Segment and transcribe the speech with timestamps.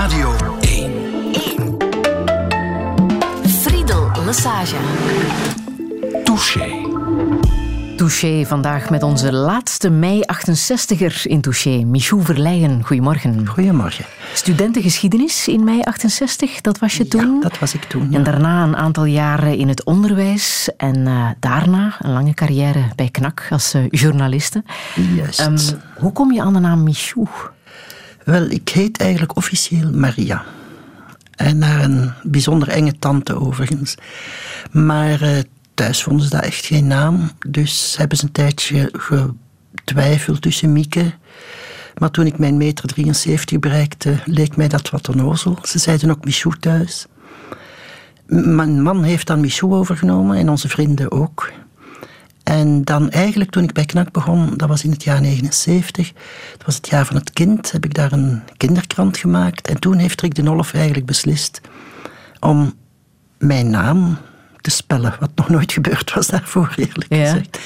[0.00, 0.92] Radio 1.
[1.32, 1.76] 1.
[3.48, 4.76] Friedel Lassage.
[6.24, 6.88] Touché.
[7.96, 12.84] Touché vandaag met onze laatste mei 68er in Touché, Michou Verleijen.
[12.84, 13.46] Goedemorgen.
[13.46, 14.04] Goedemorgen.
[14.34, 17.34] Studentengeschiedenis in mei 68, dat was je toen?
[17.34, 18.06] Ja, dat was ik toen.
[18.10, 18.16] ja.
[18.16, 23.08] En daarna een aantal jaren in het onderwijs en eh, daarna een lange carrière bij
[23.08, 24.62] KNAK als eh, journaliste.
[25.16, 25.40] Juist.
[25.40, 25.58] Ehm,
[25.96, 27.26] hoe kom je aan de naam Michou?
[28.30, 30.44] Wel, ik heet eigenlijk officieel Maria.
[31.36, 33.94] En naar een bijzonder enge tante overigens.
[34.70, 35.38] Maar eh,
[35.74, 37.30] thuis vonden ze dat echt geen naam.
[37.46, 41.12] Dus hebben ze een tijdje getwijfeld tussen Mieke.
[41.98, 45.58] Maar toen ik mijn meter 73 bereikte, leek mij dat wat onnozel.
[45.62, 47.06] Ze zeiden ook Michou thuis.
[48.26, 51.52] Mijn man heeft dan Michou overgenomen en onze vrienden ook.
[52.42, 56.12] En dan eigenlijk toen ik bij KNAK begon, dat was in het jaar 79,
[56.56, 59.68] dat was het jaar van het kind, heb ik daar een kinderkrant gemaakt.
[59.68, 61.60] En toen heeft Rick de Nolf eigenlijk beslist
[62.40, 62.74] om
[63.38, 64.18] mijn naam
[64.60, 67.24] te spellen, wat nog nooit gebeurd was daarvoor, eerlijk Ja.
[67.24, 67.58] gezegd.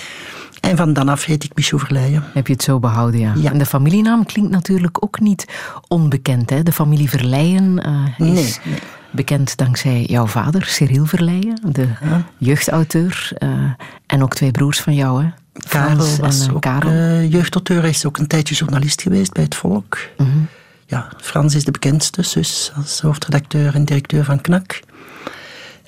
[0.61, 2.25] En van dan af heet ik Michou Verleijen.
[2.33, 3.33] Heb je het zo behouden, ja.
[3.37, 3.51] Ja.
[3.53, 5.47] En de familienaam klinkt natuurlijk ook niet
[5.89, 6.51] onbekend.
[6.51, 6.63] Hè?
[6.63, 8.33] De familie Verleijen eh, is Nee,
[8.65, 8.79] nee.
[9.15, 11.89] Bekend dankzij jouw vader, Cyril Verleijen, de
[12.39, 13.31] jeugdauteur.
[13.39, 13.49] eh,
[14.07, 15.29] en ook twee broers van jou, hè?
[15.69, 16.91] Karel was en eh, ook Karel.
[16.91, 19.99] eh, jeugdauteur, hij is ook een tijdje journalist geweest bij Het Volk.
[20.17, 20.29] Mhm.
[20.87, 24.81] Ja, Frans is de bekendste zus als hoofdredacteur en directeur van KNAK.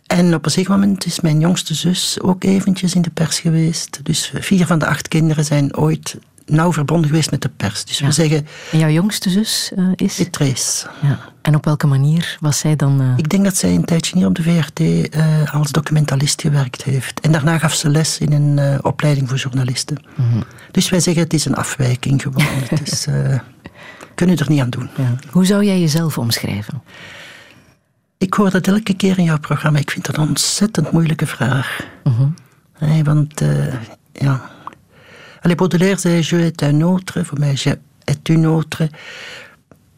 [0.06, 4.00] En op een zeker moment is mijn jongste zus ook eventjes in de pers geweest.
[4.02, 7.84] Dus vier van de acht kinderen zijn ooit nauw verbonden geweest met de pers.
[7.84, 8.06] Dus Ja.
[8.06, 10.26] we zeggen, En jouw jongste zus eh, is?
[10.30, 10.86] Trace.
[11.02, 11.18] Ja.
[11.42, 13.00] En op welke manier was zij dan...
[13.00, 16.82] eh, Ik denk dat zij een tijdje hier op de VRT eh, als documentalist gewerkt
[16.82, 17.20] heeft.
[17.20, 19.96] En daarna gaf ze les in een opleiding voor journalisten.
[20.16, 20.40] Mhm.
[20.70, 22.44] Dus wij zeggen, het is een afwijking gewoon.
[22.68, 23.06] het is,
[24.14, 24.88] kunnen er niet aan doen.
[24.96, 25.14] ja.
[25.30, 26.82] Hoe zou jij jezelf omschrijven?
[28.18, 29.78] Ik hoor dat elke keer in jouw programma.
[29.78, 31.80] Ik vind dat een ontzettend moeilijke vraag.
[32.78, 33.42] Hè, want,
[34.12, 34.50] ja...
[35.46, 37.24] Allee, Baudelaire zei, je est un autre.
[37.24, 38.84] Voor mij, je est une autre.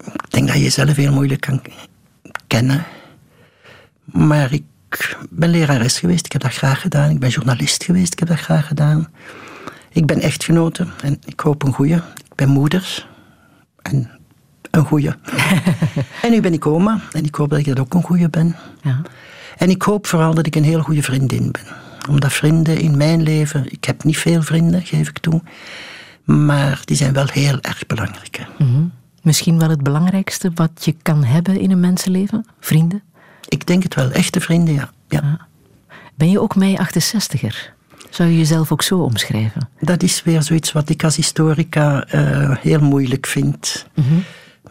[0.05, 1.63] Ik denk dat je jezelf heel moeilijk kan
[2.47, 2.85] kennen.
[4.05, 4.65] Maar ik
[5.31, 6.27] ben lerares geweest.
[6.27, 7.11] Ik heb dat graag gedaan.
[7.11, 8.13] Ik ben journalist geweest.
[8.13, 9.09] Ik heb dat graag gedaan.
[9.93, 10.87] Ik ben echtgenote.
[11.03, 11.97] En ik hoop een goeie.
[11.97, 13.07] Ik ben moeder.
[13.83, 14.11] En
[14.71, 15.11] een goeie.
[16.23, 17.01] en nu ben ik oma.
[17.13, 18.57] En ik hoop dat ik dat ook een goeie ben.
[18.83, 19.03] Ja.
[19.57, 21.88] En ik hoop vooral dat ik een heel goede vriendin ben.
[22.09, 25.43] Omdat vrienden in mijn leven, ik heb niet veel vrienden, geef ik toe.
[26.25, 28.47] Maar die zijn wel heel erg belangrijk.
[28.59, 28.85] Mhm.
[29.23, 32.47] Misschien wel het belangrijkste wat je kan hebben in een mensenleven?
[32.61, 33.03] Vrienden?
[33.49, 34.91] Ik denk het wel, echte vrienden, ja.
[35.09, 35.47] ja.
[36.15, 37.77] Ben je ook mei 68er?
[38.11, 39.69] Zou je jezelf ook zo omschrijven?
[39.81, 43.87] Dat is weer zoiets wat ik als historica eh, heel moeilijk vind.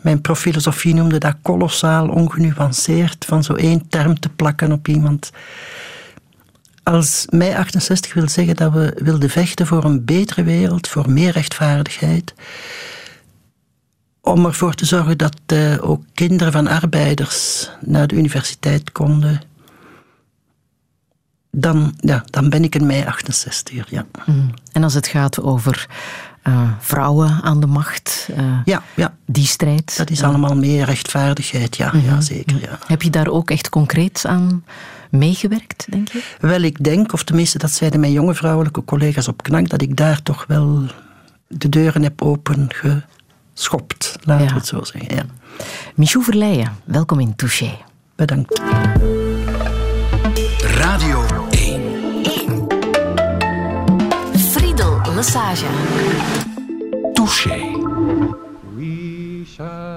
[0.02, 5.32] Mijn profilosofie noemde dat kolossaal ongenuanceerd, van zo één term te plakken op iemand.
[6.88, 11.32] Als mei 68 wil zeggen dat we wilden vechten voor een betere wereld, voor meer
[11.32, 12.34] rechtvaardigheid,
[14.22, 19.42] om ervoor te zorgen dat eh, ook kinderen van arbeiders naar de universiteit konden,
[21.52, 24.06] dan, ja, dan ben ik een mei 68 ja.
[24.26, 24.54] Mm.
[24.72, 25.88] En als het gaat over
[26.42, 29.16] eh, vrouwen aan de macht, eh, Ja, ja.
[29.26, 29.98] die strijd.
[29.98, 32.62] Dat is allemaal meer rechtvaardigheid, ja, ja zeker.
[32.62, 32.80] Ja.
[32.86, 34.64] Heb je daar ook echt concreet aan
[35.12, 36.22] meegewerkt, denk je?
[36.40, 39.96] Wel, ik denk, of tenminste dat zeiden mijn jonge vrouwelijke collega's op KNAK, dat ik
[39.98, 40.84] daar toch wel
[41.48, 44.52] de deuren heb opengeschopt, laten Ja.
[44.52, 45.16] we het zo zeggen.
[45.16, 45.24] Ja.
[45.96, 47.78] Michou Verleijen, welkom in Touché.
[48.16, 48.62] Bedankt.
[50.62, 51.82] Radio 1.
[52.24, 52.68] 1.
[54.52, 55.66] Friedel Lassage.
[57.14, 57.60] Touché.
[58.76, 59.97] We shall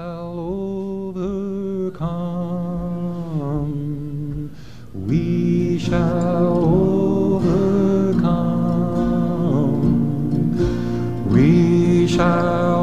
[5.91, 6.47] shall
[7.35, 7.65] overcome.
[11.29, 12.80] We shall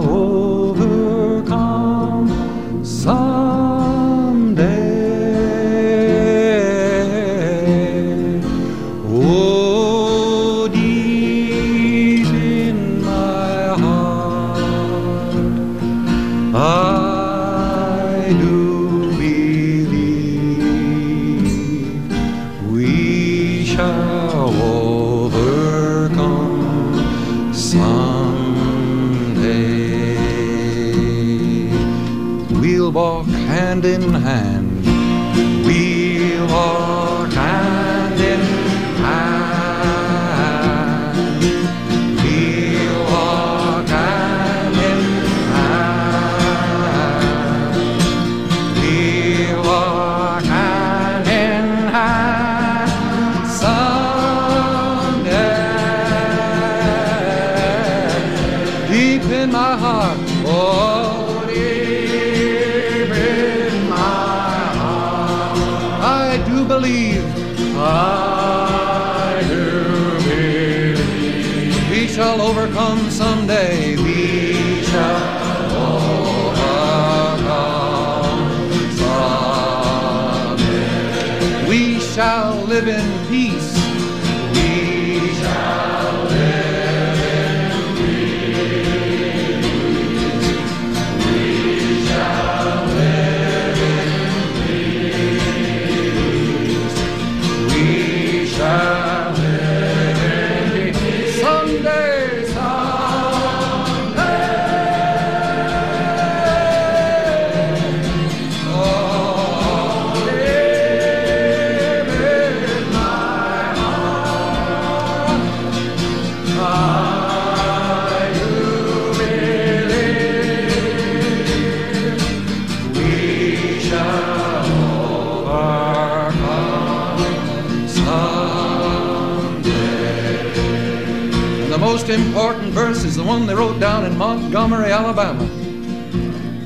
[133.58, 135.44] wrote down in Montgomery, Alabama.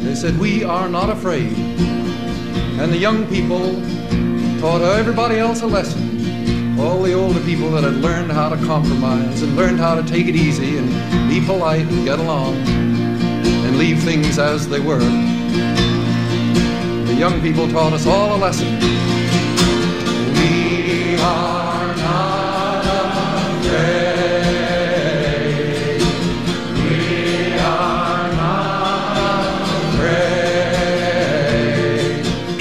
[0.05, 1.57] They said, We are not afraid.
[2.79, 3.81] And the young people
[4.61, 6.79] taught everybody else a lesson.
[6.79, 10.27] All the older people that had learned how to compromise and learned how to take
[10.27, 14.99] it easy and be polite and get along and leave things as they were.
[14.99, 18.69] The young people taught us all a lesson.
[20.37, 21.62] We are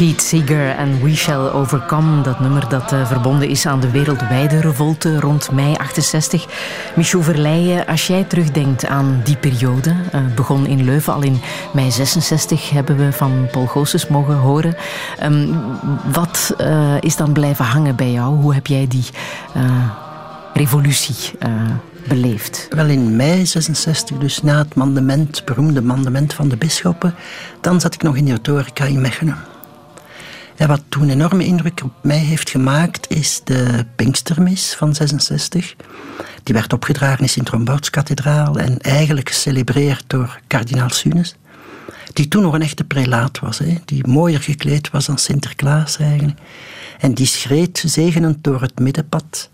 [0.02, 4.60] Pete Seeger en We Shall Overcome, dat nummer dat eh, verbonden is aan de wereldwijde
[4.60, 6.46] revolte rond mei 68.
[6.96, 11.42] Michou Verleijen, als jij terugdenkt aan die periode, eh, begon in Leuven al in
[11.74, 14.76] mei 66, hebben we van Paul Goossens mogen horen.
[15.20, 15.48] Ehm,
[16.12, 18.36] wat eh, is dan blijven hangen bij jou?
[18.36, 19.06] Hoe heb jij die
[20.54, 21.32] revolutie
[22.08, 22.68] beleefd?
[22.70, 27.16] Wel in mei 66, dus na het mandement, beroemde mandement van de bisschoppen,
[27.60, 29.52] dan zat ik nog in de retorica in Mechelen.
[30.58, 35.76] Wat toen een enorme indruk op mij heeft gemaakt, is de Pinkstermis van 66.
[36.44, 41.36] Die werd opgedragen in Sint-Rombouts-kathedraal en eigenlijk gecelebreerd door kardinaal Sunes.
[42.14, 46.40] Die toen nog een echte prelaat was, hè, die mooier gekleed was dan Sinterklaas eigenlijk.
[47.00, 49.50] En die schreed zegenend door het middenpad.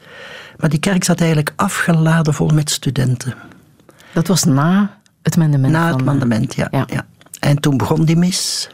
[0.58, 3.34] Maar die kerk zat eigenlijk afgeladen vol met studenten.
[4.14, 5.74] Dat was na het mandement.
[5.74, 6.86] Na het eh, mandement, ja, ja.
[6.88, 7.06] ja.
[7.40, 8.70] En toen begon die mis.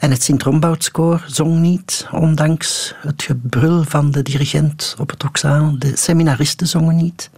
[0.00, 5.78] En het Sint-Rombouts-koor zong niet, ondanks het gebrul van de dirigent op het oxaal.
[5.78, 7.30] De seminaristen zongen niet.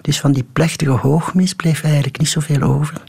[0.00, 3.02] Dus van die plechtige hoogmis bleef eigenlijk niet zoveel over.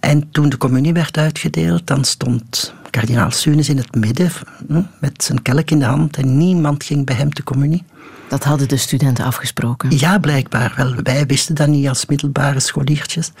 [0.00, 4.30] En toen de communie werd uitgedeeld, dan stond kardinaal Sunes in het midden
[4.68, 7.84] hm, met zijn kelk in de hand en niemand ging bij hem de communie.
[8.28, 9.98] Dat hadden de studenten afgesproken.
[9.98, 10.94] Ja, blijkbaar wel.
[11.02, 13.32] Wij wisten dat niet als middelbare scholiertjes.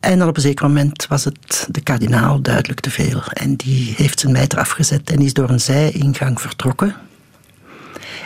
[0.00, 3.22] En dan op een zeker moment was het de kardinaal duidelijk te veel.
[3.32, 6.94] En die heeft zijn mijter afgezet en is door een zijingang vertrokken.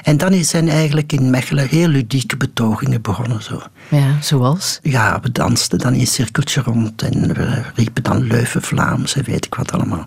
[0.02, 3.42] En dan zijn eigenlijk in Mechelen heel ludieke betogingen begonnen.
[3.42, 3.62] Zo.
[3.88, 4.78] Ja, zoals?
[4.82, 9.24] Ja, we dansten dan in een cirkeltje rond en we riepen dan Leuven Vlaams en
[9.24, 10.04] weet ik wat allemaal.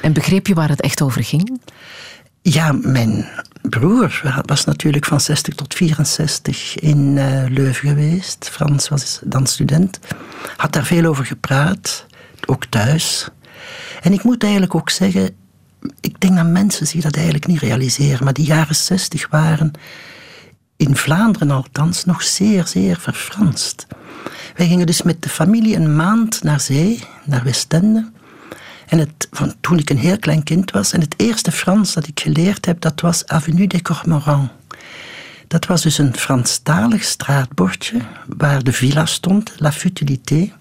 [0.00, 1.60] En begreep je waar het echt over ging?
[2.42, 3.28] Ja, mijn
[3.70, 8.48] broer was natuurlijk van 60 tot 64 in eh, Leuven geweest.
[8.52, 9.98] Frans was dan student.
[10.56, 12.06] Had daar veel over gepraat,
[12.46, 13.28] ook thuis.
[14.02, 15.30] En ik moet eigenlijk ook zeggen,
[16.00, 19.72] ik denk dat mensen zich dat eigenlijk niet realiseren, maar die jaren 60 waren
[20.76, 23.86] in Vlaanderen althans nog zeer, zeer verfranst.
[24.56, 28.10] Wij gingen dus met de familie een maand naar zee, naar Westende.
[28.86, 32.06] En het, van toen ik een heel klein kind was, en het eerste Frans dat
[32.06, 34.48] ik geleerd heb, dat was Avenue des Cormorans.
[35.48, 38.00] Dat was dus een Franstalig straatbordje
[38.36, 40.52] waar de villa stond, La Futilité.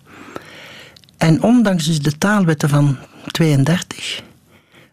[1.18, 2.98] En ondanks dus de taalwetten van
[3.32, 4.24] 32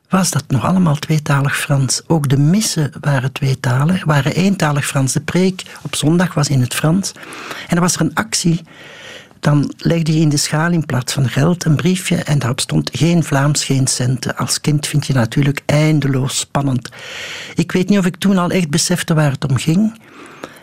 [0.09, 2.03] was dat nog allemaal tweetalig Frans.
[2.07, 5.13] Ook de missen waren tweetalig, waren eentalig Frans.
[5.13, 7.13] De preek op zondag was in het Frans.
[7.69, 8.63] En er was er een actie
[9.43, 12.91] dan legde je in de schaal in plaats van geld een briefje en daarop stond
[12.93, 14.37] geen Vlaams, geen centen.
[14.37, 16.89] Als kind vind je natuurlijk eindeloos spannend.
[17.55, 20.01] Ik weet niet of ik toen al echt besefte waar het om ging,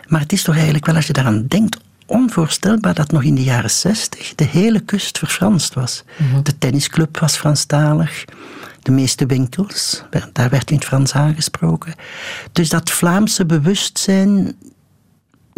[0.06, 3.42] maar het is toch eigenlijk wel, als je daaraan denkt, onvoorstelbaar dat nog in de
[3.42, 6.04] jaren zestig de hele kust verfranst was.
[6.42, 8.24] De tennisclub was Franstalig.
[8.82, 11.94] De meeste winkels, daar werd in het Frans aangesproken.
[12.52, 14.56] Dus dat Vlaamse bewustzijn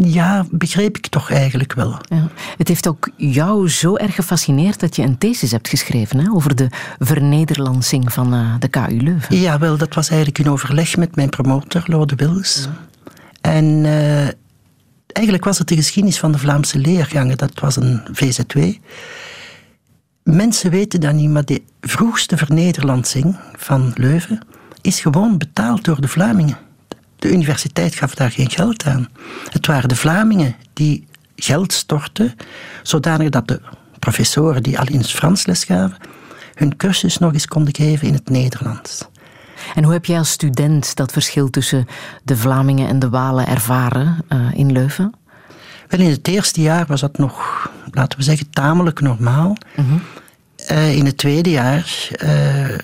[0.04, 2.00] Ja, begreep ik toch eigenlijk wel.
[2.08, 2.28] Ja.
[2.56, 6.54] Het heeft ook jou zo erg gefascineerd dat je een thesis hebt geschreven hè, over
[6.54, 6.68] de
[6.98, 9.36] vernederlandsing van uh, de KU Leuven.
[9.36, 12.68] Ja, wel, dat was eigenlijk in overleg met mijn promotor, Lode Wils.
[13.40, 14.28] En uh,
[15.06, 17.36] eigenlijk was het de geschiedenis van de Vlaamse leergangen.
[17.36, 18.58] Dat was een VZW.
[20.22, 24.40] Mensen weten dat niet, maar de vroegste vernederlandsing van Leuven
[24.80, 26.56] is gewoon betaald door de Vlamingen.
[27.22, 29.08] De universiteit gaf daar geen geld aan.
[29.50, 32.34] Het waren de Vlamingen die geld stortten,
[32.82, 33.60] zodanig dat de
[33.98, 35.96] professoren die al in het Frans les gaven,
[36.54, 39.08] hun cursus nog eens konden geven in het Nederlands.
[39.74, 41.86] En hoe heb jij als student dat verschil tussen
[42.22, 45.14] de Vlamingen en de Walen ervaren uh, in Leuven?
[45.88, 49.56] Wel, in het eerste jaar was dat nog, laten we zeggen, tamelijk normaal.
[49.76, 50.02] Mm -hmm.
[50.70, 52.78] uh, in het tweede jaar uh,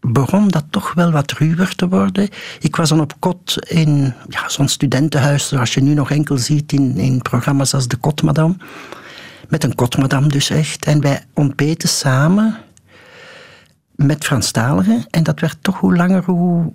[0.00, 2.28] begon dat toch wel wat ruwer te worden.
[2.60, 6.72] Ik was dan op kot in ja, zo'n studentenhuis, zoals je nu nog enkel ziet
[6.72, 8.56] in, in programma's als De Kotmadam.
[9.48, 10.84] Met een kotmadam dus echt.
[10.84, 12.56] En wij ontbeten samen
[13.94, 15.06] met Franstaligen.
[15.10, 16.72] En dat werd toch hoe langer, hoe,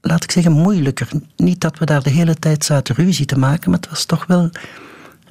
[0.00, 1.08] laat ik zeggen, moeilijker.
[1.36, 4.26] Niet dat we daar de hele tijd zaten ruzie te maken, maar het was toch
[4.26, 4.50] wel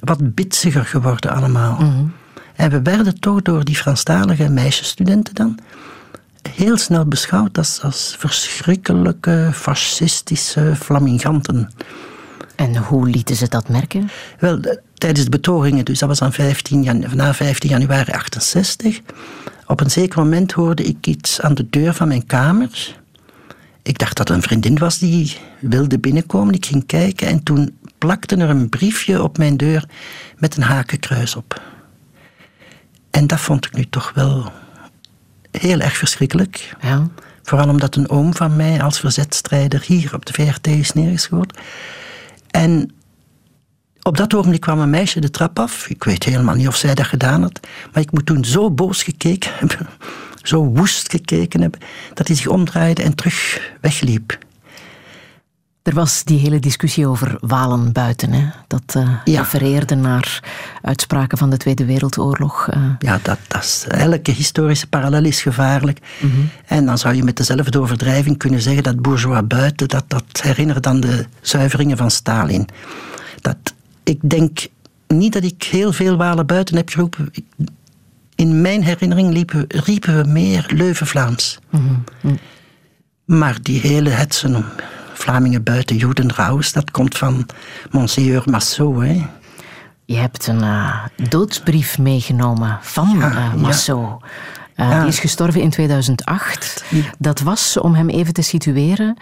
[0.00, 1.72] wat bitsiger geworden allemaal.
[1.72, 2.12] Mm -hmm.
[2.54, 5.58] En we werden toch door die Franstalige meisjesstudenten dan
[6.48, 11.70] heel snel beschouwd als, als verschrikkelijke, fascistische flaminganten.
[12.56, 14.10] En hoe lieten ze dat merken?
[14.38, 14.60] Wel,
[14.94, 19.00] tijdens de betogingen, dus dat was aan 15 jan, na 15 januari 68.
[19.66, 22.98] Op een zeker moment hoorde ik iets aan de deur van mijn kamer.
[23.82, 26.54] Ik dacht dat het een vriendin was die wilde binnenkomen.
[26.54, 29.84] Ik ging kijken en toen plakte er een briefje op mijn deur
[30.36, 31.62] met een hakenkruis op.
[33.10, 34.52] En dat vond ik nu toch wel
[35.50, 36.76] heel erg verschrikkelijk.
[36.80, 37.08] Ja.
[37.42, 41.56] Vooral omdat een oom van mij als verzetstrijder hier op de VRT is neergeschoten.
[42.50, 42.90] En
[44.02, 45.88] op dat ogenblik kwam een meisje de trap af.
[45.88, 47.60] Ik weet helemaal niet of zij dat gedaan had.
[47.92, 49.88] Maar ik moet toen zo boos gekeken hebben.
[50.42, 51.80] Zo woest gekeken hebben.
[52.14, 54.38] Dat hij zich omdraaide en terug wegliep.
[55.82, 58.32] Er was die hele discussie over Walen buiten.
[58.32, 58.48] Hè?
[58.66, 59.40] Dat uh, ja.
[59.40, 60.42] refereerde naar
[60.82, 62.68] uitspraken van de Tweede Wereldoorlog.
[62.74, 62.84] Uh.
[62.98, 65.98] Ja, dat, dat is, elke historische parallel is gevaarlijk.
[66.20, 66.48] Mm -hmm.
[66.66, 70.86] En dan zou je met dezelfde overdrijving kunnen zeggen dat bourgeois buiten, dat, dat herinnert
[70.86, 72.68] aan de zuiveringen van Stalin.
[73.40, 73.56] Dat,
[74.04, 74.66] ik denk
[75.06, 77.30] niet dat ik heel veel Walen buiten heb geroepen.
[78.34, 81.58] In mijn herinnering liepen, riepen we meer Leuven-Vlaams.
[81.70, 82.38] Mm -hmm.
[83.24, 84.64] Maar die hele hetsen om
[85.20, 87.46] Vlamingen buiten Judenraus, dat komt van
[87.90, 89.00] Monseigneur Massot.
[89.00, 89.22] Hè.
[90.04, 93.98] Je hebt een uh, doodsbrief meegenomen van Ja, uh, Massot.
[94.76, 94.84] ja.
[94.84, 94.98] Uh, Ja.
[95.00, 96.84] Die is gestorven in 2008.
[96.88, 97.02] Ja.
[97.18, 99.16] Dat was, om hem even te situeren,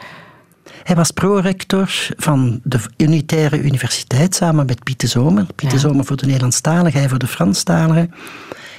[0.83, 5.45] Hij was prorector van de Unitaire Universiteit samen met Piet de Zomer.
[5.55, 5.83] Piet de Ja.
[5.83, 8.13] Zomer voor de Nederlandstaligen, hij voor de Franstaligen.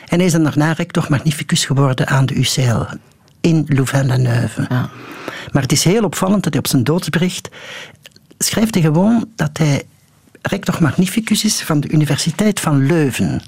[0.08, 2.82] En hij is dan daarna rector magnificus geworden aan de UCL
[3.42, 4.66] in Louvain-la-Neuve.
[4.70, 4.90] Ja.
[5.52, 7.50] Maar het is heel opvallend dat hij op zijn doodsbericht
[8.38, 9.84] schrijft hij gewoon dat hij
[10.42, 13.42] rector magnificus is van de Universiteit van Leuven.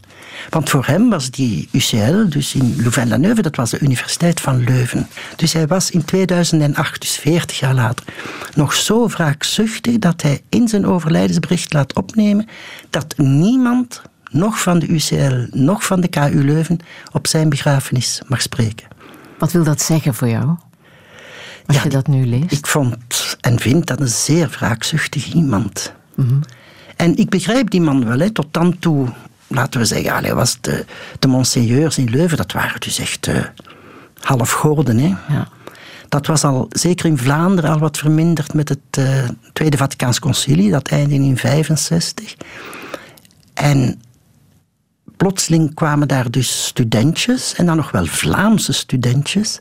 [0.49, 5.07] Want voor hem was die UCL, dus in Louvain-la-Neuve, dat was de Universiteit van Leuven.
[5.35, 8.05] Dus hij was in 2008, dus 40 jaar later,
[8.55, 12.47] nog zo wraakzuchtig dat hij in zijn overlijdensbericht laat opnemen
[12.89, 16.79] dat niemand, nog van de UCL, nog van de KU Leuven,
[17.11, 18.90] op zijn begrafenis mag spreken.
[19.41, 20.47] Wat wil dat zeggen voor jou?
[21.65, 22.51] Als Ja, je dat nu leest.
[22.51, 22.97] Ik vond
[23.39, 25.93] en vind dat een zeer wraakzuchtig iemand.
[26.15, 26.39] Mhm.
[26.95, 28.19] En ik begrijp die man wel.
[28.19, 28.29] Hè.
[28.29, 29.07] Tot dan toe,
[29.47, 30.85] laten we zeggen, allee, was de,
[31.19, 33.43] de monseigneurs in Leuven, dat waren dus echt uh,
[34.19, 34.97] halfgoden.
[34.97, 35.15] Hè.
[35.33, 35.47] Ja.
[36.09, 40.71] Dat was al, zeker in Vlaanderen, al wat verminderd met het uh, Tweede Vaticaans Concilie.
[40.71, 42.35] Dat eindigde in 65.
[43.53, 44.01] En
[45.21, 49.59] plotseling kwamen daar dus studentjes, en dan nog wel Vlaamse studentjes,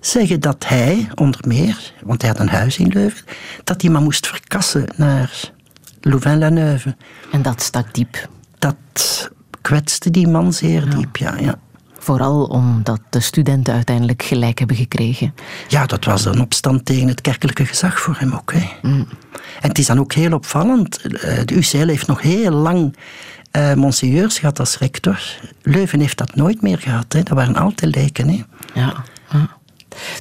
[0.00, 3.24] zeggen dat hij, onder meer, want hij had een huis in Leuven,
[3.64, 5.50] dat hij maar moest verkassen naar
[6.00, 6.96] Louvain-la-Neuve.
[7.32, 8.28] En dat stak diep.
[8.58, 11.58] Dat kwetste die man zeer diep, ja, ja.
[11.98, 15.34] Vooral omdat de studenten uiteindelijk gelijk hebben gekregen.
[15.68, 18.52] Ja, dat was een opstand tegen het kerkelijke gezag voor hem ook.
[18.52, 18.66] Hè.
[18.82, 19.08] Mm.
[19.60, 21.00] En het is dan ook heel opvallend.
[21.00, 22.96] eh, De UCL heeft nog heel lang
[23.56, 25.20] uh, monseigneurs gehad als rector.
[25.62, 27.12] Leuven heeft dat nooit meer gehad.
[27.12, 27.22] Hè.
[27.22, 28.28] Dat waren altijd lijken.
[28.28, 28.42] Hè.
[28.74, 29.04] Ja.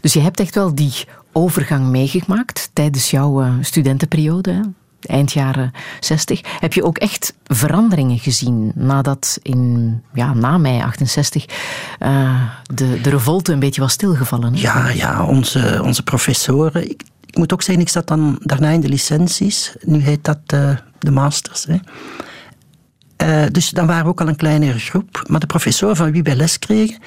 [0.02, 0.94] Dus je hebt echt wel die
[1.32, 4.62] overgang meegemaakt tijdens jouw uh, studentenperiode, hè?
[5.06, 6.42] eind jaren 60.
[6.60, 11.46] Heb je ook echt veranderingen gezien nadat in, ja, na mei 68
[12.00, 12.42] uh,
[12.74, 14.54] de, de revolte een beetje was stilgevallen?
[14.54, 14.62] Hè?
[14.62, 16.90] Ja, ja onze, onze professoren.
[16.90, 19.76] Ik, ik, moet ook zeggen, ik zat dan daarna in de licenties.
[19.82, 21.66] Nu heet dat uh, de masters.
[21.66, 21.78] Hè.
[23.26, 25.24] Eh, dus dan waren we ook al een kleinere groep.
[25.28, 26.98] Maar de professor van wie wij les kregen,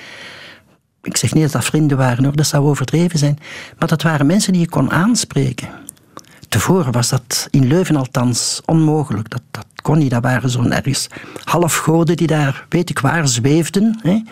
[1.03, 3.39] ik zeg niet dat dat vrienden waren hoor, dat zou overdreven zijn,
[3.79, 5.69] maar dat waren mensen die je kon aanspreken.
[6.49, 9.31] Tevoren was dat in Leuven althans onmogelijk.
[9.31, 10.11] Dat, dat kon niet.
[10.11, 11.09] Dat waren zo'n ergens
[11.45, 13.99] halfgoden die daar, weet ik waar, zweefden.
[14.03, 14.23] Hè.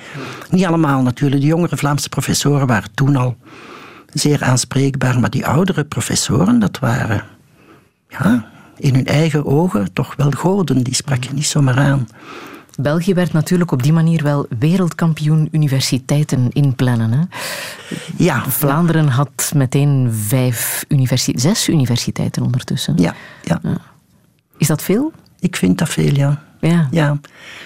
[0.50, 1.40] Niet allemaal natuurlijk.
[1.40, 3.36] De jongere Vlaamse professoren waren toen al
[4.12, 5.20] zeer aanspreekbaar.
[5.20, 7.22] Maar die oudere professoren, dat waren
[8.08, 8.46] ja,
[8.78, 10.82] in hun eigen ogen toch wel goden.
[10.82, 12.08] Die sprak je niet zomaar aan.
[12.78, 17.12] België werd natuurlijk op die manier wel wereldkampioen universiteiten inplannen.
[17.12, 17.20] Hè?
[18.16, 18.44] Ja.
[18.48, 22.94] Vlaanderen had meteen vijf universi zes universiteiten ondertussen.
[22.96, 23.60] Ja, ja.
[24.58, 25.12] Is dat veel?
[25.40, 26.42] Ik vind dat veel, ja.
[26.60, 26.88] Ja.
[26.90, 27.18] ja.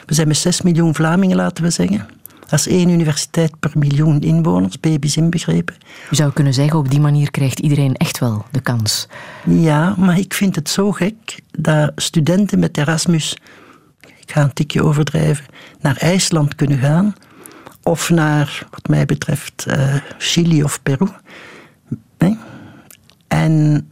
[0.06, 2.08] We zijn met 6 miljoen Vlamingen, laten we zeggen.
[2.50, 5.74] Dat is één universiteit per miljoen inwoners, baby's inbegrepen.
[6.10, 9.08] Je zou kunnen zeggen, op die manier krijgt iedereen echt wel de kans.
[9.44, 13.36] Ja, maar ik vind het zo gek dat studenten met Erasmus,
[14.00, 15.44] ik ga een tikje overdrijven,
[15.80, 17.14] naar IJsland kunnen gaan.
[17.82, 21.08] Of naar, wat mij betreft, uh, Chili of Peru.
[22.18, 22.38] Nee?
[23.28, 23.88] En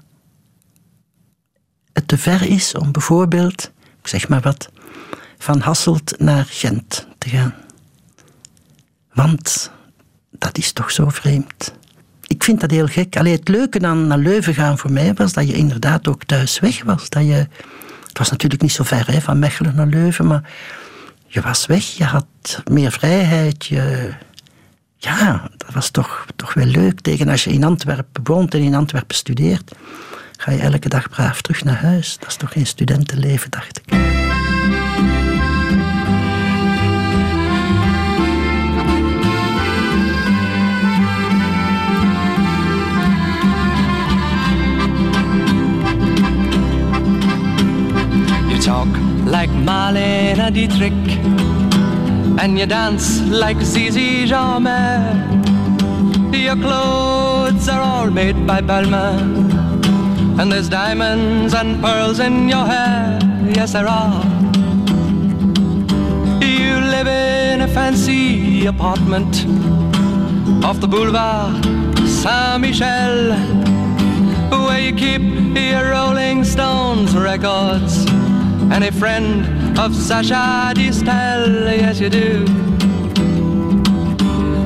[1.93, 4.71] het te ver is om bijvoorbeeld, ik zeg maar wat,
[5.39, 7.55] van Hasselt naar Gent te gaan.
[9.19, 9.71] Want
[10.31, 11.75] dat is toch zo vreemd.
[12.27, 13.15] Ik vind dat heel gek.
[13.15, 16.83] Het leuke dan naar Leuven gaan voor mij was dat je inderdaad ook thuis weg
[16.85, 17.09] was.
[17.09, 17.47] Dat je,
[18.07, 20.51] het was natuurlijk niet zo ver hè, van Mechelen naar Leuven, maar
[21.27, 21.85] je was weg.
[21.85, 22.27] Je had
[22.71, 23.65] meer vrijheid.
[24.97, 27.01] Ja, dat was toch, toch wel leuk.
[27.01, 29.73] Tegen als je in Antwerpen woont en in Antwerpen studeert,
[30.37, 32.17] ga je elke dag braaf terug naar huis.
[32.19, 34.18] Dat is toch geen studentenleven, dacht ik.
[48.69, 48.89] Talk
[49.25, 51.01] like Marlene Dietrich,
[52.43, 55.17] and you dance like Zizi Jamais.
[56.47, 59.49] Your clothes are all made by Balmain,
[60.39, 63.19] and there's diamonds and pearls in your hair.
[63.59, 64.23] Yes, there are.
[66.43, 69.33] You live in a fancy apartment
[70.63, 71.65] off the boulevard
[72.21, 73.33] Saint Michel,
[74.65, 75.23] where you keep
[75.57, 78.18] your Rolling Stones records
[78.71, 82.45] and a friend of Sasha Distel, yes you do.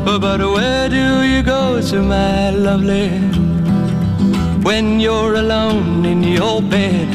[0.05, 3.11] But where do you go to, my lovely,
[4.63, 7.09] when you're alone in your bed?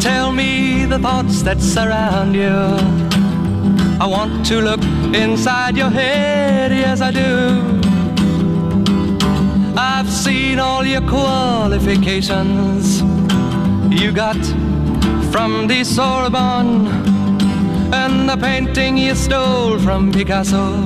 [0.00, 2.76] Tell me the thoughts that surround you.
[4.00, 4.82] I want to look
[5.14, 7.80] inside your head, yes I do.
[9.76, 13.02] I've seen all your qualifications.
[13.90, 14.36] You got
[15.32, 16.86] from the Sorbonne
[17.92, 20.76] and the painting you stole from Picasso.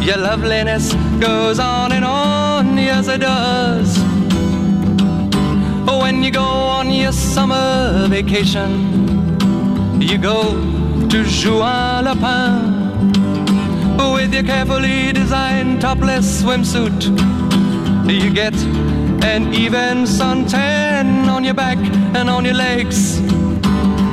[0.00, 3.96] Your loveliness goes on and on, yes it does.
[6.02, 8.70] When you go on your summer vacation,
[10.00, 10.54] you go
[11.08, 13.12] to Juan Lapin
[14.14, 17.00] with your carefully designed topless swimsuit.
[18.08, 18.54] You get
[19.24, 21.76] an even suntan on your back
[22.16, 23.18] and on your legs.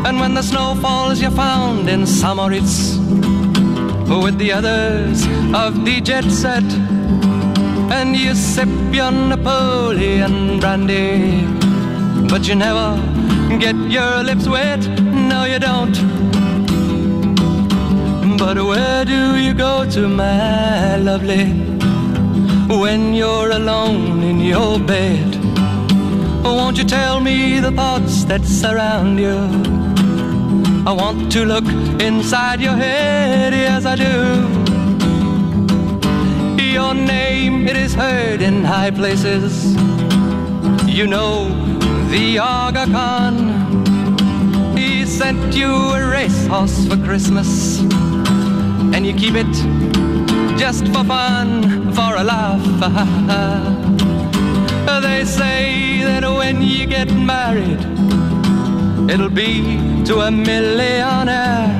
[0.06, 2.98] And when the snow falls, you're found in Samoritz
[4.24, 6.70] with the others of the jet set.
[7.98, 11.48] And you sip your Napoleon brandy,
[12.28, 13.00] but you never
[13.58, 14.86] get your lips wet.
[15.32, 15.98] No, you don't.
[18.38, 21.74] But where do you go to, my lovely?
[22.70, 25.43] when you're alone in your bed.
[26.44, 29.38] Won't you tell me the thoughts that surround you?
[30.86, 31.66] I want to look
[32.02, 34.64] inside your head, yes I do.
[36.62, 39.76] Your name, it is heard in high places.
[40.86, 41.48] You know
[42.10, 43.36] the Aga Khan.
[44.76, 47.80] He sent you a racehorse for Christmas,
[48.94, 49.54] and you keep it
[50.58, 53.80] just for fun, for a laugh.
[55.02, 57.82] they say that when you get married,
[59.10, 61.72] it'll be to a millionaire.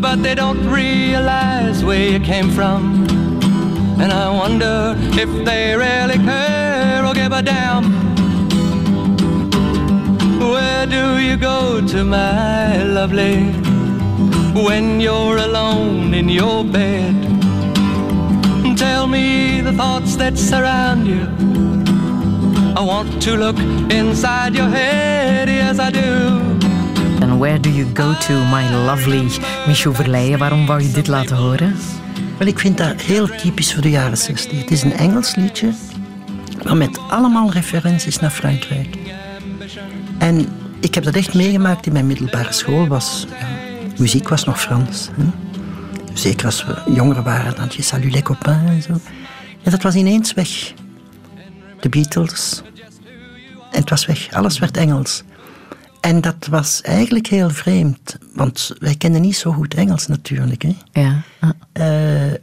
[0.00, 3.06] But they don't realize where you came from.
[4.00, 7.84] And I wonder if they really care or give a damn.
[10.38, 13.44] Where do you go to, my lovely,
[14.66, 17.14] when you're alone in your bed?
[18.76, 21.55] Tell me the thoughts that surround you.
[22.76, 23.58] I want to look
[23.88, 26.28] inside your head, yes I do.
[27.20, 29.22] And where do you go to, my lovely
[29.66, 30.38] Michel Verleijen?
[30.38, 31.76] Waarom wou je dit laten horen?
[32.38, 34.60] Wel, ik vind dat heel typisch voor de jaren 60.
[34.60, 35.72] Het is een Engels liedje,
[36.64, 38.96] maar met allemaal referenties naar Frankrijk.
[40.18, 40.46] En
[40.80, 42.86] ik heb dat echt meegemaakt in mijn middelbare school.
[42.86, 43.46] Was, ja,
[43.98, 45.08] muziek was nog Frans.
[45.12, 45.24] Hè?
[46.12, 48.92] Zeker als we jongeren waren, dan je salut les copains en zo.
[49.62, 50.72] En dat was ineens weg.
[51.80, 52.62] De Beatles.
[53.72, 54.32] En het was weg.
[54.32, 55.22] Alles werd Engels.
[56.00, 60.62] En dat was eigenlijk heel vreemd, want wij kenden niet zo goed Engels natuurlijk.
[60.62, 60.76] Hè.
[60.92, 61.22] Ja.
[61.72, 62.38] Eh,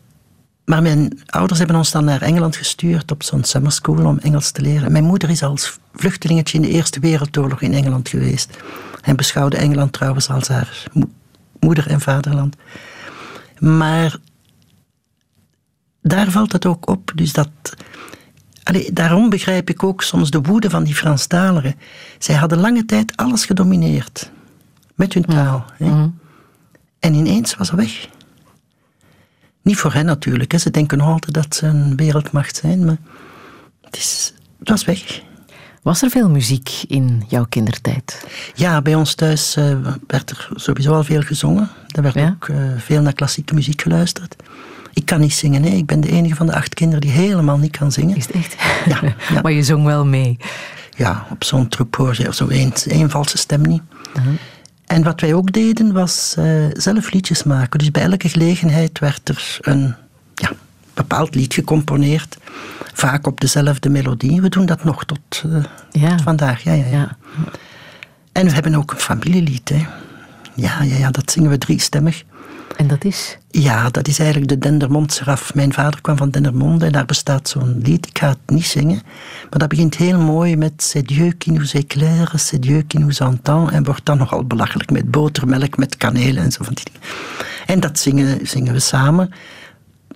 [0.65, 4.51] maar mijn ouders hebben ons dan naar Engeland gestuurd op zo'n summer school om Engels
[4.51, 4.91] te leren.
[4.91, 8.57] Mijn moeder is als vluchtelingetje in de Eerste Wereldoorlog in Engeland geweest.
[9.01, 11.09] En beschouwde Engeland trouwens als haar mo-
[11.59, 12.55] moeder en vaderland.
[13.59, 14.17] Maar
[16.01, 17.11] daar valt het ook op.
[17.15, 17.49] Dus dat,
[18.63, 21.75] allee, daarom begrijp ik ook soms de woede van die Franstaligen.
[22.19, 24.31] Zij hadden lange tijd alles gedomineerd.
[24.95, 25.65] Met hun taal.
[25.77, 26.05] hè.
[26.99, 28.07] En ineens was dat weg.
[29.61, 30.51] Niet voor hen natuurlijk.
[30.51, 30.57] Hè.
[30.57, 32.85] Ze denken nog altijd dat ze een wereldmacht zijn.
[32.85, 32.97] Maar
[33.81, 35.21] het, is, het was weg.
[35.81, 38.25] Was er veel muziek in jouw kindertijd?
[38.53, 41.69] Ja, bij ons thuis eh, werd er sowieso al veel gezongen.
[41.91, 42.27] Er werd Ja?
[42.29, 44.35] ook eh, veel naar klassieke muziek geluisterd.
[44.93, 45.61] Ik kan niet zingen.
[45.61, 45.77] Nee.
[45.77, 48.15] Ik ben de enige van de acht kinderen die helemaal niet kan zingen.
[48.15, 48.55] Is het echt?
[48.85, 49.41] Ja, ja.
[49.43, 50.37] maar je zong wel mee.
[50.97, 51.67] Ja, op zo'n
[52.11, 53.81] je zo één, één valse stem niet.
[54.85, 57.79] En wat wij ook deden was eh, zelf liedjes maken.
[57.79, 59.95] Dus bij elke gelegenheid werd er een
[60.35, 60.51] ja,
[60.93, 62.37] bepaald lied gecomponeerd.
[62.93, 64.41] Vaak op dezelfde melodie.
[64.41, 66.09] We doen dat nog tot, eh, Ja.
[66.09, 66.63] tot vandaag.
[66.63, 66.91] Ja, ja, ja.
[66.91, 67.17] Ja.
[68.31, 69.69] En we hebben ook een familielied.
[69.69, 69.85] Hè.
[70.55, 72.23] Ja, ja, ja, dat zingen we driestemmig.
[72.77, 73.37] En dat is?
[73.49, 75.53] Ja, dat is eigenlijk de Dendermond-seraf.
[75.53, 78.07] Mijn vader kwam van Dendermonde en daar bestaat zo'n lied.
[78.07, 79.01] Ik ga het niet zingen,
[79.49, 83.19] maar dat begint heel mooi met C'est Dieu qui nous éclaire, c'est Dieu qui nous
[83.19, 87.07] entend en wordt dan nogal belachelijk met botermelk, met kaneel en zo van die dingen.
[87.65, 89.29] En dat zingen, zingen we samen.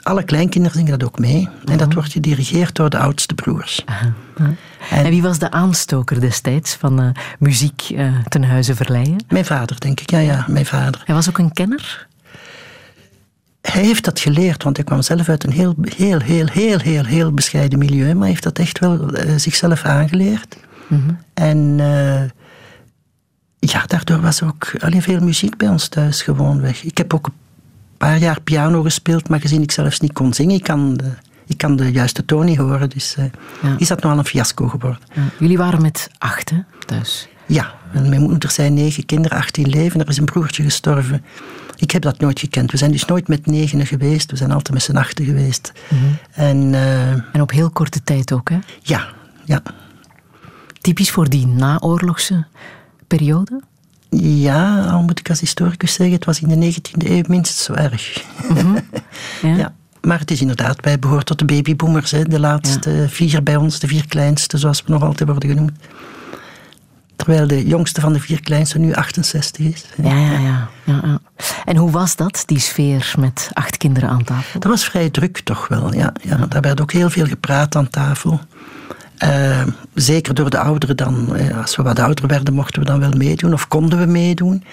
[0.02, 1.50] Alle kleinkinderen zingen dat ook mee.
[1.66, 3.84] En dat wordt gedirigeerd door de oudste broers.
[4.90, 9.26] En, wie was de aanstoker destijds van eh, muziek eh, ten huize Verleijen?
[9.28, 10.10] Mijn vader, denk ik.
[10.10, 11.02] Ja, ja, mijn vader.
[11.06, 12.07] Hij was ook een kenner?
[13.72, 17.04] Hij heeft dat geleerd, want hij kwam zelf uit een heel, heel, heel, heel, heel,
[17.04, 20.58] heel bescheiden milieu, maar hij heeft dat echt wel eh, zichzelf aangeleerd.
[21.34, 22.22] En eh,
[23.60, 26.84] ja, daardoor was er ook allee, veel muziek bij ons thuis gewoonweg.
[26.84, 27.34] Ik heb ook een
[27.98, 31.12] paar jaar piano gespeeld, maar gezien ik zelfs niet kon zingen, ik kan de,
[31.48, 33.26] ik kan de juiste toon niet horen, dus eh,
[33.62, 33.76] Ja.
[33.78, 35.00] is dat nogal een fiasco geworden.
[35.14, 35.22] Ja.
[35.40, 37.28] Jullie waren met acht hè, thuis.
[37.46, 40.00] Ja, en mijn moeder zijn negen kinderen, 18 leven.
[40.00, 41.24] Er is een broertje gestorven.
[41.78, 42.72] Ik heb dat nooit gekend.
[42.72, 44.32] We zijn dus nooit met negenen geweest.
[44.32, 45.72] We zijn altijd met z'n achten geweest.
[46.32, 48.50] En eh, En op heel korte tijd ook.
[48.50, 48.58] Hè?
[48.82, 49.08] ja,
[49.46, 49.62] ja.
[50.82, 52.46] Typisch voor die naoorlogse
[53.08, 53.62] periode.
[54.20, 57.74] Ja, al moet ik als historicus zeggen, het was in de 19e eeuw minstens zo
[57.74, 58.24] erg.
[59.42, 59.56] Ja.
[59.56, 59.74] Ja.
[60.02, 63.80] Maar het is inderdaad, wij behoren tot de babyboomers, hè, de laatste vier bij ons,
[63.80, 65.72] de vier kleinste, zoals we nog altijd worden genoemd.
[67.18, 69.86] Terwijl de jongste van de vier kleinste nu 68 is.
[70.04, 71.20] Ja, ja, ja, ja, ja.
[71.66, 74.60] En hoe was dat, die sfeer met acht kinderen aan tafel?
[74.60, 76.14] Dat was vrij druk toch wel, ja.
[76.22, 76.38] ja.
[76.50, 78.40] Daar werd ook heel veel gepraat aan tafel.
[79.18, 79.62] Eh,
[79.94, 81.36] zeker door de ouderen dan.
[81.36, 84.64] eh, Als we wat ouder werden, mochten we dan wel meedoen of konden we meedoen.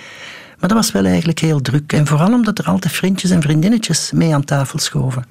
[0.59, 1.93] Maar dat was wel eigenlijk heel druk.
[1.93, 5.25] En vooral omdat er altijd vriendjes en vriendinnetjes mee aan tafel schoven.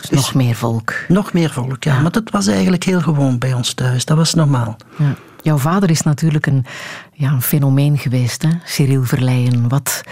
[0.00, 0.92] Dus nog meer volk.
[1.08, 2.00] Nog meer volk, ja.
[2.00, 4.04] Maar dat was eigenlijk heel gewoon bij ons thuis.
[4.04, 4.76] Dat was normaal.
[4.98, 5.14] Ja.
[5.46, 6.64] Jouw vader is natuurlijk een,
[7.12, 8.48] ja, een fenomeen geweest, hè?
[8.64, 9.68] Cyril Verleijen.
[9.68, 10.02] Wat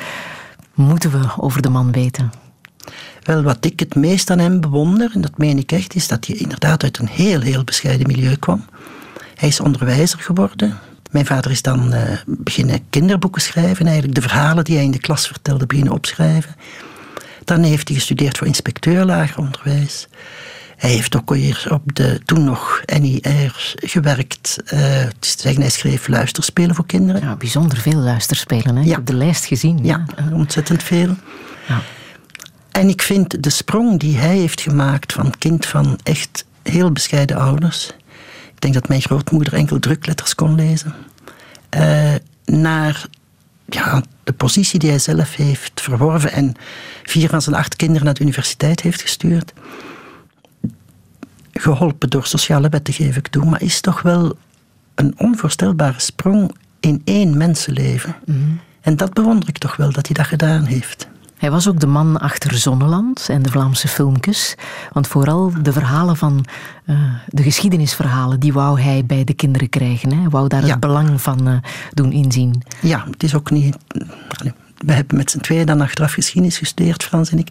[0.75, 2.33] moeten we over de man weten?
[3.23, 6.27] Wel, wat ik het meest aan hem bewonder, en dat meen ik echt, is dat
[6.27, 8.65] hij inderdaad uit een heel, heel bescheiden milieu kwam.
[9.35, 10.79] Hij is onderwijzer geworden.
[11.11, 14.99] Mijn vader is dan eh, beginnen kinderboeken schrijven, eigenlijk de verhalen die hij in de
[14.99, 16.55] klas vertelde, beginnen opschrijven.
[17.45, 20.09] Dan heeft hij gestudeerd voor inspecteur lager onderwijs.
[20.77, 24.59] Hij heeft ook weer op de toen nog NIR gewerkt.
[24.67, 27.21] eh, het is te zeggen, hij schreef luisterspelen voor kinderen.
[27.21, 28.77] Ja, bijzonder veel luisterspelen.
[28.77, 28.83] Hè?
[28.83, 28.95] Ik Ja.
[28.95, 29.85] heb de lijst gezien.
[29.85, 31.17] Ja, ontzettend veel.
[31.69, 31.81] Ja.
[32.71, 37.37] En ik vind de sprong die hij heeft gemaakt van kind van echt heel bescheiden
[37.37, 37.87] ouders.
[38.55, 40.95] Ik denk dat mijn grootmoeder enkel drukletters kon lezen.
[41.69, 43.05] eh, naar
[43.69, 46.55] ja, de positie die hij zelf heeft verworven en
[47.03, 49.53] vier van zijn acht kinderen naar de universiteit heeft gestuurd.
[51.61, 54.37] Geholpen door sociale wetten geef ik toe, maar is toch wel
[54.95, 58.17] een onvoorstelbare sprong in één mensenleven.
[58.81, 61.09] En dat bewonder ik toch wel dat hij dat gedaan heeft.
[61.37, 64.55] Hij was ook de man achter Zonneland en de Vlaamse filmpjes.
[64.93, 66.45] Want vooral de verhalen van
[66.87, 70.13] uh, de geschiedenisverhalen, die wou hij bij de kinderen krijgen.
[70.13, 71.57] Hij wou daar het belang van uh,
[71.93, 72.63] doen inzien.
[72.81, 73.77] Ja, het is ook niet.
[74.77, 77.49] We hebben met z'n tweeën dan achteraf geschiedenis gestudeerd, Frans en ik.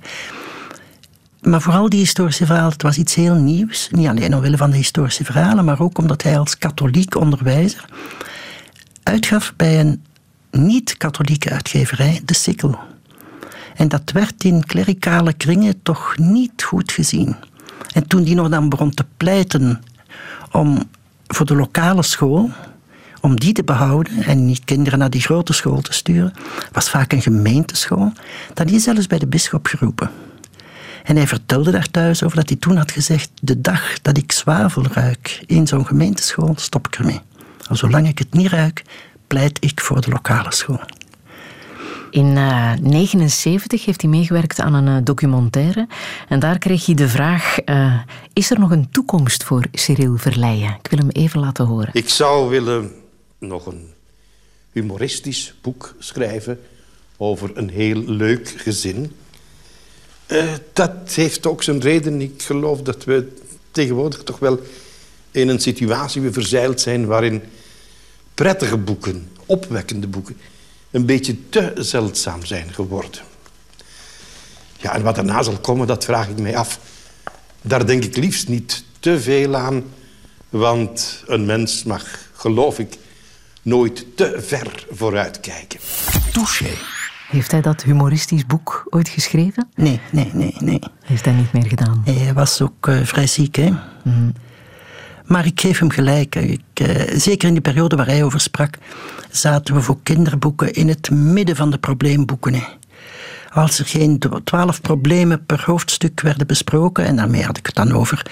[1.43, 3.87] Maar vooral die historische verhalen, het was iets heel nieuws.
[3.91, 7.85] Niet alleen omwille van de historische verhalen, maar ook omdat hij als katholiek onderwijzer
[9.03, 10.03] uitgaf bij een
[10.51, 12.79] niet-katholieke uitgeverij, De Sikkel.
[13.75, 17.35] En dat werd in klerikale kringen toch niet goed gezien.
[17.93, 19.83] En toen die nog dan begon te pleiten
[20.51, 20.83] om
[21.27, 22.49] voor de lokale school,
[23.21, 26.33] om die te behouden en niet kinderen naar die grote school te sturen,
[26.71, 28.11] was vaak een gemeenteschool,
[28.53, 30.09] dan is zelfs bij de bisschop geroepen.
[31.03, 34.31] En hij vertelde daar thuis over dat hij toen had gezegd: De dag dat ik
[34.31, 37.21] zwavel ruik in zo'n gemeenteschool, stop ik ermee.
[37.67, 38.83] Al zolang ik het niet ruik,
[39.27, 40.81] pleit ik voor de lokale school.
[42.09, 45.87] In 1979 uh, heeft hij meegewerkt aan een uh, documentaire.
[46.27, 47.99] En daar kreeg hij de vraag: uh,
[48.33, 50.77] Is er nog een toekomst voor Cyril Verleijen?
[50.81, 51.89] Ik wil hem even laten horen.
[51.93, 52.91] Ik zou willen
[53.39, 53.87] nog een
[54.71, 56.59] humoristisch boek schrijven
[57.17, 59.11] over een heel leuk gezin.
[60.73, 62.21] Dat heeft ook zijn reden.
[62.21, 63.31] Ik geloof dat we
[63.71, 64.59] tegenwoordig toch wel
[65.31, 67.43] in een situatie verzeild zijn waarin
[68.33, 70.37] prettige boeken, opwekkende boeken,
[70.91, 73.21] een beetje te zeldzaam zijn geworden.
[74.77, 76.79] Ja, en wat daarna zal komen, dat vraag ik mij af.
[77.61, 79.83] Daar denk ik liefst niet te veel aan,
[80.49, 82.97] want een mens mag, geloof ik,
[83.61, 85.79] nooit te ver vooruit kijken.
[86.33, 86.69] Touché.
[87.33, 89.67] Heeft hij dat humoristisch boek ooit geschreven?
[89.75, 90.79] Nee, nee, nee, nee.
[91.03, 92.01] Heeft hij niet meer gedaan?
[92.05, 93.69] Hij was ook uh, vrij ziek, hè.
[94.03, 94.33] Mm.
[95.25, 96.35] Maar ik geef hem gelijk.
[96.35, 96.87] Ik, uh,
[97.19, 98.77] zeker in die periode waar hij over sprak,
[99.29, 102.53] zaten we voor kinderboeken in het midden van de probleemboeken.
[102.53, 102.63] Hè.
[103.53, 107.91] Als er geen twaalf problemen per hoofdstuk werden besproken, en daarmee had ik het dan
[107.91, 108.25] over.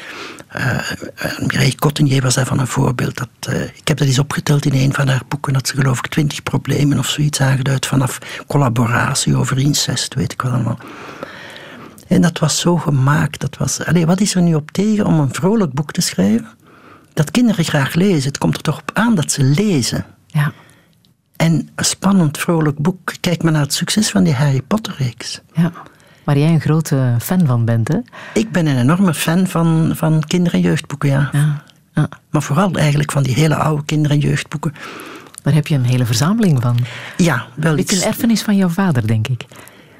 [0.57, 0.91] Uh,
[1.39, 3.17] Mireille Cottenier was daarvan een voorbeeld.
[3.17, 5.97] Dat, uh, ik heb dat eens opgeteld in een van haar boeken, dat ze geloof
[5.97, 10.79] ik twintig problemen of zoiets aangeduid vanaf collaboratie over incest, weet ik wel allemaal.
[12.07, 13.39] En dat was zo gemaakt.
[13.39, 16.47] Dat was, allez, wat is er nu op tegen om een vrolijk boek te schrijven?
[17.13, 18.27] dat kinderen graag lezen.
[18.27, 20.05] Het komt er toch op aan dat ze lezen.
[20.27, 20.51] Ja.
[21.41, 23.13] En een spannend, vrolijk boek.
[23.19, 25.41] Kijk maar naar het succes van die Harry Potter-reeks.
[25.53, 25.71] Ja,
[26.23, 27.97] waar jij een grote fan van bent, hè?
[28.33, 31.29] Ik ben een enorme fan van, van kinder- en jeugdboeken, ja.
[31.31, 31.63] ja.
[31.93, 32.09] ja.
[32.29, 34.73] Maar vooral eigenlijk van die hele oude kinder- en jeugdboeken.
[35.43, 36.77] Daar heb je een hele verzameling van.
[37.17, 37.75] Ja, wel.
[37.75, 39.45] Dit is een erfenis van jouw vader, denk ik.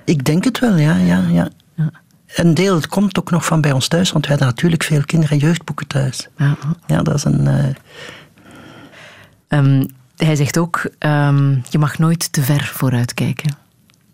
[0.05, 0.95] Ik denk het wel, ja.
[0.95, 1.49] ja, ja.
[1.75, 1.91] ja.
[2.35, 5.31] Een deel komt ook nog van bij ons thuis, want wij hebben natuurlijk veel kinder-
[5.31, 6.27] en jeugdboeken thuis.
[6.37, 7.45] Ja, ja dat is een.
[7.45, 9.59] Uh...
[9.59, 9.87] Um,
[10.25, 13.49] hij zegt ook: um, je mag nooit te ver vooruit kijken.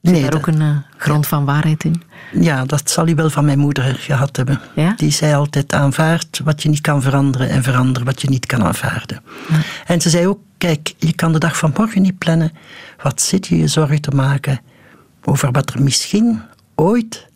[0.02, 0.40] Is nee, daar dat...
[0.40, 2.04] ook een uh, grond van waarheid in?
[2.32, 4.62] Ja, dat zal hij wel van mijn moeder gehad hebben.
[4.76, 4.94] Ja?
[4.98, 8.64] Die zei altijd: aanvaard wat je niet kan veranderen en verander wat je niet kan
[8.64, 9.24] aanvaarden.
[9.50, 9.60] Ja.
[9.86, 12.52] En ze zei ook: kijk, je kan de dag van morgen niet plannen.
[13.04, 14.60] Wat zit je je zorgen te maken
[15.24, 16.42] over wat er misschien
[16.76, 17.28] ooit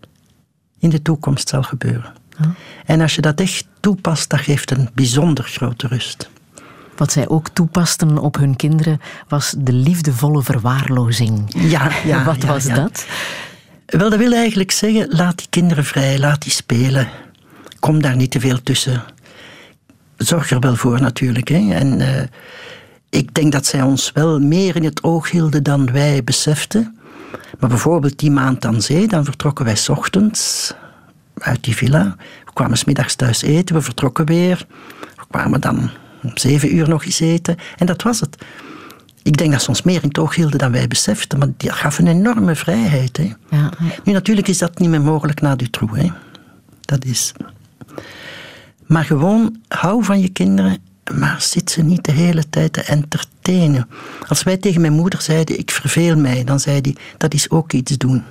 [0.79, 2.13] in de toekomst zal gebeuren.
[2.39, 2.53] Ja.
[2.85, 6.29] En als je dat echt toepast, dat geeft een bijzonder grote rust.
[7.01, 11.53] Wat zij ook toepasten op hun kinderen was de liefdevolle verwaarlozing.
[11.55, 12.75] Ja, ja Wat ja, was ja.
[12.75, 13.05] dat?
[13.85, 17.09] Wel, dat wil eigenlijk zeggen, laat die kinderen vrij, laat die spelen.
[17.79, 19.03] Kom daar niet te veel tussen.
[20.17, 21.47] Zorg er wel voor natuurlijk.
[21.47, 21.73] Hè.
[21.73, 22.21] En uh,
[23.09, 26.97] ik denk dat zij ons wel meer in het oog hielden dan wij beseften.
[27.59, 30.73] Maar bijvoorbeeld die maand aan zee, dan vertrokken wij 's ochtends
[31.37, 32.15] uit die villa.
[32.45, 34.65] We kwamen smiddags thuis eten, we vertrokken weer.
[34.99, 35.89] We kwamen dan
[36.23, 37.57] om zeven uur nog eens eten.
[37.77, 38.37] En dat was het.
[39.23, 41.71] Ik denk dat ze ons meer in het oog hielden dan wij beseften, maar dat
[41.71, 43.17] gaf een enorme vrijheid.
[43.17, 43.23] Hè.
[43.23, 43.71] Ja, ja.
[44.03, 45.97] Nu, natuurlijk is dat niet meer mogelijk na Dutroux.
[45.97, 46.07] Hè.
[46.81, 47.33] Dat is.
[48.85, 50.77] Maar gewoon, hou van je kinderen,
[51.13, 53.87] maar zit ze niet de hele tijd te entertainen.
[54.27, 57.73] Als wij tegen mijn moeder zeiden, ik verveel mij, dan zei die, dat is ook
[57.73, 58.23] iets doen.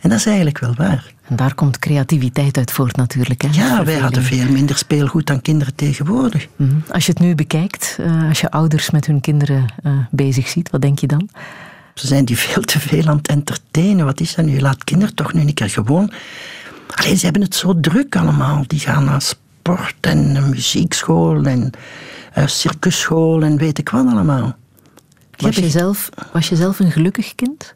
[0.00, 1.12] En dat is eigenlijk wel waar.
[1.28, 3.42] En daar komt creativiteit uit voort natuurlijk.
[3.42, 3.48] Hè?
[3.52, 6.46] Ja, wij hadden veel minder speelgoed dan kinderen tegenwoordig.
[6.56, 6.76] Mhm.
[6.90, 10.70] Als je het nu bekijkt, uh, als je ouders met hun kinderen uh, bezig ziet,
[10.70, 11.28] wat denk je dan?
[11.94, 14.04] Ze zijn die veel te veel aan het entertainen.
[14.04, 14.60] Wat is dat nu?
[14.60, 16.12] Laat kinderen toch nu een keer gewoon...
[16.94, 18.64] Alleen, ze hebben het zo druk allemaal.
[18.66, 21.70] Die gaan naar sport en muziekschool en
[22.38, 24.56] uh, circusschool en weet ik wat allemaal.
[25.36, 27.74] Was je, zelf, was je zelf een gelukkig kind?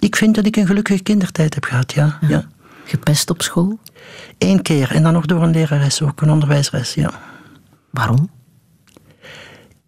[0.00, 2.18] Ik vind dat ik een gelukkige kindertijd heb gehad, ja.
[2.20, 2.28] ja.
[2.28, 2.44] ja.
[2.84, 3.78] Gepest op school?
[4.38, 7.10] Eén keer en dan nog door een lerares, ook een onderwijsres, ja.
[7.90, 8.30] Waarom?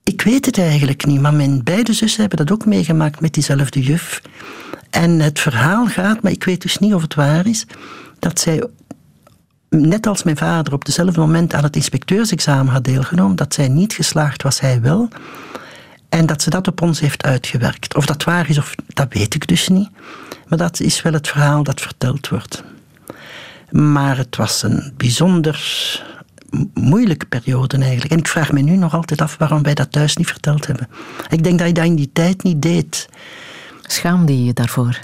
[0.02, 3.80] Ik weet het eigenlijk niet, maar mijn beide zussen hebben dat ook meegemaakt met diezelfde
[3.80, 4.22] juf.
[4.90, 7.66] En het verhaal gaat, maar ik weet dus niet of het waar is,
[8.18, 8.66] dat zij
[9.68, 13.92] net als mijn vader op dezelfde moment aan het inspecteursexamen had deelgenomen, dat zij niet
[13.92, 15.08] geslaagd was, hij wel.
[16.12, 17.94] En dat ze dat op ons heeft uitgewerkt.
[17.94, 19.88] Of dat waar is, of, dat weet ik dus niet.
[20.46, 22.62] Maar dat is wel het verhaal dat verteld wordt.
[23.70, 25.60] Maar het was een bijzonder
[26.74, 28.12] moeilijke periode eigenlijk.
[28.12, 30.88] En ik vraag me nu nog altijd af waarom wij dat thuis niet verteld hebben.
[31.28, 33.08] Ik denk dat je dat in die tijd niet deed.
[33.82, 34.98] Schaamde je je daarvoor?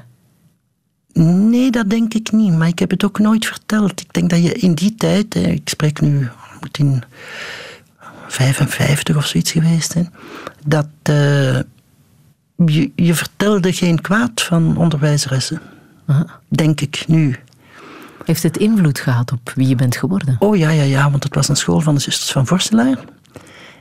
[1.13, 2.53] Nee, dat denk ik niet.
[2.53, 4.01] Maar ik heb het ook nooit verteld.
[4.01, 6.29] Ik denk dat je in die tijd, ik spreek nu
[6.79, 7.03] in
[8.29, 10.03] 55 of zoiets geweest, hè,
[10.65, 11.59] dat uh,
[12.67, 15.61] je, je vertelde geen kwaad van onderwijzeressen.
[16.49, 17.37] Denk ik nu.
[18.25, 20.37] Heeft het invloed gehad op wie je bent geworden?
[20.39, 22.99] Oh ja, ja, ja, want het was een school van de zusters van Vorselaar.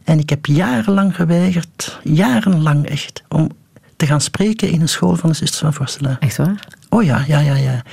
[0.04, 3.50] En ik heb jarenlang geweigerd, jarenlang echt, om
[3.96, 6.18] te gaan spreken in een school van de zusters van Vorselaar.
[6.20, 6.68] Echt waar?
[6.90, 7.84] Oh ja, ja, ja, ja.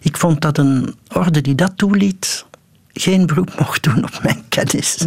[0.00, 2.44] Ik vond dat een orde die dat toeliet
[2.92, 5.06] geen beroep mocht doen op mijn kennis.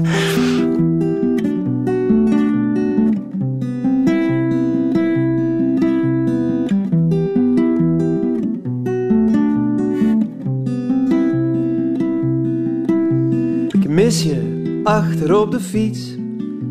[13.71, 16.15] Ik mis je achter op de fiets,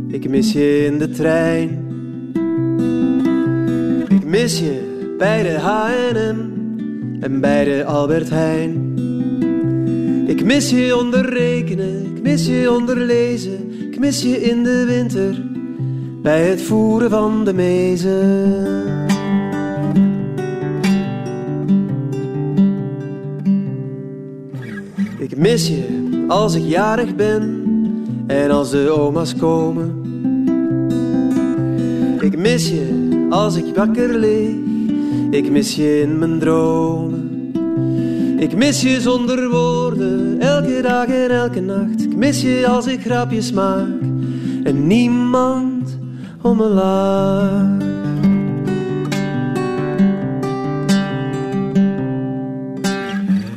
[0.08, 1.82] ik mis je in de trein.
[4.08, 6.38] Ik mis je bij de H&M
[7.20, 8.83] en bij de Albert Heijn.
[10.26, 14.84] Ik mis je onder rekenen, ik mis je onder lezen, ik mis je in de
[14.84, 15.42] winter
[16.22, 19.02] bij het voeren van de mezen.
[25.18, 27.62] Ik mis je als ik jarig ben
[28.26, 30.02] en als de oma's komen.
[32.20, 34.54] Ik mis je als ik wakker lig,
[35.30, 37.24] ik mis je in mijn dromen.
[38.38, 39.83] Ik mis je zonder woorden,
[40.38, 42.04] elke dag en elke nacht.
[42.04, 44.00] Ik mis je als ik grapjes maak
[44.64, 45.98] en niemand
[46.42, 47.92] om me lacht.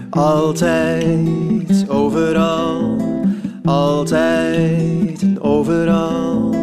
[0.09, 2.97] Altijd, overal,
[3.63, 6.55] altijd en overal,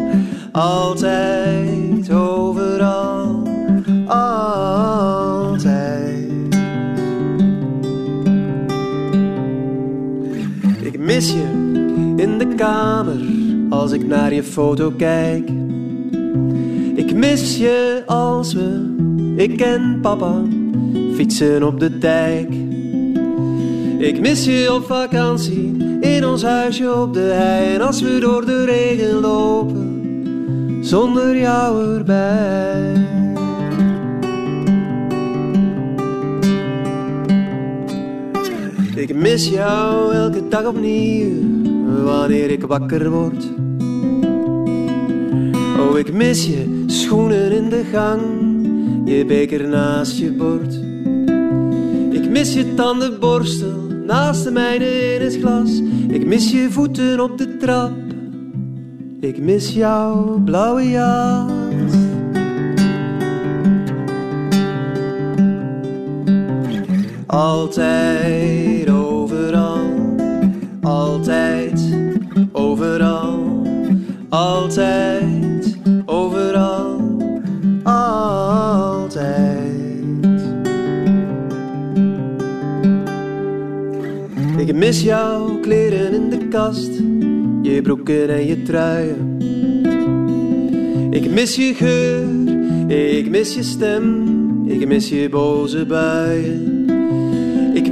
[0.52, 1.83] altijd,
[11.14, 11.42] mis je
[12.16, 13.20] in de kamer
[13.68, 15.50] als ik naar je foto kijk.
[16.94, 18.94] Ik mis je als we,
[19.37, 20.42] ik en papa,
[21.14, 22.55] fietsen op de dijk.
[23.98, 27.74] Ik mis je op vakantie in ons huisje op de hei.
[27.74, 33.23] En als we door de regen lopen, zonder jou erbij.
[38.96, 41.33] Ik mis jou elke dag opnieuw,
[42.04, 43.44] wanneer ik wakker word.
[45.78, 48.20] Oh, ik mis je schoenen in de gang,
[49.04, 50.74] je beker naast je bord.
[52.11, 55.80] Ik mis je tandenborstel naast de mijne in het glas.
[56.09, 57.92] Ik mis je voeten op de trap.
[59.20, 61.63] Ik mis jouw blauwe jas.
[67.34, 70.16] Altijd, overal,
[70.80, 71.80] altijd,
[72.52, 73.62] overal,
[74.28, 77.00] altijd, overal,
[77.82, 79.22] altijd.
[84.56, 86.90] Ik mis jouw kleren in de kast,
[87.62, 89.38] je broeken en je truien.
[91.10, 92.26] Ik mis je geur,
[93.16, 94.24] ik mis je stem,
[94.66, 96.73] ik mis je boze buien.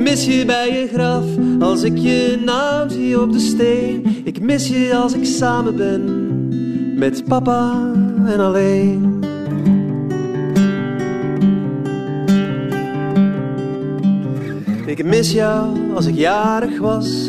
[0.03, 1.25] Ik mis je bij je graf
[1.61, 4.07] als ik je naam zie op de steen.
[4.25, 7.93] Ik mis je als ik samen ben met papa
[8.27, 9.21] en alleen.
[14.87, 17.29] Ik mis jou als ik jarig was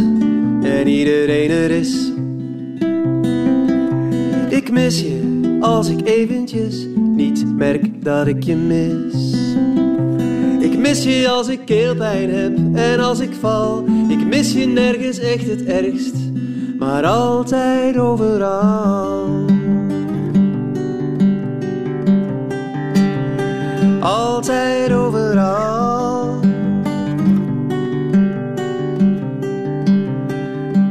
[0.62, 2.12] en iedereen er is.
[4.50, 9.33] Ik mis je als ik eventjes niet merk dat ik je mis.
[10.84, 13.86] Mis je als ik keelpijn heb en als ik val.
[14.08, 16.16] Ik mis je nergens echt het ergst,
[16.80, 19.46] maar altijd overal.
[24.00, 26.40] Altijd overal.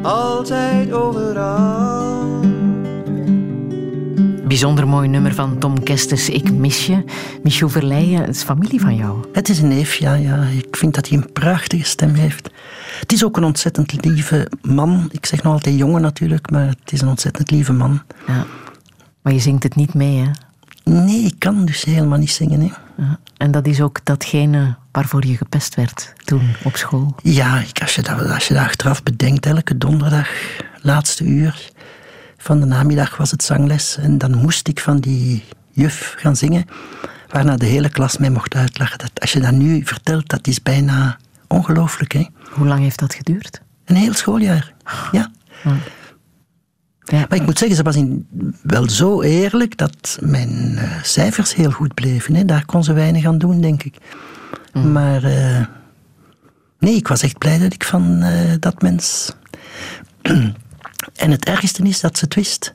[0.02, 1.71] Altijd overal.
[4.52, 7.04] Bijzonder mooi nummer van Tom Kestes, Ik mis je.
[7.42, 9.24] Michel Verleijen, het is familie van jou.
[9.32, 10.42] Het is een neef, ja, ja.
[10.42, 12.50] Ik vind dat hij een prachtige stem heeft.
[13.00, 15.08] Het is ook een ontzettend lieve man.
[15.10, 18.02] Ik zeg nog altijd jongen natuurlijk, maar het is een ontzettend lieve man.
[18.26, 18.46] Ja.
[19.22, 20.30] Maar je zingt het niet mee, hè?
[20.92, 22.60] Nee, ik kan dus helemaal niet zingen.
[22.60, 22.70] Hè.
[23.02, 23.18] Ja.
[23.36, 27.14] En dat is ook datgene waarvoor je gepest werd toen op school.
[27.22, 30.28] Ja, ik, als, je dat, als je dat achteraf bedenkt, elke donderdag,
[30.80, 31.70] laatste uur
[32.42, 33.96] van de namiddag was het zangles.
[33.96, 36.64] En dan moest ik van die juf gaan zingen,
[37.28, 38.98] waarna de hele klas mij mocht uitlachen.
[38.98, 41.16] Dat, als je dat nu vertelt, dat is bijna
[41.48, 42.12] ongelooflijk.
[42.12, 42.26] Hè?
[42.50, 43.60] Hoe lang heeft dat geduurd?
[43.84, 44.74] Een heel schooljaar,
[45.12, 45.30] ja.
[47.04, 47.26] Ja.
[47.28, 48.26] Maar ik moet zeggen, ze was in,
[48.62, 52.34] wel zo eerlijk dat mijn uh, cijfers heel goed bleven.
[52.34, 52.44] Hè.
[52.44, 53.96] Daar kon ze weinig aan doen, denk ik.
[54.72, 54.92] Mm.
[54.92, 55.66] Maar uh,
[56.78, 59.32] nee, ik was echt blij dat ik van uh, dat mens.
[61.14, 62.72] En het ergste is dat ze het wist.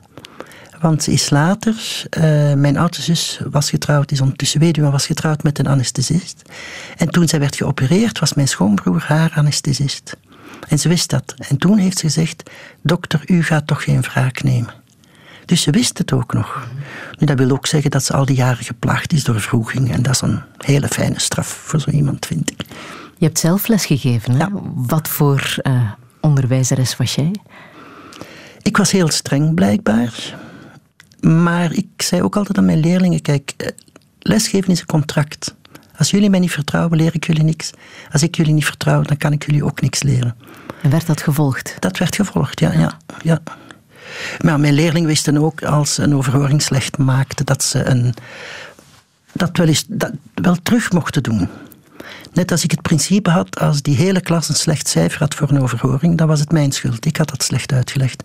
[0.80, 2.04] Want ze is later,
[2.56, 6.42] mijn oudste zus was getrouwd, is ondertussen weduwe, was getrouwd met een anesthesist.
[6.96, 10.16] En toen zij werd geopereerd, was mijn schoonbroer haar anesthesist.
[10.68, 11.34] En ze wist dat.
[11.48, 12.50] En toen heeft ze gezegd:
[12.82, 14.74] Dokter, u gaat toch geen wraak nemen.
[15.44, 16.68] Dus ze wist het ook nog.
[17.18, 19.92] Nu, dat wil ook zeggen dat ze al die jaren geplaagd is door vroeging.
[19.92, 22.60] En dat is een hele fijne straf voor zo iemand, vind ik.
[23.18, 24.32] Je hebt zelf lesgegeven.
[24.32, 24.38] Hè?
[24.38, 24.50] Ja.
[24.74, 27.32] Wat voor uh, onderwijzeres was jij?
[28.68, 30.36] Ik was heel streng, blijkbaar.
[31.20, 33.68] Maar ik zei ook altijd aan mijn leerlingen: kijk, eh,
[34.18, 35.54] lesgeven is een contract.
[35.96, 37.70] Als jullie mij niet vertrouwen, leer ik jullie niks.
[38.12, 40.36] Als ik jullie niet vertrouw, dan kan ik jullie ook niks leren.
[40.82, 41.76] En werd dat gevolgd?
[41.78, 42.72] Dat werd gevolgd, ja.
[42.72, 43.40] ja, ja.
[44.40, 48.14] Maar mijn leerlingen wisten ook, als ze een overhoring slecht maakte, dat ze een,
[49.32, 51.48] dat wel, eens, dat wel terug mochten doen.
[52.32, 55.50] Net als ik het principe had, als die hele klas een slecht cijfer had voor
[55.50, 57.06] een overhoring, dan was het mijn schuld.
[57.06, 58.22] Ik had dat slecht uitgelegd.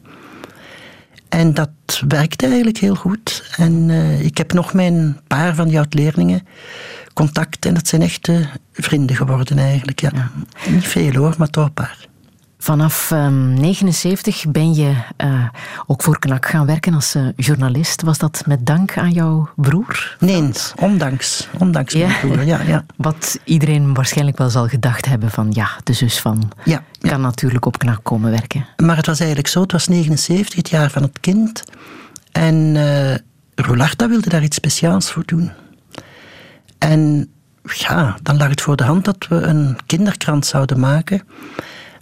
[1.34, 1.70] En dat
[2.08, 3.54] werkte eigenlijk heel goed.
[3.58, 6.48] En uh, ik heb nog mijn paar van die oud-leerlingen
[7.14, 7.66] contact.
[7.66, 10.02] En dat zijn echte vrienden geworden eigenlijk.
[10.02, 10.10] Ja.
[10.14, 10.32] ja.
[10.70, 12.08] Niet veel hoor, maar toch een paar.
[12.64, 14.94] Vanaf 1979 um, ben je
[15.24, 15.48] uh,
[15.86, 18.02] ook voor KNAK gaan werken als uh, journalist.
[18.02, 20.16] Was dat met dank aan jouw broer?
[20.20, 21.48] Nee, ondanks.
[21.60, 22.08] Ondanks ja.
[22.08, 22.86] mijn broer, ja, ja.
[22.96, 25.48] Wat iedereen waarschijnlijk wel zal gedacht hebben van...
[25.52, 27.18] ja, de zus van ja, kan ja.
[27.18, 28.66] natuurlijk op KNAK komen werken.
[28.78, 31.64] Maar het was eigenlijk zo, het was 79, het jaar van het kind.
[32.32, 32.56] En
[33.56, 35.52] uh, wilde daar iets speciaals voor doen.
[36.78, 37.30] En
[37.64, 41.22] ja, dan lag het voor de hand dat we een kinderkrant zouden maken...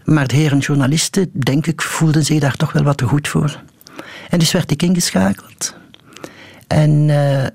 [0.05, 3.61] Maar de heren journalisten, denk ik, voelden zich daar toch wel wat te goed voor.
[4.29, 5.75] En dus werd ik ingeschakeld.
[6.67, 7.45] En uh,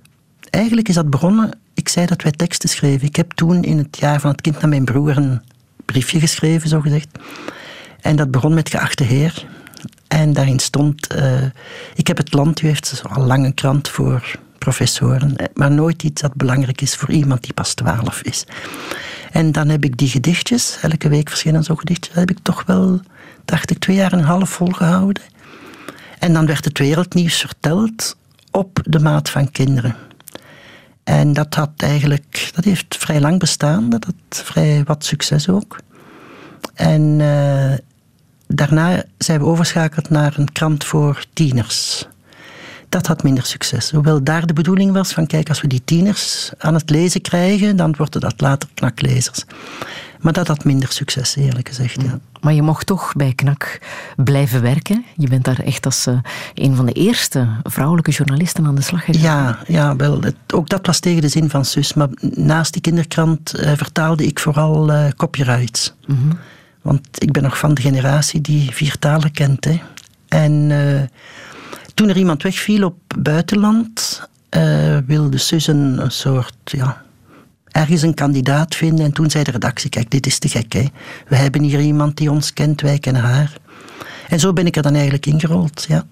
[0.51, 1.59] eigenlijk is dat begonnen.
[1.75, 3.07] Ik zei dat wij teksten schreven.
[3.07, 5.41] Ik heb toen in het jaar van het kind naar mijn broer een
[5.85, 7.09] briefje geschreven, zo gezegd.
[8.01, 9.47] En dat begon met geachte heer.
[10.09, 11.43] En daarin stond: uh,
[11.95, 16.23] Ik heb het land, u heeft al lang een krant voor professoren, maar nooit iets
[16.23, 18.45] dat belangrijk is voor iemand die pas twaalf is.
[19.31, 22.63] En dan heb ik die gedichtjes, elke week verschenen zo'n gedichtjes, dat heb ik toch
[22.67, 23.01] wel,
[23.45, 25.23] dacht ik, twee jaar en een half volgehouden.
[26.19, 28.17] En dan werd het wereldnieuws verteld
[28.51, 29.97] op de maat van kinderen.
[31.05, 35.77] En dat had eigenlijk, dat heeft vrij lang bestaan, dat had vrij wat succes ook.
[36.75, 37.73] En uh,
[38.47, 42.07] daarna zijn we overschakeld naar een krant voor tieners
[42.89, 43.91] dat had minder succes.
[43.91, 47.77] Hoewel daar de bedoeling was van, kijk, als we die tieners aan het lezen krijgen,
[47.77, 49.45] dan worden dat later knaklezers.
[50.21, 52.03] Maar dat had minder succes, eerlijk gezegd.
[52.03, 52.19] Ja.
[52.41, 53.81] Maar je mocht toch bij KNAK
[54.17, 55.05] blijven werken.
[55.17, 56.19] Je bent daar echt als uh,
[56.55, 59.23] een van de eerste vrouwelijke journalisten aan de slag gegaan.
[59.23, 61.95] Ja, ja wel, het, ook dat was tegen de zin van zus.
[61.95, 65.95] Maar naast die kinderkrant uh, vertaalde ik vooral uh, copyrights.
[66.07, 66.39] Mm -hmm.
[66.83, 69.65] Want ik ben nog van de generatie die vier talen kent.
[69.65, 69.81] Hè.
[70.29, 70.71] En
[71.97, 74.23] toen er iemand wegviel op buitenland,
[74.57, 77.03] uh, wilde Susan een soort, ja,
[77.71, 79.05] ergens een kandidaat vinden.
[79.05, 80.85] En toen zei de redactie, kijk, dit is te gek, hè.
[81.29, 83.53] We hebben hier iemand die ons kent, wij kennen haar.
[84.29, 86.07] En zo ben ik er dan eigenlijk ingerold, ja.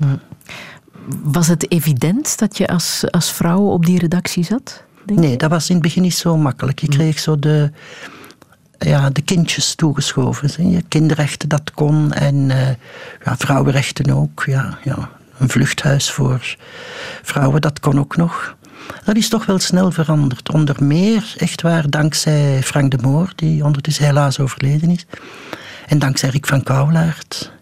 [1.22, 4.82] Was het evident dat je als, als vrouw op die redactie zat?
[5.06, 6.78] Nee, dat was in het begin niet zo makkelijk.
[6.78, 7.70] Je kreeg zo de,
[8.78, 10.70] ja, de kindjes toegeschoven.
[10.70, 12.12] Je kinderrechten, dat kon.
[12.12, 12.68] En uh,
[13.24, 14.44] ja, vrouwenrechten ook.
[14.46, 16.56] Ja, ja een vluchthuis voor
[17.22, 18.56] vrouwen, dat kon ook nog.
[19.04, 20.52] Dat is toch wel snel veranderd.
[20.52, 25.06] Onder meer, echt waar, dankzij Frank de Moor, die ondertussen helaas overleden is.
[25.86, 27.52] En dankzij Rick van Kouwlaert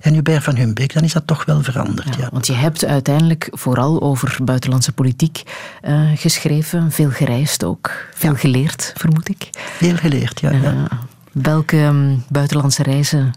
[0.00, 2.14] en Hubert van Humbeek, dan is dat toch wel veranderd.
[2.14, 2.28] Ja, ja.
[2.32, 5.42] Want je hebt uiteindelijk vooral over buitenlandse politiek
[5.82, 8.38] uh, geschreven, veel gereisd ook, veel ja.
[8.38, 9.48] geleerd, vermoed ik.
[9.52, 10.52] Veel geleerd, ja.
[10.52, 10.84] Uh,
[11.32, 13.32] welke um, buitenlandse reizen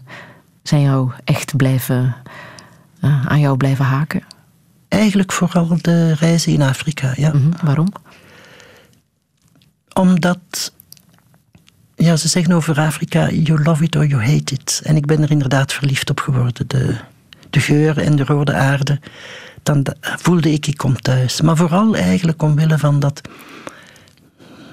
[0.62, 2.16] zijn jou echt blijven
[3.06, 4.22] uh, aan jou blijven haken?
[4.88, 7.32] Eigenlijk vooral de reizen in Afrika, ja.
[7.32, 7.92] Mhm, Waarom?
[9.92, 10.72] Omdat,
[11.96, 14.80] ja, ze zeggen over Afrika, you love it or you hate it.
[14.84, 16.68] En ik ben er inderdaad verliefd op geworden.
[16.68, 16.96] De,
[17.50, 19.00] de geur en de rode aarde.
[19.62, 21.40] Dan da- voelde ik, ik kom thuis.
[21.40, 23.20] Maar vooral eigenlijk omwille van dat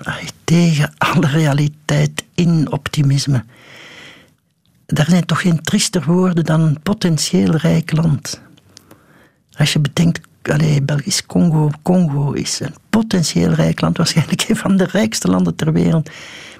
[0.04, 3.44] ai, tegen alle realiteit in optimisme.
[4.86, 8.42] Daar zijn toch geen triester woorden dan een potentieel rijk land.
[9.58, 14.78] Als je bedenkt, allee, Belgisch Congo, Congo is een potentieel rijk land, waarschijnlijk een van
[14.78, 16.10] de rijkste landen ter wereld,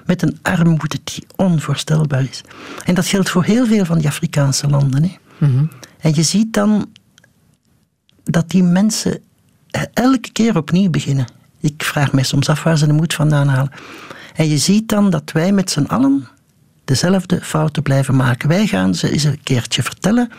[0.06, 2.40] met een armoede die onvoorstelbaar is.
[2.84, 5.02] En dat geldt voor heel veel van die Afrikaanse landen.
[5.02, 5.16] Hè.
[5.98, 6.90] En je ziet dan
[8.24, 9.22] dat die mensen
[9.92, 11.26] elke keer opnieuw beginnen.
[11.60, 13.72] Ik vraag mij soms af waar ze de moed vandaan halen.
[14.34, 16.28] En je ziet dan dat wij met z'n allen
[16.84, 18.48] dezelfde fouten blijven maken.
[18.48, 20.30] Wij gaan ze eens een keertje vertellen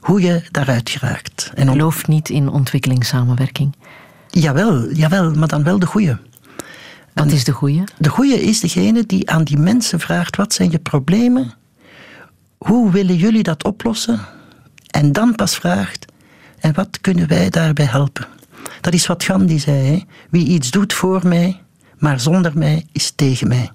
[0.00, 1.50] hoe je daaruit geraakt.
[1.54, 3.74] En Geloof niet in ontwikkelingssamenwerking.
[4.30, 6.18] Jawel, jawel, maar dan wel de goede.
[7.12, 7.84] Wat is de goeie?
[7.98, 11.52] De goede is degene die aan die mensen vraagt: wat zijn je problemen?
[12.58, 14.20] Hoe willen jullie dat oplossen?
[14.90, 16.12] En dan pas vraagt:
[16.58, 18.26] en wat kunnen wij daarbij helpen?
[18.80, 20.02] Dat is wat Gandhi zei: hè?
[20.30, 21.60] wie iets doet voor mij,
[21.98, 23.70] maar zonder mij is tegen mij.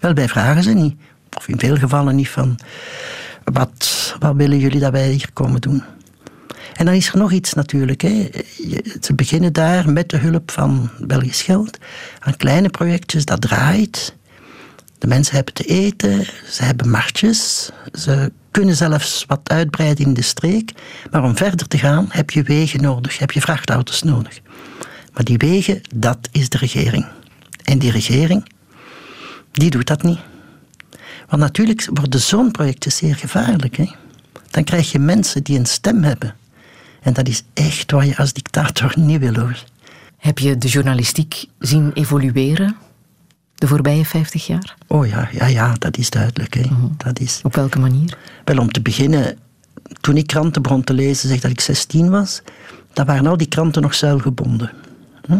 [0.00, 0.94] Wel, wij vragen ze niet,
[1.34, 2.58] of in veel gevallen niet van:
[3.44, 5.82] wat, wat willen jullie dat wij hier komen doen?
[6.74, 8.00] En dan is er nog iets natuurlijk.
[8.00, 8.28] Hè.
[9.00, 11.78] Ze beginnen daar met de hulp van Belgisch geld
[12.18, 14.14] aan kleine projectjes, dat draait.
[14.98, 20.22] De mensen hebben te eten, ze hebben marktjes, ze kunnen zelfs wat uitbreiden in de
[20.22, 20.72] streek.
[21.10, 24.40] Maar om verder te gaan heb je wegen nodig, heb je vrachtauto's nodig.
[25.12, 27.06] Maar die wegen, dat is de regering.
[27.64, 28.48] En die regering,
[29.52, 30.18] die doet dat niet.
[31.28, 33.76] Want natuurlijk worden zo'n projecten zeer gevaarlijk.
[33.76, 33.90] Hè?
[34.50, 36.34] Dan krijg je mensen die een stem hebben.
[37.02, 39.64] En dat is echt wat je als dictator niet wil hoor.
[40.16, 42.76] Heb je de journalistiek zien evolueren
[43.54, 44.76] de voorbije 50 jaar?
[44.86, 46.54] Oh ja, ja, ja, dat is duidelijk.
[46.54, 46.62] Hè.
[46.96, 47.40] dat is...
[47.42, 48.18] Op welke manier?
[48.44, 49.38] Wel, om te beginnen,
[50.00, 52.42] toen ik kranten begon te lezen, zeg dat ik 16 was,
[52.92, 54.70] dan waren al die kranten nog zuilgebonden.
[55.26, 55.38] Hm?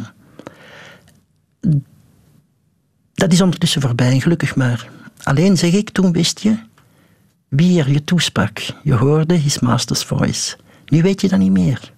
[3.15, 4.89] Dat is ondertussen voorbij, gelukkig maar.
[5.23, 6.57] Alleen zeg ik, toen wist je
[7.49, 8.61] wie er je toesprak.
[8.83, 10.57] Je hoorde his master's voice.
[10.87, 11.93] Nu weet je dat niet meer.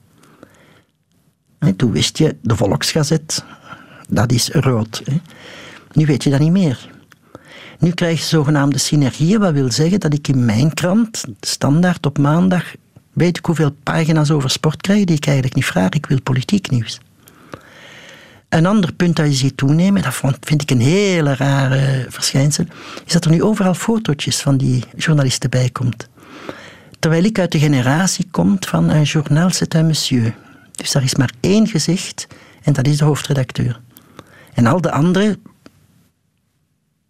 [1.58, 3.44] Hè, Toen wist je, de Volksgazet,
[4.08, 5.02] dat is rood.
[5.92, 6.88] Nu weet je dat niet meer.
[7.78, 12.18] Nu krijg je zogenaamde synergieën, wat wil zeggen dat ik in mijn krant, standaard op
[12.18, 12.74] maandag,
[13.12, 15.88] weet ik hoeveel pagina's over sport krijg die ik eigenlijk niet vraag.
[15.88, 17.00] Ik wil politiek nieuws.
[18.48, 22.64] Een ander punt dat je ziet toenemen, dat vind ik een hele rare verschijnsel,
[23.04, 26.08] is dat er nu overal fotootjes van die journalisten bij komt.
[26.98, 30.34] Terwijl ik uit de generatie kom van een journal, c'est un monsieur.
[30.72, 32.26] Dus daar is maar één gezicht
[32.62, 33.80] en dat is de hoofdredacteur.
[34.54, 35.42] En al de anderen,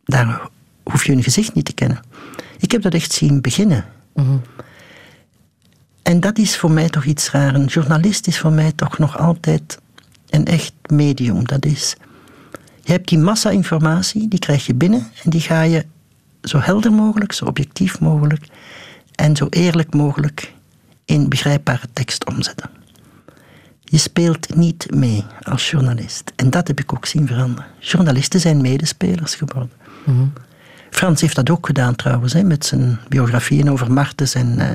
[0.04, 0.48] daar
[0.82, 2.00] hoef je hun gezicht niet te kennen.
[2.58, 3.84] Ik heb dat echt zien beginnen.
[6.02, 7.54] En dat is voor mij toch iets raar.
[7.54, 9.78] Een journalist is voor mij toch nog altijd
[10.30, 11.46] een echt medium.
[11.46, 11.96] Dat is,
[12.82, 15.84] je hebt die massa informatie, die krijg je binnen en die ga je
[16.42, 18.46] zo helder mogelijk, zo objectief mogelijk
[19.14, 20.52] en zo eerlijk mogelijk
[21.04, 22.70] in begrijpbare tekst omzetten.
[23.84, 26.32] Je speelt niet mee als journalist.
[26.36, 27.70] En dat heb ik ook zien veranderen.
[27.78, 29.70] Journalisten zijn medespelers geworden.
[30.90, 34.34] Frans heeft dat ook gedaan trouwens, hè, met zijn biografieën over Martens.
[34.34, 34.68] En, eh,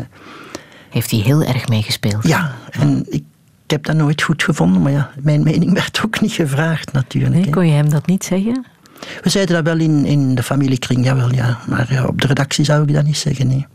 [0.89, 2.27] Heeft hij heel erg meegespeeld?
[2.27, 3.23] ja, en ik,
[3.71, 7.33] ik heb dat nooit goed gevonden, maar ja, mijn mening werd ook niet gevraagd natuurlijk.
[7.33, 8.65] Nee, kon je hem dat niet zeggen?
[9.21, 11.57] We zeiden dat wel in, in de familiekring, jawel, ja.
[11.67, 13.67] Maar ja, op de redactie zou ik dat niet zeggen, nee.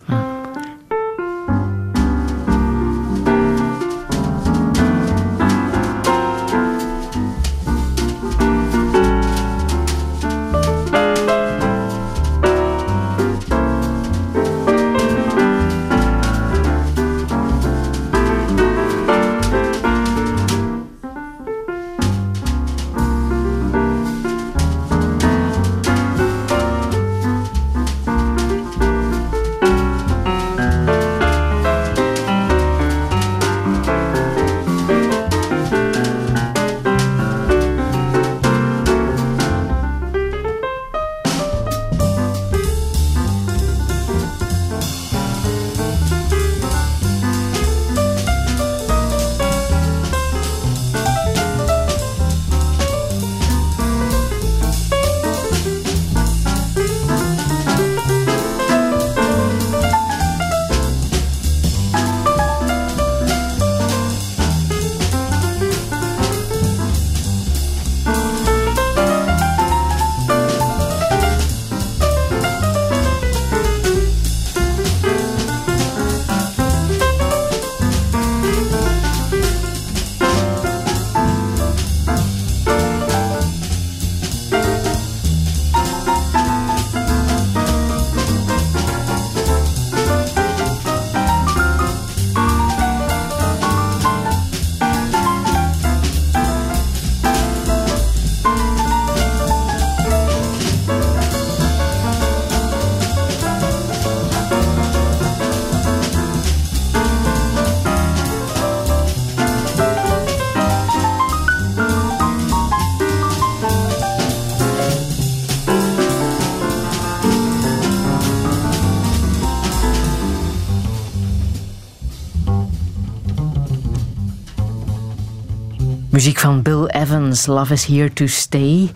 [127.45, 128.91] Love is Here to Stay.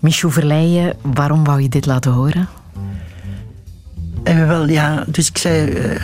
[0.00, 2.48] Michou Verleijen, waarom wou je dit laten horen?
[4.22, 6.00] Eh, wel, ja, dus ik zei eh,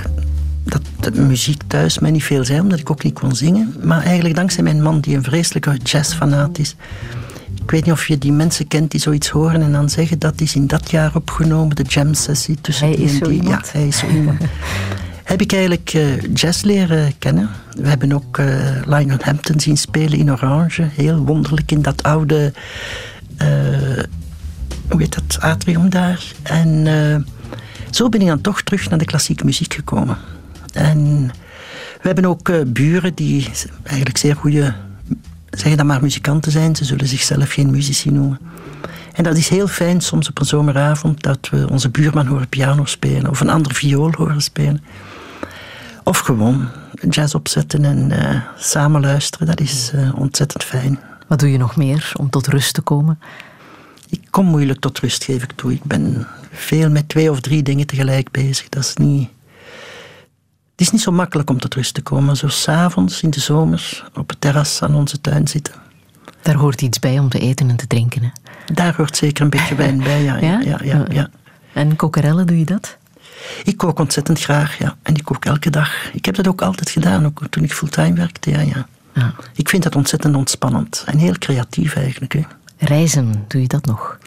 [0.64, 0.82] dat
[1.14, 3.74] de muziek thuis mij niet veel zei, omdat ik ook niet kon zingen.
[3.82, 6.76] Maar eigenlijk dankzij mijn man, die een vreselijke jazzfanaat is.
[7.62, 10.40] Ik weet niet of je die mensen kent die zoiets horen en dan zeggen dat
[10.40, 13.40] is in dat jaar opgenomen, de jam sessie tussen Hij die en zo die.
[13.42, 13.66] iemand.
[13.66, 14.40] Ja, hij is zo iemand.
[15.26, 17.50] Heb ik eigenlijk eh, jazz leren kennen.
[17.70, 18.46] We hebben ook eh,
[18.84, 20.82] Lionel Hampton zien spelen in Orange.
[20.82, 22.52] Heel wonderlijk in dat oude,
[23.36, 23.48] eh,
[24.88, 26.32] hoe heet dat, atrium daar.
[26.42, 27.26] En
[27.90, 30.16] zo ben ik dan toch terug naar de klassieke muziek gekomen.
[30.72, 31.30] En
[32.00, 33.48] we hebben ook buren die
[33.82, 34.74] eigenlijk zeer goede,
[35.50, 36.76] zeggen dan maar muzikanten zijn.
[36.76, 38.38] Ze zullen zichzelf geen muzici noemen.
[39.12, 42.84] En dat is heel fijn soms op een zomeravond dat we onze buurman horen piano
[42.84, 44.82] spelen of een ander viool horen spelen.
[46.08, 46.68] Of gewoon
[47.08, 49.46] jazz opzetten en eh, samen luisteren.
[49.46, 50.98] Dat is eh, ontzettend fijn.
[51.26, 53.18] Wat doe je nog meer om tot rust te komen?
[54.08, 55.72] Ik kom moeilijk tot rust, geef ik toe.
[55.72, 58.68] Ik ben veel met twee of drie dingen tegelijk bezig.
[58.68, 59.28] Dat is niet...
[60.70, 62.36] Het is niet zo makkelijk om tot rust te komen.
[62.36, 65.74] Zo s'avonds in de zomer op het terras aan onze tuin zitten.
[66.42, 68.22] Daar hoort iets bij om te eten en te drinken.
[68.22, 68.28] Hè?
[68.74, 70.36] Daar hoort zeker een beetje wijn bij, ja.
[70.48, 70.60] ja?
[70.60, 71.28] ja, ja, ja.
[71.72, 72.96] En kokerellen, doe je dat?
[73.64, 74.96] Ik kook ontzettend graag, ja.
[75.02, 76.12] En ik kook elke dag.
[76.12, 78.86] Ik heb dat ook altijd gedaan, ook toen ik fulltime werkte, ja, ja.
[79.14, 79.34] Ja.
[79.54, 81.02] Ik vind dat ontzettend ontspannend.
[81.06, 82.40] En heel creatief eigenlijk, hè.
[82.78, 84.18] Reizen, doe je dat nog?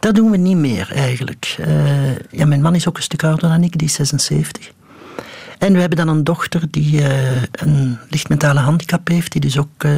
[0.00, 1.56] Dat doen we niet meer eigenlijk.
[1.58, 4.70] Eh, ja, mijn man is ook een stuk ouder dan ik, die is 76.
[5.58, 9.84] En we hebben dan een dochter die eh, een lichtmentale handicap heeft, die dus ook
[9.84, 9.92] eh,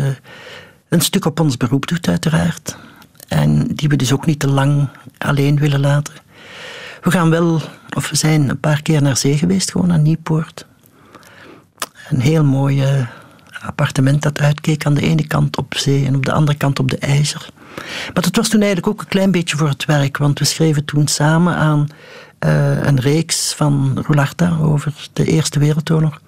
[0.88, 2.76] een stuk op ons beroep doet, uiteraard.
[3.28, 4.88] En die we dus ook niet te lang
[5.18, 6.14] alleen willen laten.
[7.02, 7.60] We gaan wel,
[7.96, 10.66] of we zijn een paar keer naar zee geweest, gewoon naar Nieuwpoort.
[12.08, 13.06] Een heel mooi
[13.62, 16.90] appartement dat uitkeek aan de ene kant op zee en op de andere kant op
[16.90, 17.48] de IJzer.
[18.14, 20.84] Maar dat was toen eigenlijk ook een klein beetje voor het werk, want we schreven
[20.84, 21.88] toen samen aan
[22.38, 26.20] eh, een reeks van Roularda over de Eerste Wereldoorlog.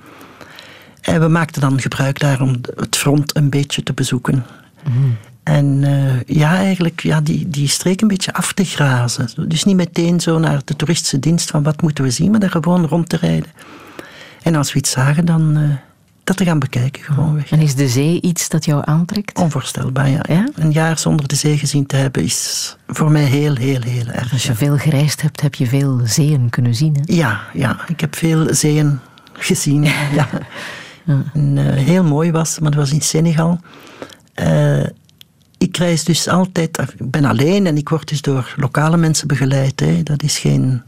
[1.00, 4.46] En we maakten dan gebruik daar om het front een beetje te bezoeken.
[5.42, 9.48] En eh, ja, eigenlijk ja, die, die streek een beetje af te grazen.
[9.48, 12.50] Dus niet meteen zo naar de toeristische dienst van wat moeten we zien, maar daar
[12.50, 13.50] gewoon rond te rijden.
[14.42, 15.62] En als we iets zagen, dan eh,
[16.24, 17.50] dat te gaan bekijken gewoonweg.
[17.50, 19.38] En is de zee iets dat jou aantrekt?
[19.38, 20.20] Onvoorstelbaar, ja.
[20.28, 20.48] Ja?
[20.54, 24.32] Een jaar zonder de zee gezien te hebben is voor mij heel, heel, heel erg.
[24.32, 26.94] Als je veel gereisd hebt, heb je veel zeeën kunnen zien.
[26.94, 27.14] Hè?
[27.14, 28.98] Ja, ja, ik heb veel zeeën
[29.32, 29.84] gezien.
[30.18, 30.28] ja.
[31.06, 33.60] En, eh, heel mooi was, maar dat was in Senegal.
[35.60, 39.80] Ik reis dus altijd, ik ben alleen en ik word dus door lokale mensen begeleid.
[39.80, 40.02] Hè.
[40.02, 40.82] Dat is geen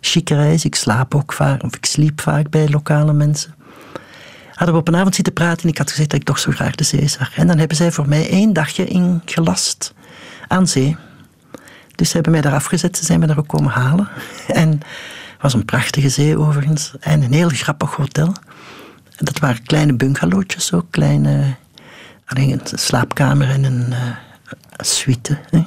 [0.00, 0.64] chique reis.
[0.64, 3.54] Ik slaap ook vaak, of ik sliep vaak bij lokale mensen.
[4.48, 6.50] Hadden we op een avond zitten praten en ik had gezegd dat ik toch zo
[6.50, 7.36] graag de zee zag.
[7.36, 9.94] En dan hebben zij voor mij één dagje ingelast
[10.48, 10.96] aan zee.
[11.94, 14.08] Dus ze hebben mij daar afgezet, ze zijn me daar ook komen halen.
[14.46, 16.92] En het was een prachtige zee overigens.
[17.00, 18.32] En een heel grappig hotel.
[19.16, 21.54] Dat waren kleine bungalowtjes ook, kleine...
[22.26, 24.16] Alleen een slaapkamer en een uh,
[24.76, 25.38] suite.
[25.50, 25.64] Hè.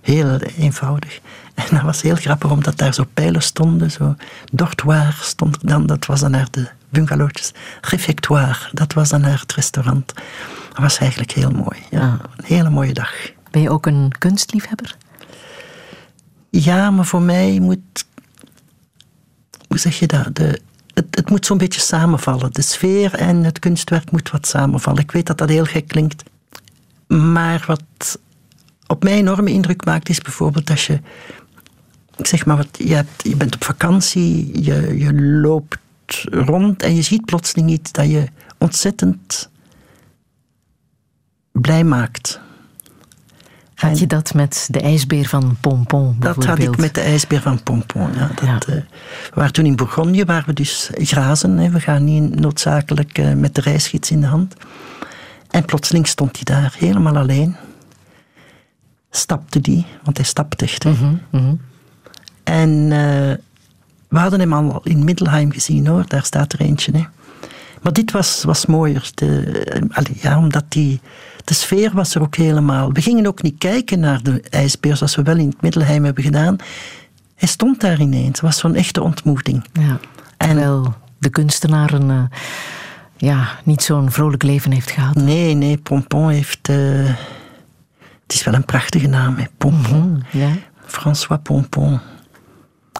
[0.00, 1.20] Heel eenvoudig.
[1.54, 3.90] En dat was heel grappig, omdat daar zo pijlen stonden.
[3.90, 4.16] Zo
[4.52, 7.52] dortoir stond er dan, dat was dan naar de bungalowtjes.
[7.80, 10.14] Refectoire, dat was dan naar het restaurant.
[10.68, 11.78] Dat was eigenlijk heel mooi.
[11.90, 12.00] Ja.
[12.00, 12.12] Ah.
[12.36, 13.12] Een hele mooie dag.
[13.50, 14.96] Ben je ook een kunstliefhebber?
[16.50, 18.06] Ja, maar voor mij moet.
[19.68, 20.34] Hoe zeg je dat?
[20.34, 20.60] De,
[20.96, 22.52] het, het moet zo'n beetje samenvallen.
[22.52, 25.02] De sfeer en het kunstwerk moet wat samenvallen.
[25.02, 26.22] Ik weet dat dat heel gek klinkt.
[27.06, 28.18] Maar wat
[28.86, 31.00] op mij enorme indruk maakt, is bijvoorbeeld als je.
[32.16, 35.78] Zeg maar wat, je, je bent op vakantie, je, je loopt
[36.30, 38.26] rond en je ziet plotseling iets dat je
[38.58, 39.50] ontzettend
[41.52, 42.40] blij maakt.
[43.76, 47.62] Had je dat met de ijsbeer van Pompon Dat had ik met de ijsbeer van
[47.62, 48.12] Pompon.
[48.14, 48.54] Ja, dat, Ja.
[48.54, 48.84] eh, we
[49.34, 51.58] waren toen in Bourgogne, waar we dus grazen.
[51.58, 51.70] Hè.
[51.70, 54.54] We gaan niet noodzakelijk eh, met de reisgids in de hand.
[55.50, 57.56] En plotseling stond hij daar, helemaal alleen.
[59.10, 60.82] Stapte die, want hij stapt echt.
[60.82, 60.92] hè.
[62.44, 63.34] En eh,
[64.08, 66.92] we hadden hem al in Middelheim gezien hoor, daar staat er eentje.
[66.92, 67.04] Hè.
[67.82, 69.10] Maar dit was, was mooier.
[69.14, 71.00] De, ja, omdat die,
[71.46, 72.92] de sfeer was er ook helemaal.
[72.92, 76.24] We gingen ook niet kijken naar de ijsbeer zoals we wel in het Middelheim hebben
[76.24, 76.56] gedaan.
[77.34, 78.26] Hij stond daar ineens.
[78.26, 79.64] Het was zo'n echte ontmoeting.
[79.72, 79.98] Ja.
[80.36, 82.38] En- Terwijl de kunstenaar een, eh,
[83.16, 85.14] ja, niet zo'n vrolijk leven heeft gehad.
[85.14, 86.68] Nee, nee, Pompon heeft...
[86.68, 86.76] eh,
[88.22, 89.44] het is wel een prachtige naam, hè.
[89.58, 90.24] Pompon.
[90.32, 90.48] Ja.
[90.86, 91.98] François Pompon.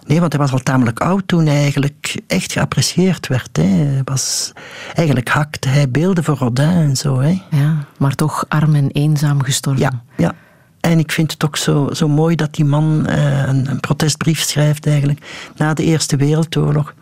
[0.06, 3.56] Nee, want hij was al tamelijk oud toen hij eigenlijk echt geapprecieerd werd.
[3.56, 3.62] Hè.
[3.62, 4.52] Hij was,
[4.94, 7.20] eigenlijk hakte hij beelden voor Rodin en zo.
[7.20, 7.40] Hè.
[7.50, 9.82] Ja, maar toch arm en eenzaam gestorven.
[9.82, 10.34] Ja, ja.
[10.80, 14.40] En ik vind het ook zo, zo mooi dat die man eh, een, een protestbrief
[14.40, 15.50] schrijft eigenlijk.
[15.56, 16.94] Na de Eerste Wereldoorlog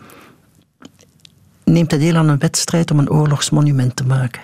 [1.64, 4.40] neemt hij deel aan een wedstrijd om een oorlogsmonument te maken.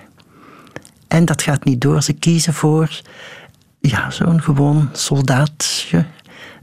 [1.09, 2.03] En dat gaat niet door.
[2.03, 3.01] Ze kiezen voor
[3.81, 6.05] ja, zo'n gewoon soldaatje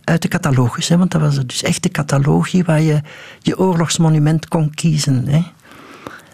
[0.07, 0.87] uit de catalogus.
[0.87, 3.01] Hè, want dat was dus echt de catalogie waar je
[3.41, 5.27] je oorlogsmonument kon kiezen.
[5.27, 5.41] Hè.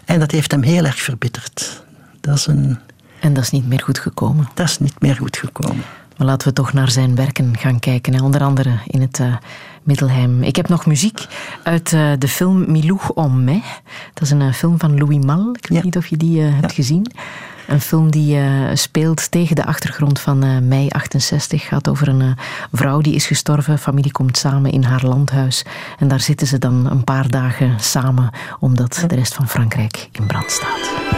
[0.04, 1.84] En dat heeft hem heel erg verbitterd.
[2.20, 2.78] Dat is een,
[3.20, 4.48] En dat is niet meer goed gekomen.
[4.54, 5.82] dat is niet meer goed gekomen.
[6.16, 8.14] Maar laten we toch naar zijn werken gaan kijken.
[8.14, 8.22] Hè.
[8.22, 9.36] Onder andere in het eh,
[9.82, 10.42] Middelheim.
[10.42, 11.26] Ik heb nog muziek
[11.62, 13.62] uit eh, de film Milou en mai.
[14.14, 15.48] Dat is een eh, film van Louis Mal.
[15.54, 15.84] Ik weet Ja.
[15.84, 17.06] niet of je die hebt gezien.
[17.66, 21.66] Een film die eh, speelt tegen de achtergrond van eh, mei 68.
[21.66, 22.30] Gaat over een eh,
[22.72, 23.78] vrouw die is gestorven.
[23.78, 25.64] Familie komt samen in haar landhuis.
[25.98, 28.30] En daar zitten ze dan een paar dagen samen.
[28.60, 31.13] Omdat de rest van Frankrijk in brand staat.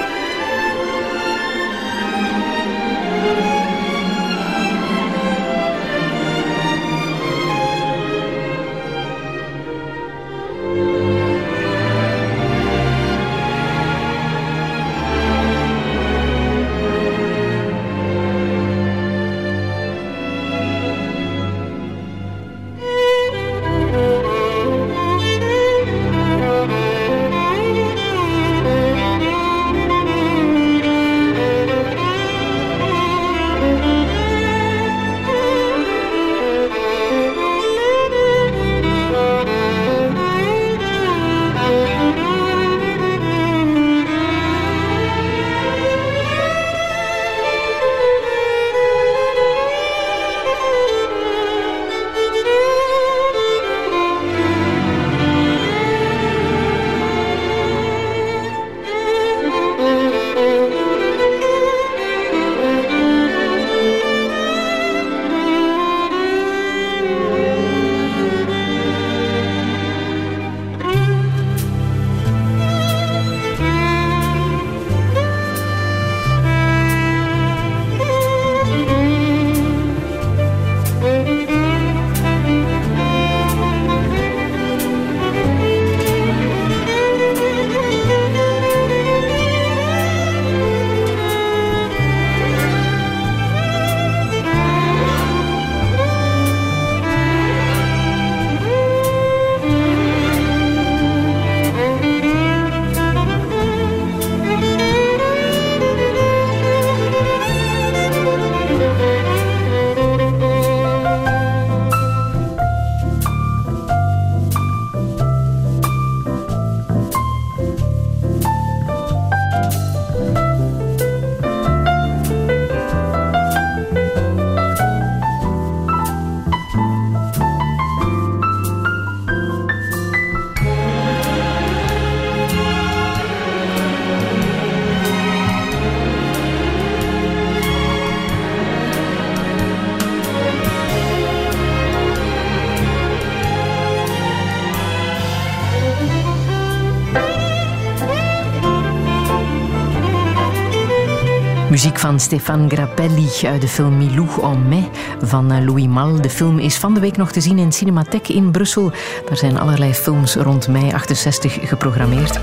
[151.86, 154.88] Muziek van Stefan Grappelli uit de film Milou en mai
[155.20, 156.20] van eh, Louis Mal.
[156.20, 158.92] De film is van de week nog te zien in Cinematheek in Brussel.
[159.28, 162.40] Daar zijn allerlei films rond mei 68 geprogrammeerd.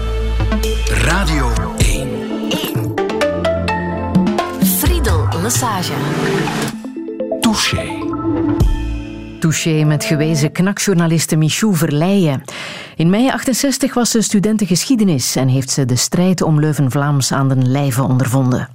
[0.88, 2.10] Radio 1.
[4.64, 5.94] Friedel Lassage.
[7.40, 8.04] Touché.
[9.40, 12.44] Touché met gewezen knakjournaliste Michou Verleijen.
[12.96, 17.72] In mei 68 was ze studentengeschiedenis en heeft ze de strijd om Leuven-Vlaams aan den
[17.72, 18.70] lijve ondervonden.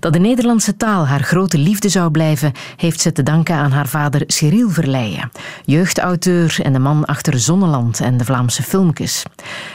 [0.00, 3.88] Dat de Nederlandse taal haar grote liefde zou blijven, heeft ze te danken aan haar
[3.88, 5.30] vader Cyril Verleijen,
[5.64, 9.22] jeugdauteur en de man achter Zonneland en de Vlaamse filmpjes.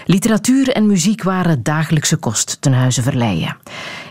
[0.06, 3.58] Literatuur en muziek waren dagelijkse kost ten huize Verleijen.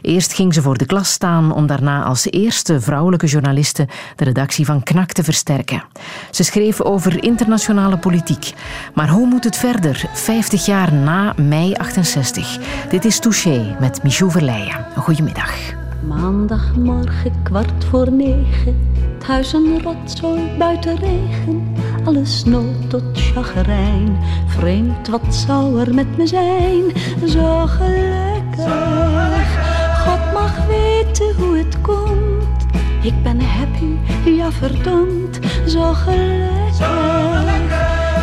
[0.02, 4.64] Eerst ging ze voor de klas staan om daarna als eerste vrouwelijke journaliste de redactie
[4.64, 5.82] van Knak te versterken.
[6.30, 8.52] Ze schreef over internationale politiek.
[8.94, 12.58] Maar hoe moet het verder, 50 jaar na mei 68?
[12.88, 14.86] Dit is Touché met Michou Verleijen.
[14.96, 15.79] Goedemiddag.
[16.06, 18.88] Maandagmorgen kwart voor negen.
[19.14, 21.74] Het huis een rotzooi buiten regen.
[22.04, 24.18] Alles nood tot chagrijn.
[24.46, 26.82] Vreemd, wat zou er met me zijn?
[27.28, 29.58] Zo gelukkig.
[30.04, 32.66] God mag weten hoe het komt.
[33.02, 33.96] Ik ben happy,
[34.30, 35.38] ja verdomd.
[35.66, 36.58] Zo gelukkig.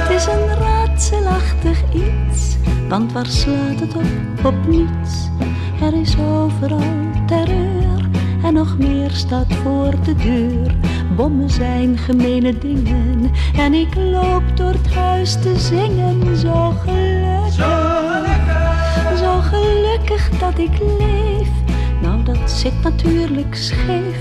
[0.07, 2.57] Het is een raadselachtig iets,
[2.89, 4.45] want waar slaat het op?
[4.45, 5.29] Op niets.
[5.81, 8.09] Er is overal terreur
[8.43, 10.75] en nog meer staat voor de deur.
[11.15, 16.37] Bommen zijn gemene dingen en ik loop door het huis te zingen.
[16.37, 17.55] Zo gelukkig,
[19.17, 21.49] zo gelukkig dat ik leef.
[22.01, 24.19] Nou, dat zit natuurlijk scheef.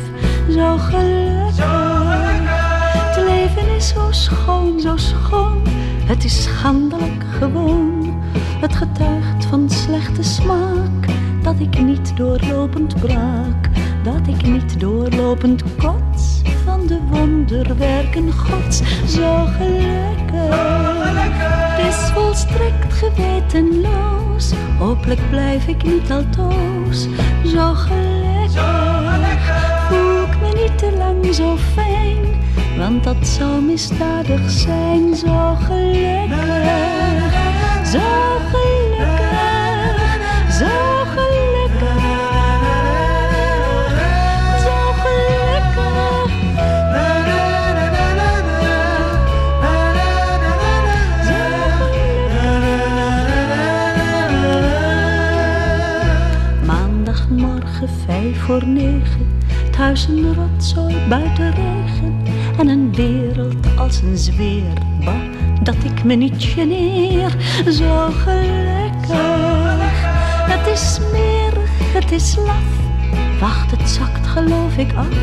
[0.50, 1.64] Zo gelukkig,
[2.92, 5.62] het leven is zo schoon, zo schoon.
[6.06, 8.14] Het is schandelijk gewoon.
[8.60, 11.15] Het getuigt van slechte smaak
[11.46, 13.68] dat ik niet doorlopend braak,
[14.02, 18.82] dat ik niet doorlopend kots van de wonderwerken Gods.
[19.06, 20.56] Zo gelukkig,
[21.76, 24.52] het is volstrekt gewetenloos.
[24.78, 27.06] Hopelijk blijf ik niet altoos.
[27.44, 28.62] Zo gelukkig,
[29.88, 32.18] voel ik me niet te lang zo fijn,
[32.78, 35.16] want dat zou misdadig zijn.
[35.16, 36.36] Zo gelukkig,
[37.92, 38.25] zo
[58.46, 59.40] voor negen.
[59.64, 62.22] Het huis een rotzooi buiten regen.
[62.58, 64.72] En een wereld als een zweer.
[65.04, 65.14] Bah,
[65.62, 67.36] dat ik me niet geneer.
[67.70, 69.96] Zo gelukkig.
[70.50, 72.64] Het is smerig, het is laf.
[73.40, 75.16] Wacht, het zakt geloof ik af.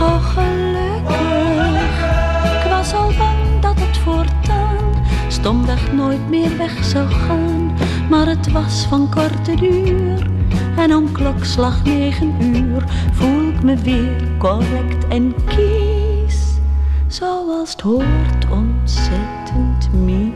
[0.00, 1.96] Oh gelukkig.
[2.42, 7.76] Ik was al bang dat het voortaan stomweg nooit meer weg zou gaan.
[8.10, 10.37] Maar het was van korte duur.
[10.78, 16.58] En om klokslag negen uur voel ik me weer correct en kies.
[17.06, 20.27] Zoals het hoort ontzettend mies.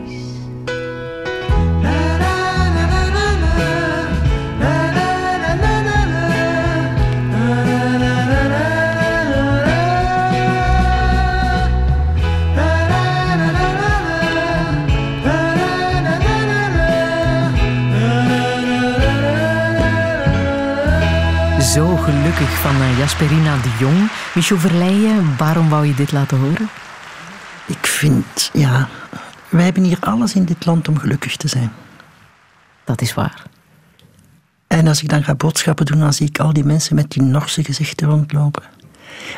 [22.33, 24.09] Gelukkig van eh, Jasperina de Jong.
[24.35, 26.69] Michel Verleijen, waarom wou je dit laten horen?
[27.65, 28.89] Ik vind, ja,
[29.49, 31.71] wij hebben hier alles in dit land om gelukkig te zijn.
[32.83, 33.43] Dat is waar.
[34.67, 37.21] En als ik dan ga boodschappen doen, dan zie ik al die mensen met die
[37.21, 38.63] Norse gezichten rondlopen.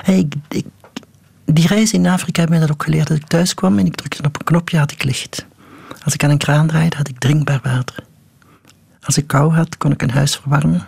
[0.04, 0.66] En ik, ik,
[1.46, 3.08] die reis in Afrika heeft mij dat ook geleerd.
[3.08, 5.46] Dat ik thuis kwam en ik drukte op een knopje, had ik licht.
[6.04, 8.04] Als ik aan een kraan draaide, had ik drinkbaar water.
[9.02, 10.88] Als ik kou had, kon ik een huis verwarmen.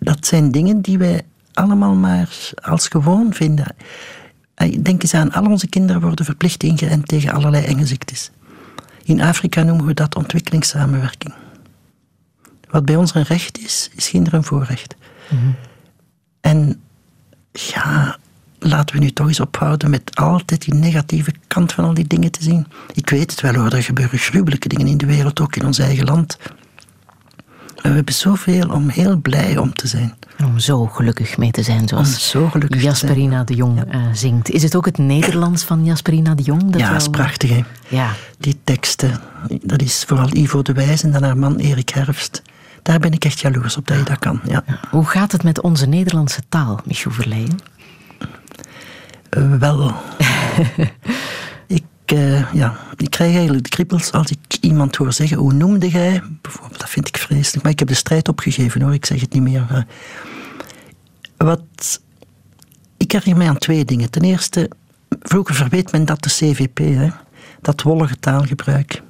[0.00, 1.22] Dat zijn dingen die wij
[1.52, 3.74] allemaal maar als gewoon vinden.
[4.80, 8.30] Denk eens aan, al onze kinderen worden verplicht ingeënt tegen allerlei enge ziektes.
[9.02, 11.34] In Afrika noemen we dat ontwikkelingssamenwerking.
[12.70, 14.96] Wat bij ons een recht is, is ginder een voorrecht.
[16.40, 16.80] En
[17.52, 18.18] ja,
[18.58, 22.30] laten we nu toch eens ophouden met altijd die negatieve kant van al die dingen
[22.30, 22.66] te zien.
[22.94, 25.78] Ik weet het wel hoor, er gebeuren gruwelijke dingen in de wereld, ook in ons
[25.78, 26.38] eigen land.
[27.82, 30.14] We hebben zoveel om heel blij om te zijn.
[30.44, 32.50] Om zo gelukkig mee te zijn, zoals zo.
[32.68, 34.50] Jasperina de Jong eh, zingt.
[34.50, 36.70] Is het ook het Nederlands van Jasperina de Jong?
[36.70, 37.60] Dat Ja, dat is prachtig hè.
[37.88, 39.20] Ja, Die teksten,
[39.62, 42.42] dat is vooral Ivo de Wijs en dan haar man Erik Herfst.
[42.82, 44.40] Daar ben ik echt jaloers op dat je dat kan.
[44.48, 44.64] Ja.
[44.90, 47.58] Hoe gaat het met onze Nederlandse taal, Michel Verleijen?
[49.30, 49.92] Eh, wel.
[51.66, 55.88] ik, eh, ja, ik krijg eigenlijk de kriebels als ik iemand hoor zeggen, hoe noemde
[55.88, 56.22] jij?
[56.40, 57.62] Bijvoorbeeld, dat vind ik vreselijk.
[57.62, 59.66] Maar ik heb de strijd opgegeven hoor, ik zeg het niet meer.
[59.68, 59.86] Maar
[61.36, 62.00] wat,
[62.96, 64.10] ik herinner mij aan twee dingen.
[64.10, 64.70] Ten eerste,
[65.20, 67.08] vroeger verweet men dat de CVP, hè,
[67.60, 69.02] dat wollige taalgebruik.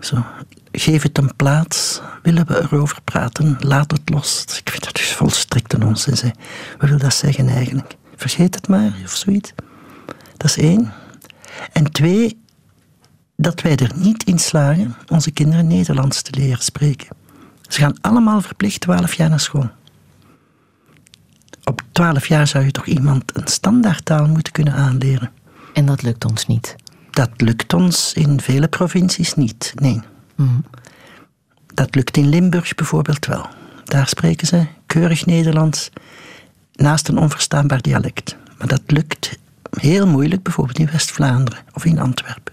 [0.00, 0.24] Zo,
[0.72, 4.44] geef het een plaats, willen we erover praten, laat het los.
[4.64, 5.82] Ik vind dat dus volstrekt een.
[5.82, 6.30] Hè.
[6.78, 7.96] Wat wil dat zeggen eigenlijk?
[8.16, 9.52] Vergeet het maar, of zoiets.
[10.36, 10.92] Dat is één.
[11.72, 12.41] En twee,
[13.42, 17.08] dat wij er niet in slagen onze kinderen Nederlands te leren spreken.
[17.68, 19.70] Ze gaan allemaal verplicht 12 jaar naar school.
[21.64, 25.30] Op 12 jaar zou je toch iemand een standaardtaal moeten kunnen aanleren.
[25.72, 26.76] En dat lukt ons niet.
[27.10, 30.00] Dat lukt ons in vele provincies niet, nee.
[30.34, 30.60] Mhm.
[31.74, 33.46] Dat lukt in Limburg bijvoorbeeld wel.
[33.84, 35.90] Daar spreken ze keurig Nederlands,
[36.72, 38.36] naast een onverstaanbaar dialect.
[38.58, 39.38] Maar dat lukt
[39.70, 42.51] heel moeilijk bijvoorbeeld in West-Vlaanderen of in Antwerpen.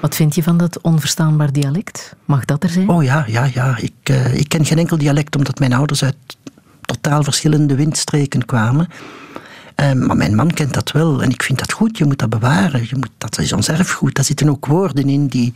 [0.00, 2.14] Wat vind je van dat onverstaanbaar dialect?
[2.24, 2.88] Mag dat er zijn?
[2.88, 3.76] Oh ja, ja, ja.
[3.76, 6.16] Ik, eh, ik ken geen enkel dialect omdat mijn ouders uit
[6.80, 8.88] totaal verschillende windstreken kwamen.
[9.80, 11.98] Uh, maar mijn man kent dat wel en ik vind dat goed.
[11.98, 12.80] Je moet dat bewaren.
[12.80, 14.14] Je moet, dat is ons erfgoed.
[14.14, 15.54] Daar zitten ook woorden in die,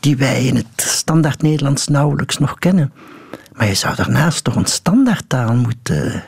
[0.00, 2.92] die wij in het standaard Nederlands nauwelijks nog kennen.
[3.52, 6.24] Maar je zou daarnaast toch een standaardtaal moeten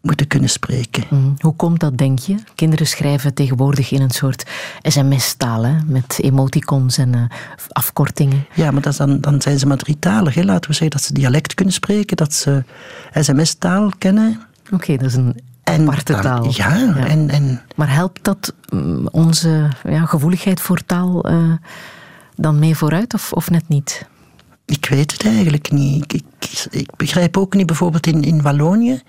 [0.00, 1.04] moeten kunnen spreken.
[1.10, 1.30] Mhm.
[1.38, 2.34] Hoe komt dat, denk je?
[2.54, 4.50] Kinderen schrijven tegenwoordig in een soort
[4.82, 7.22] sms-taal, met emoticons en uh,
[7.68, 8.46] afkortingen.
[8.54, 10.34] Ja, maar dat dan, dan zijn ze maar drietalig.
[10.34, 10.42] Hè.
[10.42, 12.64] Laten we zeggen dat ze dialect kunnen spreken, dat ze
[13.12, 14.40] sms-taal kennen.
[14.70, 16.44] Oké, dat is een aparte taal.
[16.50, 17.60] Ja, ja, En, en...
[17.76, 21.52] Maar helpt dat mm, onze ja, gevoeligheid voor taal uh,
[22.36, 24.06] dan mee vooruit of, of net niet?
[24.64, 26.04] Ik weet het eigenlijk niet.
[26.04, 29.02] Ik, ik, ik begrijp ook niet, bijvoorbeeld in, in Wallonië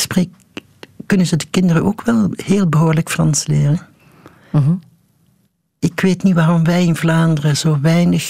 [0.00, 0.30] spreek,
[1.06, 3.80] kunnen ze de kinderen ook wel heel behoorlijk Frans leren.
[4.52, 4.74] Mhm.
[5.78, 8.24] Ik weet niet waarom wij in Vlaanderen zo weinig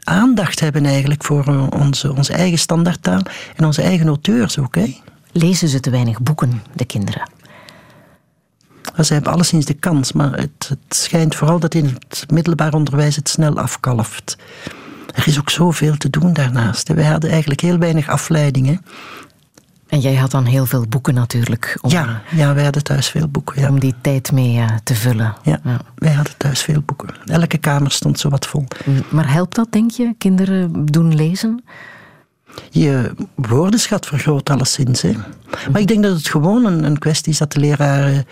[0.00, 3.20] aandacht hebben eigenlijk voor onze, onze eigen standaardtaal
[3.56, 4.74] en onze eigen auteurs ook.
[4.74, 4.96] Hè.
[5.32, 7.30] Lezen ze te weinig boeken, de kinderen?
[9.04, 13.16] Ze hebben alleszins de kans, maar het, het schijnt vooral dat in het middelbaar onderwijs
[13.16, 14.36] het snel afkalft.
[15.14, 16.88] Er is ook zoveel te doen daarnaast.
[16.88, 18.84] Wij hadden eigenlijk heel weinig afleidingen.
[19.90, 21.78] En jij had dan heel veel boeken natuurlijk.
[21.80, 23.60] Om, ja, ja, wij hadden thuis veel boeken.
[23.60, 23.68] Ja.
[23.68, 25.34] Om die tijd mee uh, te vullen.
[25.42, 27.08] Ja, ja, wij hadden thuis veel boeken.
[27.24, 28.64] Elke kamer stond zo wat vol.
[29.08, 31.64] Maar helpt dat, denk je, kinderen doen lezen?
[32.70, 35.02] Je woordenschat vergroot alleszins.
[35.02, 35.12] Hè.
[35.72, 38.26] Maar ik denk dat het gewoon een, een kwestie is dat de leraren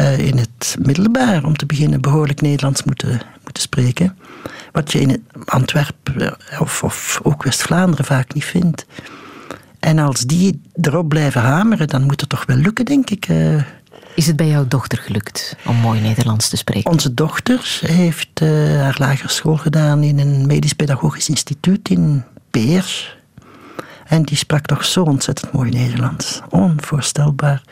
[0.00, 4.18] uh, in het middelbaar, om te beginnen, behoorlijk Nederlands moeten, moeten spreken.
[4.72, 8.86] Wat je in Antwerpen of, of ook West-Vlaanderen vaak niet vindt.
[9.86, 13.28] En als die erop blijven hameren, dan moet het toch wel lukken, denk ik.
[13.28, 13.62] Eh.
[14.14, 16.90] Is het bij jouw dochter gelukt om mooi Nederlands te spreken?
[16.90, 18.48] Onze dochter heeft uh,
[18.80, 23.16] haar lagere school gedaan in een medisch-pedagogisch instituut in Peers.
[24.06, 26.40] En die sprak toch zo ontzettend mooi Nederlands.
[26.50, 27.62] Onvoorstelbaar.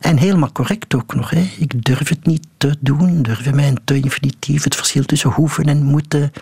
[0.00, 1.30] En helemaal correct ook nog.
[1.30, 1.50] Hè.
[1.58, 4.64] Ik durf het niet te doen, durf mijn te infinitief.
[4.64, 6.32] Het verschil tussen hoeven en moeten.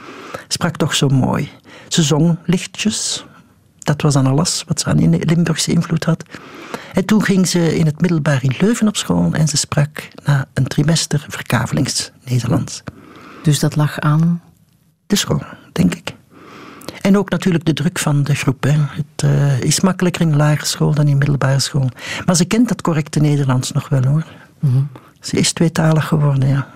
[0.49, 1.51] Sprak toch zo mooi.
[1.89, 3.25] Ze zong lichtjes,
[3.85, 6.25] dat was dan alles wat ze aan Limburgse invloed had.
[6.93, 10.47] En toen ging ze in het middelbaar in Leuven op school en ze sprak na
[10.53, 12.83] een trimester verkavelings-Nederlands.
[13.43, 14.43] Dus dat lag aan?
[15.07, 16.15] De school, denk ik.
[17.01, 18.63] En ook natuurlijk de druk van de groep.
[18.63, 18.71] Hè.
[18.71, 21.89] Het uh, is makkelijker in lagere school dan in middelbare school.
[22.27, 24.25] Maar ze kent dat correcte Nederlands nog wel hoor.
[24.59, 24.83] Mhm.
[25.21, 26.67] Ze is tweetalig geworden, ja.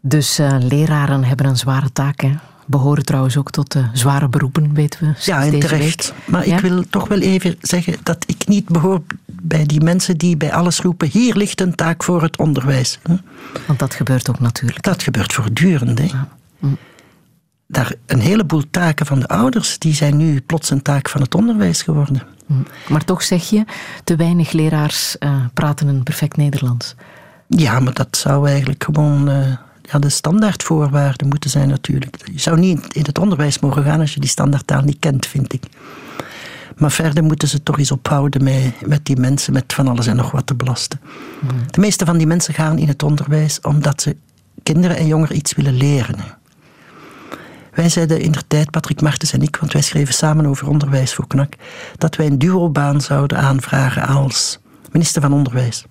[0.00, 2.32] Dus uh, leraren hebben een zware taak, hè?
[2.68, 5.14] Behoren trouwens ook tot de zware beroepen, weten we.
[5.24, 6.14] Ja, en terecht.
[6.24, 10.36] Maar ik wil toch wel even zeggen dat ik niet behoor bij die mensen die
[10.36, 12.98] bij alles roepen: hier ligt een taak voor het onderwijs.
[13.66, 14.82] Want dat gebeurt ook natuurlijk.
[14.82, 15.98] Dat gebeurt voortdurend.
[15.98, 16.08] Hè.
[16.58, 16.66] Hm.
[17.66, 21.34] Daar, een heleboel taken van de ouders die zijn nu plots een taak van het
[21.34, 22.22] onderwijs geworden.
[22.46, 22.52] Hm.
[22.88, 23.64] Maar toch zeg je,
[24.04, 26.94] te weinig leraars uh, praten een perfect Nederlands.
[27.46, 29.28] Ja, maar dat zou eigenlijk gewoon.
[29.28, 29.56] Uh,
[29.92, 32.16] ja, de standaardvoorwaarden moeten zijn natuurlijk.
[32.32, 35.52] Je zou niet in het onderwijs mogen gaan als je die standaardtaal niet kent, vind
[35.52, 35.62] ik.
[36.76, 40.16] Maar verder moeten ze toch eens ophouden met, met die mensen met van alles en
[40.16, 41.00] nog wat te belasten.
[41.40, 41.50] Hmm.
[41.70, 44.16] De meeste van die mensen gaan in het onderwijs omdat ze
[44.62, 46.16] kinderen en jongeren iets willen leren.
[47.72, 51.14] Wij zeiden in de tijd, Patrick Martens en ik, want wij schreven samen over onderwijs
[51.14, 51.54] voor KNAK,
[51.96, 54.58] dat wij een duobaan zouden aanvragen als
[54.92, 55.84] minister van Onderwijs.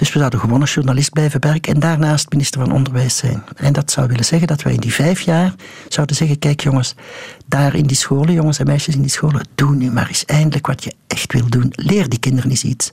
[0.00, 3.42] Dus we zouden gewoon als journalist blijven werken en daarnaast minister van Onderwijs zijn.
[3.56, 5.54] En dat zou willen zeggen dat wij in die vijf jaar
[5.88, 6.94] zouden zeggen: kijk jongens,
[7.46, 10.66] daar in die scholen, jongens en meisjes in die scholen, doe nu maar eens eindelijk
[10.66, 11.72] wat je echt wil doen.
[11.74, 12.92] Leer die kinderen eens iets.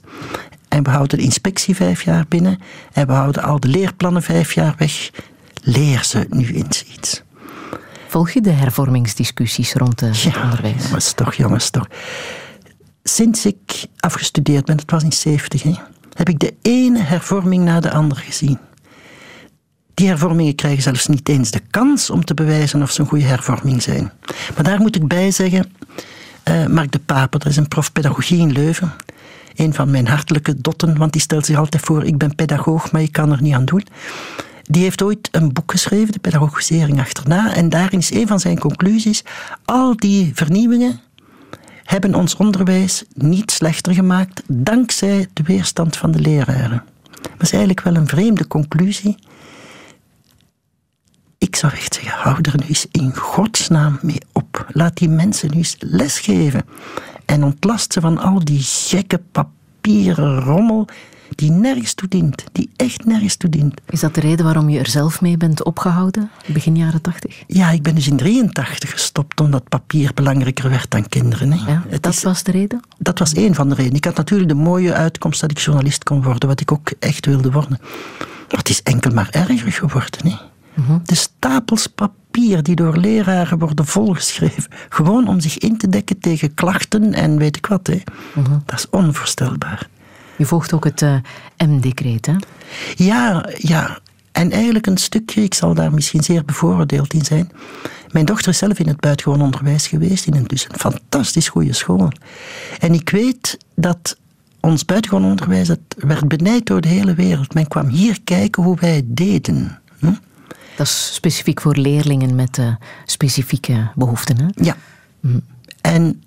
[0.68, 2.58] En we houden de inspectie vijf jaar binnen
[2.92, 5.10] en we houden al de leerplannen vijf jaar weg.
[5.62, 7.22] Leer ze nu eens iets.
[8.08, 10.82] Volg je de hervormingsdiscussies rond het ja, onderwijs?
[10.82, 11.86] Jongens, toch, jongens, toch.
[13.02, 15.74] Sinds ik afgestudeerd ben, dat was in 70, hè,
[16.18, 18.58] heb ik de ene hervorming na de andere gezien.
[19.94, 23.24] Die hervormingen krijgen zelfs niet eens de kans om te bewijzen of ze een goede
[23.24, 24.12] hervorming zijn.
[24.54, 25.72] Maar daar moet ik bij zeggen,
[26.48, 28.92] uh, Mark de Paper, dat is een prof pedagogie in Leuven.
[29.56, 33.02] Een van mijn hartelijke dotten, want die stelt zich altijd voor, ik ben pedagoog, maar
[33.02, 33.86] ik kan er niet aan doen.
[34.62, 37.54] Die heeft ooit een boek geschreven, De Pedagogisering Achterna.
[37.54, 39.24] En daarin is een van zijn conclusies:
[39.64, 41.00] al die vernieuwingen
[41.88, 46.82] hebben ons onderwijs niet slechter gemaakt dankzij de weerstand van de leraren.
[47.10, 49.16] Dat is eigenlijk wel een vreemde conclusie.
[51.38, 54.66] Ik zou echt zeggen, hou er nu eens in godsnaam mee op.
[54.72, 56.64] Laat die mensen nu eens lesgeven.
[57.24, 60.88] En ontlast ze van al die gekke papieren rommel
[61.34, 63.80] die nergens toe dient, die echt nergens toe dient.
[63.86, 67.42] Is dat de reden waarom je er zelf mee bent opgehouden, begin jaren tachtig?
[67.46, 71.52] Ja, ik ben dus in 83 gestopt omdat papier belangrijker werd dan kinderen.
[71.52, 71.72] Hè.
[71.72, 72.80] Ja, dat was de reden?
[72.98, 73.96] Dat was één van de redenen.
[73.96, 77.26] Ik had natuurlijk de mooie uitkomst dat ik journalist kon worden, wat ik ook echt
[77.26, 77.78] wilde worden.
[78.48, 80.20] Maar het is enkel maar erger geworden.
[80.22, 80.36] Hè.
[80.74, 80.98] Mhm.
[81.02, 86.54] De stapels papier die door leraren worden volgeschreven, gewoon om zich in te dekken tegen
[86.54, 87.86] klachten en weet ik wat.
[87.86, 88.00] Hè.
[88.34, 88.58] Mhm.
[88.64, 89.88] Dat is onvoorstelbaar.
[90.38, 91.14] Je volgt ook het uh,
[91.56, 92.34] M-decreet, hè?
[92.94, 93.98] Ja, ja.
[94.32, 97.50] En eigenlijk een stukje, ik zal daar misschien zeer bevooroordeeld in zijn.
[98.10, 101.72] Mijn dochter is zelf in het buitengewoon onderwijs geweest, in een, dus een fantastisch goede
[101.72, 102.12] school.
[102.78, 104.16] En ik weet dat
[104.60, 107.54] ons buitengewoon onderwijs, dat werd benijd door de hele wereld.
[107.54, 109.80] Men kwam hier kijken hoe wij het deden.
[109.98, 110.12] Hm?
[110.76, 112.74] Dat is specifiek voor leerlingen met uh,
[113.04, 114.46] specifieke behoeften, hè?
[114.54, 114.76] Ja.
[115.20, 115.38] Hm.
[115.80, 116.22] En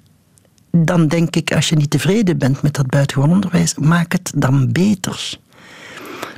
[0.72, 4.72] dan denk ik, als je niet tevreden bent met dat buitengewoon onderwijs, maak het dan
[4.72, 5.38] beter.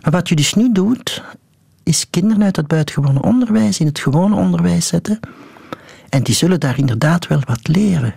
[0.02, 1.24] Maar wat je dus nu doet,
[1.84, 5.20] is kinderen uit het buitengewone onderwijs in het gewone onderwijs zetten.
[6.10, 8.16] En die zullen daar inderdaad wel wat leren.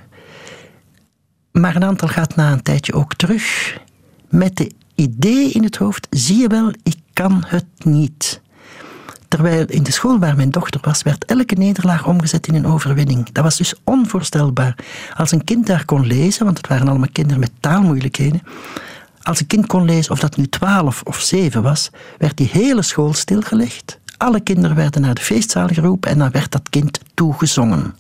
[1.53, 3.77] Maar een aantal gaat na een tijdje ook terug
[4.29, 8.41] met de idee in het hoofd: zie je wel, ik kan het niet.
[9.29, 13.33] Terwijl in de school waar mijn dochter was, werd elke nederlaag omgezet in een overwinning.
[13.33, 14.77] Dat was dus onvoorstelbaar.
[15.17, 18.43] Als een kind daar kon lezen, want het waren allemaal kinderen met taalmoeilijkheden.
[19.23, 22.83] Als een kind kon lezen, of dat nu twaalf of zeven was, werd die hele
[22.83, 23.99] school stilgelegd.
[24.17, 27.95] Alle kinderen werden naar de feestzaal geroepen en dan werd dat kind toegezongen.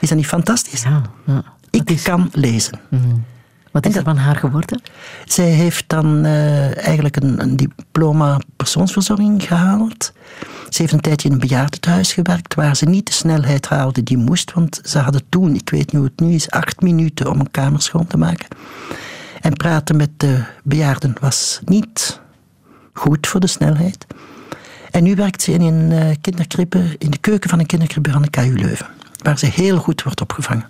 [0.00, 0.82] Is dat niet fantastisch?
[0.82, 1.42] Ja, ja.
[1.70, 2.80] Ik kan lezen.
[2.88, 3.24] Mm.
[3.70, 4.82] Wat is er van haar geworden?
[5.24, 10.12] Zij heeft dan uh, eigenlijk een, een, diploma persoonsverzorging gehaald.
[10.68, 14.16] Ze heeft een tijdje in een bejaardentehuis gewerkt, waar ze niet de snelheid haalde die
[14.16, 17.40] moest, want ze hadden toen, ik weet niet hoe het nu is, acht minuten om
[17.40, 18.48] een kamer schoon te maken.
[19.40, 22.20] En praten met de bejaarden was niet
[22.92, 24.06] goed voor de snelheid.
[24.90, 28.22] En nu werkt ze in een uh, kinderkrippe, in de keuken van een kinderkrippe van
[28.22, 28.86] de KU Leuven,
[29.22, 30.68] waar ze heel goed wordt opgevangen.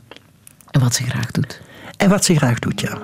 [0.71, 1.61] En wat ze graag doet.
[2.01, 2.99] En wat ze graag doet, ja.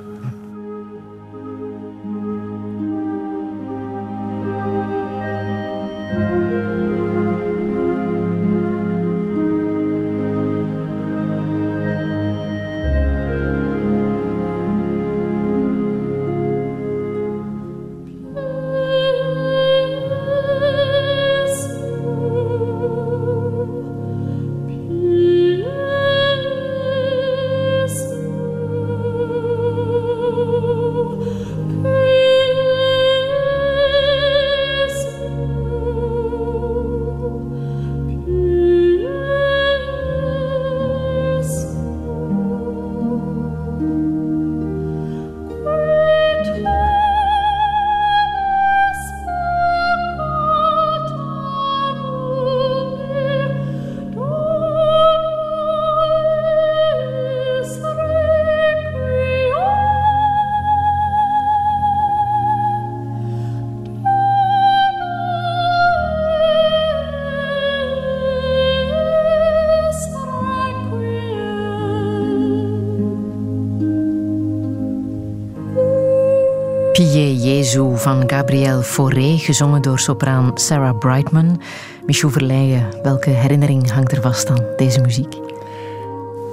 [78.82, 81.60] Gezongen door sopraan Sarah Brightman.
[82.06, 85.34] Michou Verleijen, welke herinnering hangt er vast aan deze muziek?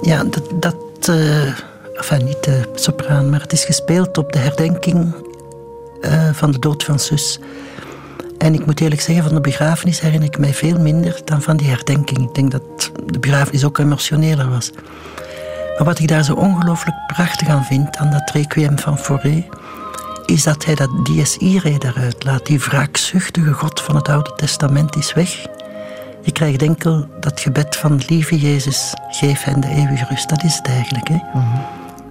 [0.02, 0.50] Ja, dat...
[0.54, 0.76] dat
[1.10, 1.58] uh,
[1.94, 5.14] enfin, niet de sopraan, maar het is gespeeld op de herdenking
[6.00, 7.38] uh, van de dood van zus.
[8.38, 11.56] En ik moet eerlijk zeggen, van de begrafenis herinner ik mij veel minder dan van
[11.56, 12.18] die herdenking.
[12.18, 14.70] Ik denk dat de begrafenis ook emotioneler was.
[15.76, 19.46] Maar wat ik daar zo ongelooflijk prachtig aan vind, aan dat requiem van Fauré
[20.26, 22.46] is dat hij dat DSI-re daaruit laat.
[22.46, 25.46] Die wraakzuchtige God van het Oude Testament is weg.
[26.22, 30.28] Je krijgt enkel dat gebed van lieve Jezus, geef hen de eeuwige rust.
[30.28, 31.08] Dat is het eigenlijk.
[31.08, 31.18] Hè?
[31.34, 31.64] Mm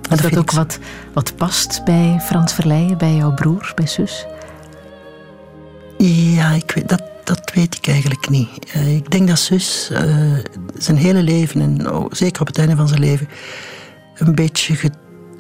[0.10, 0.80] Is dat, ook wat,
[1.14, 4.26] wat past bij Frans Verleijen, bij jouw broer, bij zus?
[5.98, 8.50] Ja, ik weet, dat, dat weet ik eigenlijk niet.
[8.76, 10.00] Uh, ik denk dat zus uh,
[10.78, 13.30] zijn hele leven, en oh, zeker op het einde van zijn leven,
[14.18, 14.76] een beetje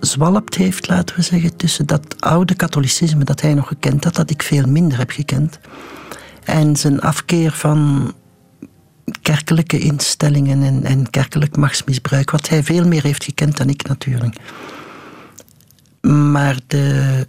[0.06, 4.30] zwalpt heeft, laten we zeggen, tussen dat oude katholicisme dat hij nog gekend had, dat
[4.30, 5.60] ik veel minder heb gekend,
[6.44, 8.12] en zijn afkeer van
[9.22, 14.38] kerkelijke instellingen en, en kerkelijk machtsmisbruik, wat hij veel meer heeft gekend dan ik natuurlijk.
[16.02, 17.28] Maar de,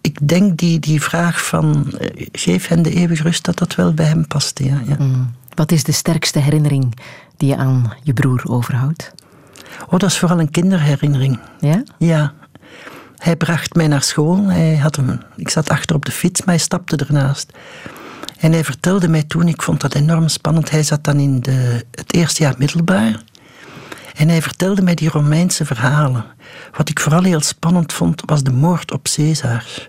[0.00, 3.94] ik denk die, die vraag van eh, geef hen de eeuwige rust, dat dat wel
[3.94, 4.58] bij hem past.
[4.58, 4.96] Ja, ja.
[4.98, 5.34] Mm.
[5.54, 6.98] Wat is de sterkste herinnering
[7.36, 9.14] die je aan je broer overhoudt?
[9.84, 11.38] Oh, dat is vooral een kinderherinnering.
[11.60, 11.82] Ja?
[11.98, 12.32] Ja.
[13.16, 14.44] Hij bracht mij naar school.
[14.44, 17.52] Hij had een, ik zat achter op de fiets, maar hij stapte ernaast.
[18.38, 20.70] En hij vertelde mij toen, ik vond dat enorm spannend.
[20.70, 23.22] Hij zat dan in de, het eerste jaar middelbaar.
[24.14, 26.24] En hij vertelde mij die Romeinse verhalen.
[26.76, 29.88] Wat ik vooral heel spannend vond, was de moord op Caesar.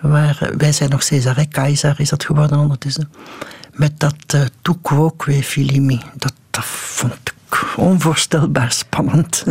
[0.00, 1.44] Waar, wij zijn nog Caesar, hè?
[1.44, 3.12] Keizer is dat geworden ondertussen.
[3.72, 6.00] Met dat uh, tu quoque filimi.
[6.16, 7.34] Dat, dat vond ik
[7.76, 9.44] onvoorstelbaar spannend.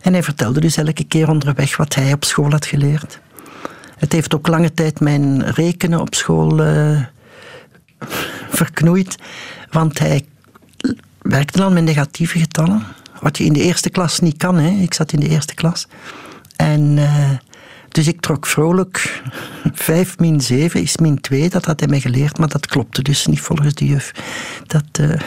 [0.00, 3.20] En hij vertelde dus elke keer onderweg wat hij op school had geleerd.
[3.96, 7.00] Het heeft ook lange tijd mijn rekenen op school uh,
[8.50, 9.16] verknoeid.
[9.70, 10.24] Want hij
[11.18, 12.82] werkte dan met negatieve getallen.
[13.20, 14.56] Wat je in de eerste klas niet kan.
[14.56, 14.70] Hè.
[14.70, 15.86] Ik zat in de eerste klas.
[16.56, 17.30] En uh,
[17.88, 19.22] dus ik trok vrolijk
[19.72, 21.48] 5 min 7 is min 2.
[21.48, 24.12] Dat had hij mij geleerd, maar dat klopte dus niet volgens de juf.
[24.66, 25.10] Dat, uh,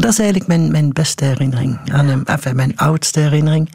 [0.00, 2.22] dat is eigenlijk mijn, mijn beste herinnering aan hem.
[2.24, 3.70] Enfin, mijn oudste herinnering.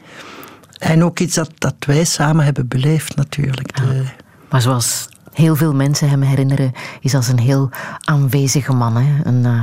[0.78, 3.76] En ook iets dat, dat wij samen hebben beleefd natuurlijk.
[3.76, 4.04] De...
[4.50, 7.70] Maar zoals heel veel mensen hem herinneren, is als een heel
[8.04, 8.96] aanwezige man.
[8.96, 9.24] Hè?
[9.24, 9.62] Een, uh,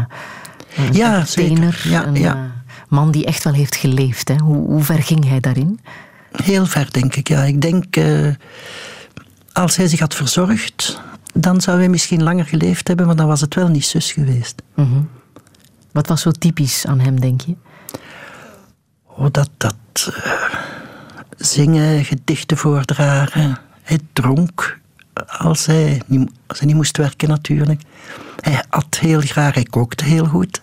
[0.75, 2.35] een ja, entertainer, ja, een ja.
[2.35, 2.41] Uh,
[2.89, 4.27] man die echt wel heeft geleefd.
[4.27, 4.35] Hè?
[4.35, 5.79] Hoe, hoe ver ging hij daarin?
[6.31, 7.27] Heel ver, denk ik.
[7.27, 7.43] Ja.
[7.43, 8.33] Ik denk, uh,
[9.53, 11.01] als hij zich had verzorgd,
[11.33, 14.61] dan zou hij misschien langer geleefd hebben, maar dan was het wel niet zus geweest.
[14.75, 15.09] Mm -hmm.
[15.97, 17.55] Wat was zo typisch aan hem, denk je?
[19.05, 19.75] Oh, dat, dat
[20.09, 20.33] uh,
[21.37, 23.57] zingen, gedichten voordragen.
[23.81, 24.79] Hij dronk
[25.27, 27.81] als hij, niet, als hij niet moest werken natuurlijk.
[28.39, 30.61] Hij at heel graag, hij kookte heel goed.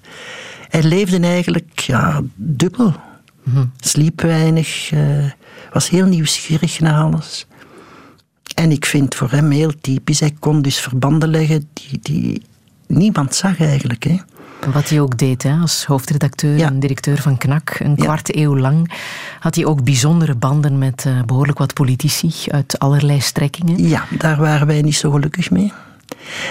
[0.68, 2.94] Hij leefde eigenlijk ja, dubbel.
[3.42, 3.72] Mm -hmm.
[3.76, 5.30] Sliep weinig, uh,
[5.72, 7.46] was heel nieuwsgierig naar alles.
[8.54, 12.42] En ik vind voor hem heel typisch, hij kon dus verbanden leggen die, die
[12.86, 14.04] niemand zag eigenlijk.
[14.04, 14.16] Hè.
[14.72, 16.66] Wat hij ook deed hè, als hoofdredacteur ja.
[16.66, 18.42] en directeur van KNAK, een kwart ja.
[18.42, 18.92] eeuw lang,
[19.40, 23.88] had hij ook bijzondere banden met uh, behoorlijk wat politici uit allerlei strekkingen.
[23.88, 25.72] Ja, daar waren wij niet zo gelukkig mee.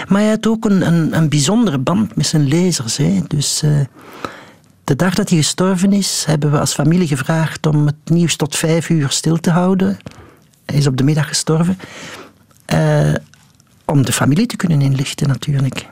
[0.08, 2.96] Maar hij had ook een, een, een bijzondere band met zijn lezers.
[2.96, 3.20] Hè.
[3.28, 3.80] Dus uh,
[4.84, 8.56] de dag dat hij gestorven is, hebben we als familie gevraagd om het nieuws tot
[8.56, 9.98] vijf uur stil te houden.
[10.66, 11.78] Hij is op de middag gestorven.
[12.74, 13.14] Uh,
[13.84, 15.86] om de familie te kunnen inlichten natuurlijk.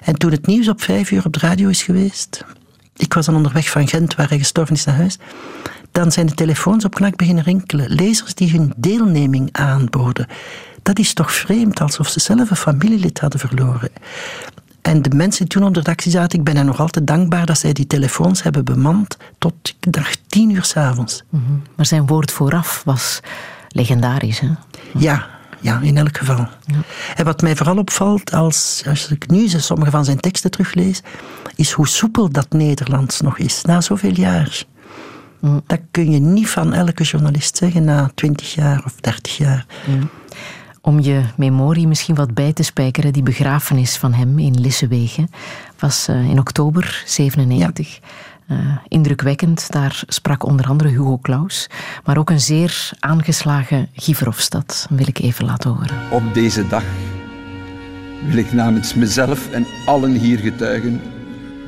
[0.00, 2.44] En toen het nieuws op vijf uur op de radio is geweest,
[2.96, 5.18] ik was dan onderweg van Gent, waar hij gestorven is, naar huis,
[5.92, 7.90] dan zijn de telefoons op knak beginnen rinkelen.
[7.90, 10.26] Lezers die hun deelneming aanboden.
[10.82, 13.90] Dat is toch vreemd, alsof ze zelf een familielid hadden verloren.
[14.82, 17.46] En de mensen die toen op de redactie zaten, ik ben hen nog altijd dankbaar
[17.46, 21.22] dat zij die telefoons hebben bemand tot, ik dacht, tien uur s'avonds.
[21.28, 21.62] Mm -hmm.
[21.76, 23.20] Maar zijn woord vooraf was
[23.68, 24.48] legendarisch, hè?
[24.98, 25.26] Ja,
[25.60, 26.48] ja, in elk geval.
[26.66, 26.78] Ja.
[27.14, 31.02] En wat mij vooral opvalt, als, als ik nu sommige van zijn teksten teruglees,
[31.54, 34.64] is hoe soepel dat Nederlands nog is, na zoveel jaar.
[35.40, 35.62] Mm.
[35.66, 39.66] Dat kun je niet van elke journalist zeggen na twintig jaar of dertig jaar.
[39.86, 40.08] Mm.
[40.82, 45.30] Om je memorie misschien wat bij te spijkeren, die begrafenis van hem in Lissewegen
[45.78, 47.94] was uh, in oktober 97.
[47.94, 48.08] Ja.
[48.52, 49.72] Uh, indrukwekkend.
[49.72, 51.66] Daar sprak onder andere Hugo Claus,
[52.04, 54.86] maar ook een zeer aangeslagen Guy Verhofstadt.
[54.90, 55.96] wil ik even laten horen.
[56.10, 56.84] Op deze dag
[58.26, 61.00] wil ik namens mezelf en allen hier getuigen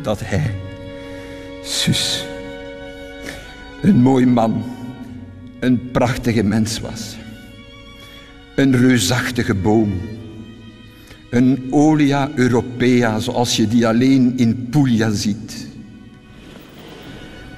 [0.03, 0.55] dat hij,
[1.65, 2.25] zus,
[3.83, 4.65] een mooi man,
[5.61, 7.17] een prachtige mens was.
[8.55, 10.01] Een reusachtige boom.
[11.31, 15.71] Een Olia Europea zoals je die alleen in Puglia ziet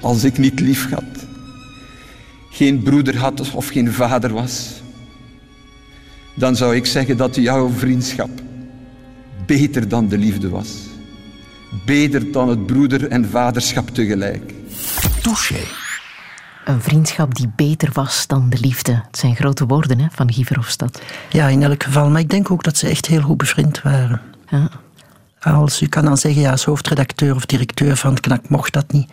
[0.05, 1.25] als ik niet lief had,
[2.49, 4.81] geen broeder had of geen vader was,
[6.35, 8.29] dan zou ik zeggen dat jouw vriendschap
[9.45, 10.69] beter dan de liefde was.
[11.85, 14.53] Beter dan het broeder- en vaderschap tegelijk.
[15.21, 15.59] Touché.
[16.65, 18.91] Een vriendschap die beter was dan de liefde.
[19.07, 21.01] Het zijn grote woorden hè, van Guy Verhofstadt.
[21.29, 22.09] Ja, in elk geval.
[22.09, 24.21] Maar ik denk ook dat ze echt heel goed bevriend waren.
[24.49, 24.69] Ja.
[25.39, 28.91] Als, u kan dan zeggen, ja, als hoofdredacteur of directeur van het KNAK mocht dat
[28.91, 29.09] niet.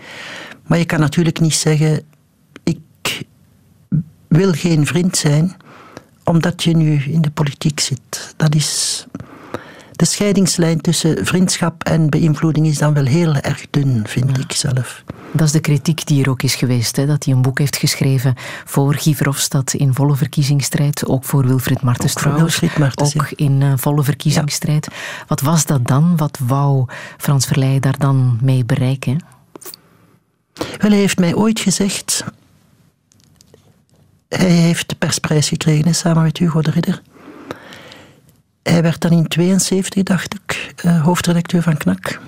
[0.73, 2.03] Maar je kan natuurlijk niet zeggen,
[2.63, 3.25] ik
[4.29, 5.57] wil geen vriend zijn,
[6.25, 8.35] omdat je nu in de politiek zit.
[8.37, 9.07] Dat is...
[9.93, 14.43] De scheidingslijn tussen vriendschap en beïnvloeding is dan wel heel erg dun, vind ja.
[14.43, 15.05] ik zelf.
[15.33, 16.97] Dat is de kritiek die er ook is geweest.
[16.97, 17.07] Hè?
[17.07, 18.35] Dat hij een boek heeft geschreven
[18.65, 21.07] voor Guy Verhofstadt in volle verkiezingsstrijd.
[21.07, 22.61] Ook voor Wilfried Martens trouwens.
[22.61, 24.89] Wilfried Martens, ook in uh, volle verkiezingsstrijd.
[24.91, 25.25] Ja.
[25.27, 26.17] Wat was dat dan?
[26.17, 26.87] Wat wou
[27.19, 29.31] Frans Verleijen daar dan mee bereiken?
[30.55, 32.25] Hij heeft mij ooit gezegd...
[34.29, 37.03] Hij heeft de persprijs gekregen, samen met Hugo de Ridder.
[38.63, 42.21] Hij werd dan in 72, dacht ik, uh, hoofdredacteur van KNAK.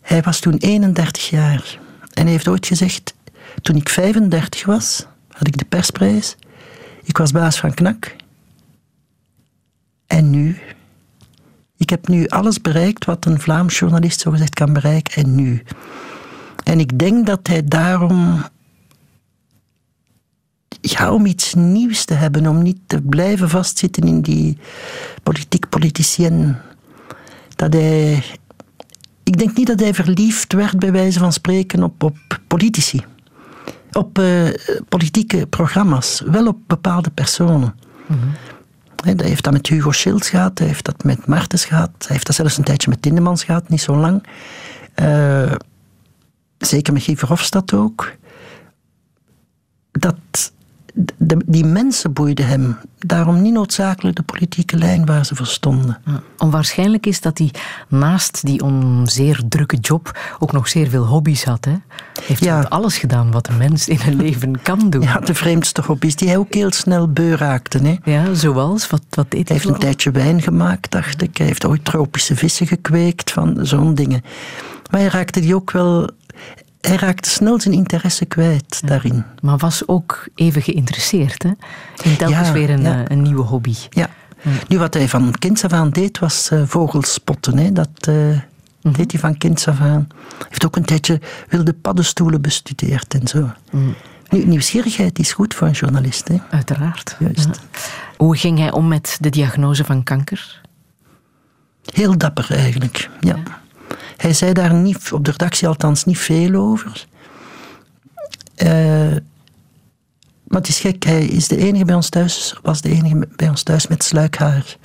[0.00, 1.78] Hij was toen 31 jaar.
[2.12, 3.14] En hij heeft ooit gezegd,
[3.62, 6.36] toen ik 35 was, had ik de persprijs.
[7.02, 8.16] Ik was baas van Knak.
[10.06, 10.58] En nu?
[11.76, 15.22] Ik heb nu alles bereikt wat een Vlaams journalist zogezegd kan bereiken.
[15.22, 15.62] En nu?
[16.68, 18.44] En ik denk dat hij daarom
[20.80, 24.58] ja, om iets nieuws te hebben, om niet te blijven vastzitten in die
[25.22, 26.56] politiek politicien.
[27.56, 28.22] Dat hij.
[29.22, 32.16] Ik denk niet dat hij verliefd werd, bij wijze van spreken, op, op
[32.46, 33.04] politici.
[33.92, 34.48] Op uh,
[34.88, 37.74] politieke programma's, wel op bepaalde personen.
[38.06, 38.18] Mm
[39.04, 42.26] Hij heeft dat met Hugo Schilds gehad, hij heeft dat met Martens gehad, hij heeft
[42.26, 44.22] dat zelfs een tijdje met Tindemans gehad, niet zo lang.
[45.02, 45.52] Uh,
[46.58, 48.12] zeker met Guy Verhofstadt ook.
[49.90, 50.52] Dat
[51.18, 52.76] de, die mensen boeiden hem.
[52.98, 55.98] Daarom niet noodzakelijk de politieke lijn waar ze voor stonden.
[56.38, 57.50] Onwaarschijnlijk is dat hij
[57.88, 61.64] naast die onzeer drukke job ook nog zeer veel hobby's had.
[61.64, 61.74] Hè?
[62.22, 62.60] Heeft ja.
[62.60, 65.02] alles gedaan wat een mens in een leven kan doen.
[65.02, 67.78] Ja, de vreemdste hobby's die hij ook heel snel beu raakte.
[67.78, 67.96] Hè?
[68.04, 68.90] Ja, zoals?
[68.90, 69.56] Wat, wat deed hij?
[69.56, 71.36] heeft een tijdje wijn gemaakt, dacht ik.
[71.36, 74.22] Hij heeft ooit tropische vissen gekweekt, van zo'n dingen.
[74.90, 76.10] Maar hij raakte die ook wel
[76.80, 79.24] hij raakte snel zijn interesse kwijt daarin.
[79.42, 81.50] Maar was ook even geïnteresseerd, hè?
[82.02, 83.74] In telkens weer een, eh, een, nieuwe hobby.
[83.90, 84.10] Ja.
[84.68, 87.58] Nu, wat hij van kinds af aan deed, was uh, vogelspotten.
[87.58, 87.72] Hè.
[87.72, 88.38] Dat uh,
[88.80, 90.08] deed hij van kinds af aan.
[90.38, 93.50] Hij heeft ook een tijdje wilde paddenstoelen bestudeerd en zo.
[93.70, 93.94] Mm.
[94.30, 96.28] Nu, nieuwsgierigheid is goed voor een journalist.
[96.28, 96.36] Hè?
[96.50, 97.16] Uiteraard.
[97.18, 97.60] Juist.
[98.16, 100.60] Hoe ging hij om met de diagnose van kanker?
[101.84, 103.36] Heel dapper eigenlijk, ja.
[104.16, 107.06] Hij zei daar niet, op de redactie althans niet veel over.
[108.56, 109.16] Uh,
[110.48, 113.48] maar het is gek, hij is de enige bij ons thuis, was de enige bij
[113.48, 114.76] ons thuis met sluikhaar.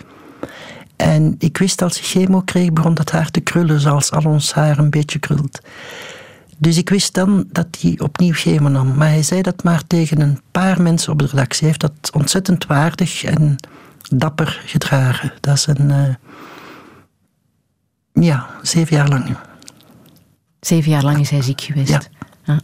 [0.95, 4.53] En ik wist als hij chemo kreeg, begon dat haar te krullen, zoals al ons
[4.53, 5.59] haar een beetje krult.
[6.57, 8.95] Dus ik wist dan dat hij opnieuw chemo nam.
[8.95, 11.59] Maar hij zei dat maar tegen een paar mensen op de redactie.
[11.59, 13.55] Hij heeft dat ontzettend waardig en
[14.15, 15.33] dapper gedragen.
[15.39, 16.15] Dat is een, uh,
[18.13, 19.37] ja, zeven jaar lang.
[20.59, 21.89] Zeven jaar lang is hij ziek geweest.
[21.89, 22.01] Ja.
[22.43, 22.59] ja.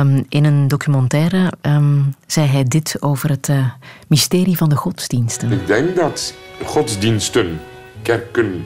[0.00, 3.66] Um, in een documentaire um, zei hij dit over het uh,
[4.08, 5.52] mysterie van de godsdiensten.
[5.52, 6.34] Ik denk dat
[6.64, 7.60] godsdiensten,
[8.02, 8.64] kerken,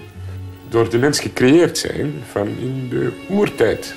[0.68, 3.94] door de mens gecreëerd zijn van in de oertijd.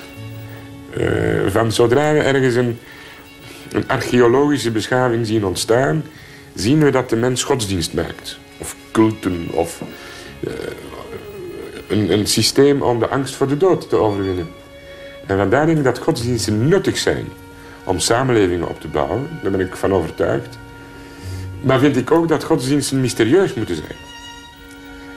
[0.96, 2.78] Uh, van zodra we ergens een,
[3.72, 6.02] een archeologische beschaving zien ontstaan,
[6.54, 8.38] zien we dat de mens godsdienst maakt.
[8.58, 9.82] Of culten, of
[10.40, 10.52] uh,
[11.90, 14.48] een, systeem om de angst voor de dood te overwinnen.
[15.26, 17.26] En vandaar denk ik dat godsdiensten nuttig zijn
[17.84, 19.28] om samenlevingen op te bouwen.
[19.42, 20.58] Daar ben ik van overtuigd.
[21.60, 23.96] Maar vind ik ook dat godsdiensten mysterieus moeten zijn.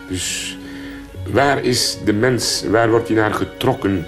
[0.08, 0.58] Dus
[1.32, 4.06] waar is de mens, waar wordt hij naar getrokken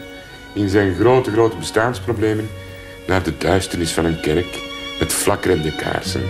[0.53, 2.49] in zijn grote, grote bestaansproblemen?
[3.07, 4.61] Naar de duisternis van een kerk
[4.99, 6.21] met flakkerende kaarsen.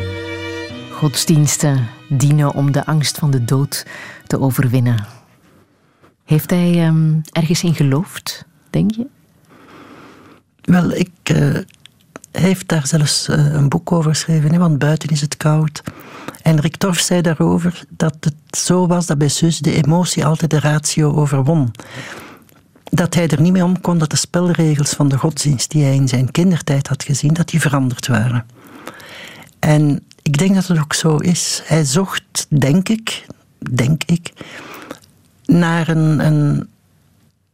[0.91, 3.85] Godsdiensten dienen om de angst van de dood
[4.27, 5.14] te overwinnen.
[6.25, 9.07] Heeft hij um, ergens in geloofd, denk je?
[10.61, 11.37] Wel, ik, uh,
[12.31, 15.83] hij heeft daar zelfs uh, een boek over geschreven, hè, want buiten is het koud.
[16.41, 20.51] En Rick Torf zei daarover dat het zo was dat bij Sus de emotie altijd
[20.51, 21.71] de ratio overwon.
[22.83, 25.95] Dat hij er niet mee om kon dat de spelregels van de godsdienst die hij
[25.95, 28.45] in zijn kindertijd had gezien, dat die veranderd waren.
[29.59, 31.61] En ik denk dat het ook zo is.
[31.65, 33.25] Hij zocht, denk ik,
[33.71, 34.33] denk ik,
[35.45, 36.67] naar een, een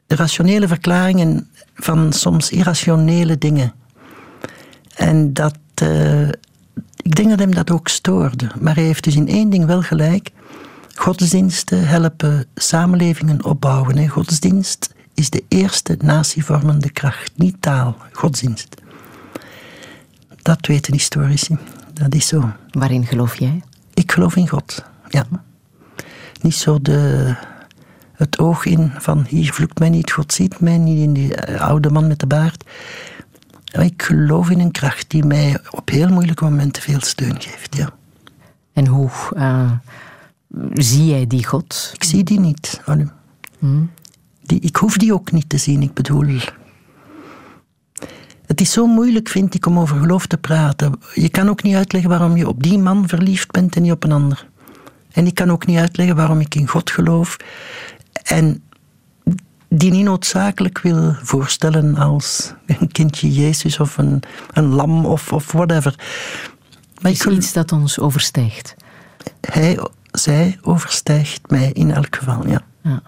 [0.07, 1.45] rationele verklaring
[1.75, 3.73] van soms irrationele dingen.
[4.95, 6.27] En dat, uh,
[7.01, 8.47] ik denk dat hem dat ook stoorde.
[8.59, 10.29] Maar hij heeft dus in één ding wel gelijk.
[10.95, 13.97] Godsdiensten helpen samenlevingen opbouwen.
[13.97, 14.07] Hè.
[14.07, 18.75] Godsdienst is de eerste natievormende kracht, niet taal, godsdienst.
[20.41, 21.57] Dat weten historici.
[21.93, 22.51] Dat is zo.
[22.71, 23.61] Waarin geloof jij?
[23.93, 25.25] Ik geloof in God, ja.
[26.41, 27.35] Niet zo de
[28.21, 31.61] het oog in van hier vloekt mij niet, God ziet mij niet, in die eh,
[31.61, 32.63] oude man met de baard.
[33.79, 37.89] Ik geloof in een kracht die mij op heel moeilijke momenten veel steun geeft, ja.
[38.73, 39.71] En hoe uh,
[40.73, 41.91] zie jij die God?
[41.93, 42.81] Ik zie die niet.
[43.59, 43.91] Hmm.
[44.41, 46.39] Die, ik hoef die ook niet te zien, ik bedoel...
[48.45, 50.99] Het is zo moeilijk, vind ik, om over geloof te praten.
[51.13, 54.03] Je kan ook niet uitleggen waarom je op die man verliefd bent en niet op
[54.03, 54.47] een ander.
[55.11, 57.37] En ik kan ook niet uitleggen waarom ik in God geloof
[58.23, 58.63] en
[59.69, 64.23] die niet noodzakelijk wil voorstellen als een kindje Jezus of een,
[64.53, 65.95] een lam of, of whatever.
[67.01, 68.75] Maar is iets dat ons overstijgt?
[69.41, 69.79] Hij,
[70.11, 72.61] zij overstijgt mij in elk geval, ja.
[72.81, 73.01] ja.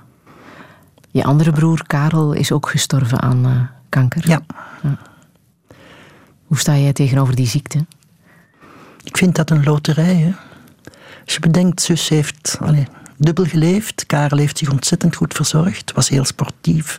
[1.11, 4.29] Je andere broer Karel is ook gestorven aan uh, kanker.
[4.29, 4.41] Ja.
[4.83, 4.97] ja.
[6.45, 7.85] Hoe sta jij tegenover die ziekte?
[9.03, 10.15] Ik vind dat een loterij.
[10.15, 10.33] Hè?
[11.25, 12.85] Als je bedenkt, zus heeft allez,
[13.23, 14.05] dubbel geleefd.
[14.05, 15.91] Karel heeft zich ontzettend goed verzorgd.
[15.91, 16.97] Was heel sportief.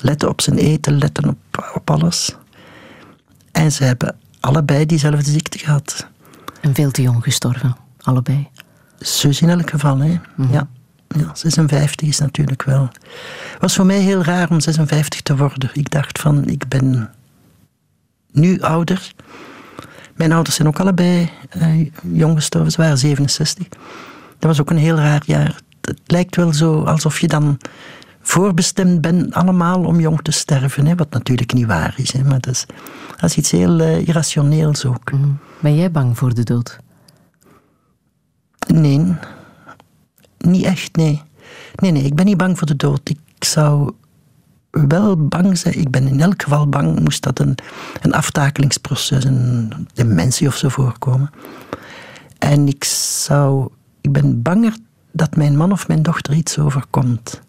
[0.00, 2.36] Lette op zijn eten, letten op, op alles.
[3.52, 6.06] En ze hebben allebei diezelfde ziekte gehad.
[6.60, 8.48] En veel te jong gestorven, allebei.
[8.98, 10.20] Zus in elk geval, hè.
[10.36, 10.52] Mhm.
[10.52, 10.68] Ja.
[11.08, 11.30] ja.
[11.34, 12.82] 56 is natuurlijk wel...
[13.52, 15.70] Het was voor mij heel raar om 56 te worden.
[15.72, 17.10] Ik dacht van, ik ben
[18.32, 19.12] nu ouder.
[20.16, 22.72] Mijn ouders zijn ook allebei eh, jong gestorven.
[22.72, 23.66] Ze waren 67.
[24.38, 25.60] Dat was ook een heel raar jaar.
[25.80, 27.58] Het lijkt wel zo alsof je dan
[28.20, 30.86] voorbestemd bent allemaal om jong te sterven.
[30.86, 30.94] Hè?
[30.94, 32.12] Wat natuurlijk niet waar is.
[32.12, 32.22] Hè?
[32.22, 32.66] Maar dat is,
[33.16, 35.10] dat is iets heel eh, irrationeels ook.
[35.60, 36.78] Ben jij bang voor de dood?
[38.66, 39.14] Nee.
[40.38, 41.22] Niet echt, nee.
[41.74, 43.08] Nee, nee, ik ben niet bang voor de dood.
[43.08, 43.92] Ik zou
[44.70, 45.78] wel bang zijn.
[45.78, 47.54] Ik ben in elk geval bang, moest dat een,
[48.00, 51.30] een aftakelingsproces, een dementie of zo voorkomen.
[52.38, 53.68] En ik zou...
[54.08, 54.76] Ik ben banger
[55.12, 57.40] dat mijn man of mijn dochter iets overkomt.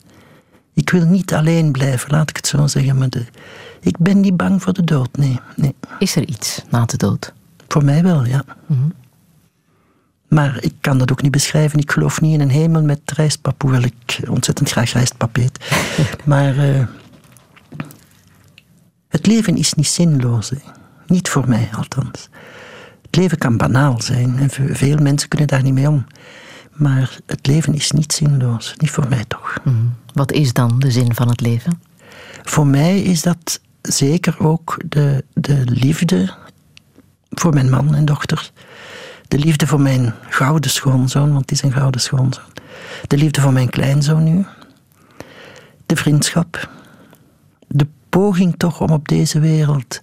[0.73, 2.98] Ik wil niet alleen blijven, laat ik het zo zeggen.
[2.98, 3.26] Maar de,
[3.81, 5.76] ik ben niet bang voor de dood, nee, nee.
[5.99, 7.34] Is er iets na de dood?
[7.68, 8.44] Voor mij wel, ja.
[10.27, 11.80] Maar ik kan dat ook niet beschrijven.
[11.80, 15.60] Ik geloof niet in een hemel met rijstpap, hoewel ik ontzettend graag rijstpap eet.
[16.26, 16.86] maar eh,
[19.10, 20.49] het leven is niet zinloos.
[20.49, 20.57] hè.
[21.07, 22.30] Niet voor mij, althans.
[23.02, 26.06] Het leven kan banaal zijn en ve- veel mensen kunnen daar niet mee om.
[26.80, 28.73] Maar het leven is niet zinloos.
[28.77, 29.57] Niet voor mij toch.
[30.14, 31.81] Wat is dan de zin van het leven?
[32.43, 36.34] Voor mij is dat zeker ook de, de liefde
[37.30, 38.51] voor mijn man en dochter.
[39.27, 42.43] De liefde voor mijn gouden schoonzoon, want het is een gouden schoonzoon.
[43.07, 44.45] De liefde voor mijn kleinzoon nu.
[45.85, 46.69] De vriendschap.
[47.68, 50.01] De poging toch om op deze wereld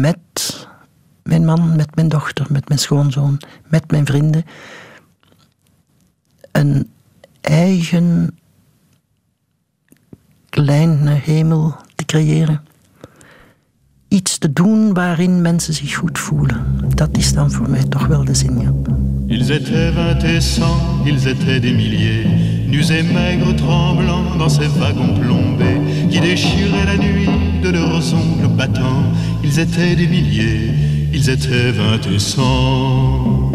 [0.00, 0.68] met
[1.26, 4.44] mijn man, met mijn dochter, met mijn schoonzoon, met mijn vrienden
[6.52, 6.90] een
[7.40, 8.38] eigen
[10.48, 12.60] kleine hemel te creëren.
[14.08, 16.64] Iets te doen waarin mensen zich goed voelen.
[16.94, 18.72] Dat is dan voor mij toch wel de zin, ja.
[19.28, 22.26] Ils étaient vingt et cent, ils étaient des milliers,
[22.68, 25.80] nus et maigres, tremblants dans ces wagons plombés
[26.10, 27.28] qui déchiraient la nuit
[27.62, 29.02] de leurs ongles battants.
[29.42, 30.70] Ils étaient des milliers,
[31.16, 33.50] ils étaient vingt et cent.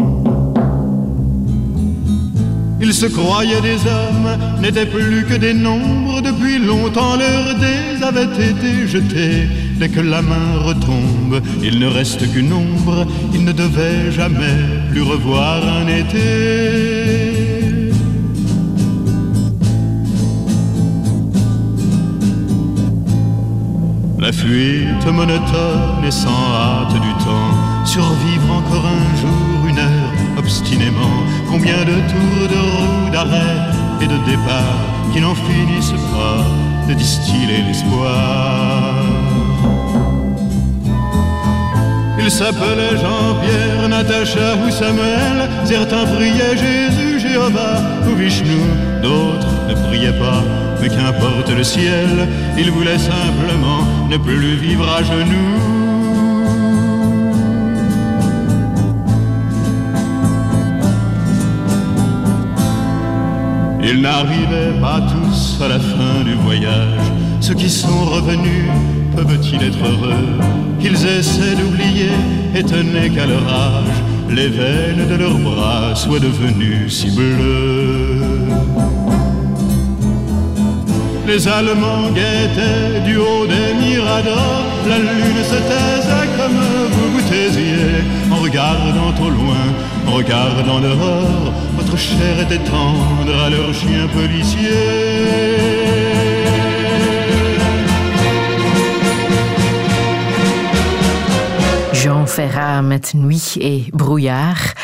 [2.80, 6.20] Ils se croyaient des hommes, n'étaient plus que des nombres.
[6.20, 9.46] Depuis longtemps leurs dés avaient été jetés.
[9.78, 13.06] Dès que la main retombe, il ne reste qu'une ombre.
[13.32, 14.58] Ils ne devaient jamais
[14.90, 17.51] plus revoir un été.
[24.22, 31.24] La fuite monotone et sans hâte du temps, survivre encore un jour, une heure, obstinément.
[31.50, 33.58] Combien de tours de roue, d'arrêt
[34.00, 34.78] et de départ
[35.12, 36.46] qui n'en finissent pas
[36.88, 38.94] de distiller l'espoir.
[42.20, 45.50] Ils s'appelaient Jean-Pierre, Natacha ou Samuel.
[45.64, 48.60] Certains priaient Jésus, Jéhovah ou Vishnu.
[49.02, 50.44] D'autres ne priaient pas,
[50.88, 52.28] qu'importe le ciel.
[52.58, 55.82] Ils voulaient simplement ne plus vivre à genoux.
[63.84, 67.00] Ils n'arrivaient pas tous à la fin du voyage.
[67.40, 68.70] Ceux qui sont revenus
[69.16, 70.38] peuvent-ils être heureux?
[70.80, 72.10] Qu'ils essaient d'oublier,
[72.54, 73.98] étonnés qu'à leur âge,
[74.30, 78.22] les veines de leurs bras soient devenues si bleues.
[81.24, 84.66] Les Allemands guettaient du haut des miradors.
[84.88, 86.58] La lune se taisait comme
[86.90, 88.02] vous vous taisiez.
[88.30, 89.64] En regardant au loin,
[90.08, 95.62] en regardant dehors, votre chair était tendre à leurs chiens policiers.
[101.92, 104.74] Jean Ferrat met Nuit et Brouillard.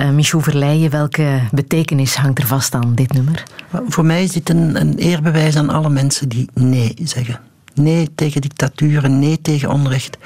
[0.00, 3.42] Uh, Michou Verleijen, welke betekenis hangt er vast aan dit nummer?
[3.70, 7.40] Voor mij is dit een, een eerbewijs aan alle mensen die nee zeggen.
[7.74, 10.18] Nee tegen dictatuur en nee tegen onrecht.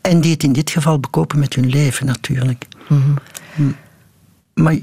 [0.00, 2.66] En die het in dit geval bekopen met hun leven natuurlijk.
[2.88, 3.18] Mm
[3.54, 3.74] -hmm.
[4.54, 4.78] Maar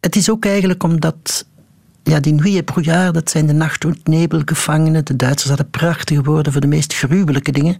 [0.00, 1.46] het is ook eigenlijk omdat
[2.02, 5.04] ja, die Nuit et Brouillard, dat zijn de nacht- en nebelgevangenen.
[5.04, 7.78] De Duitsers hadden prachtige woorden voor de meest gruwelijke dingen.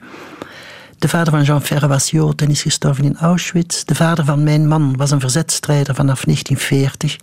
[0.99, 3.85] De vader van Jean Ferre was Jood en is gestorven in Auschwitz.
[3.85, 7.17] De vader van mijn man was een verzetstrijder vanaf 1940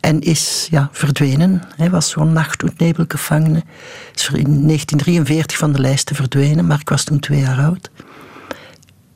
[0.00, 1.62] en is ja, verdwenen.
[1.76, 3.62] Hij was zo'n nacht- en nebelgevangene.
[4.14, 7.90] Is in 1943 van de lijsten verdwenen, maar ik was toen twee jaar oud.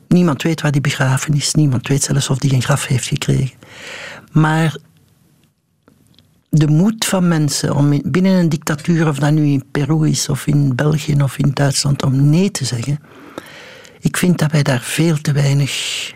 [0.07, 1.53] Niemand weet waar die begraven is.
[1.53, 3.55] Niemand weet zelfs of die een graf heeft gekregen.
[4.31, 4.75] Maar
[6.49, 10.47] de moed van mensen om binnen een dictatuur, of dat nu in Peru is, of
[10.47, 12.99] in België of in Duitsland, om nee te zeggen.
[13.99, 16.13] Ik vind dat wij daar veel te weinig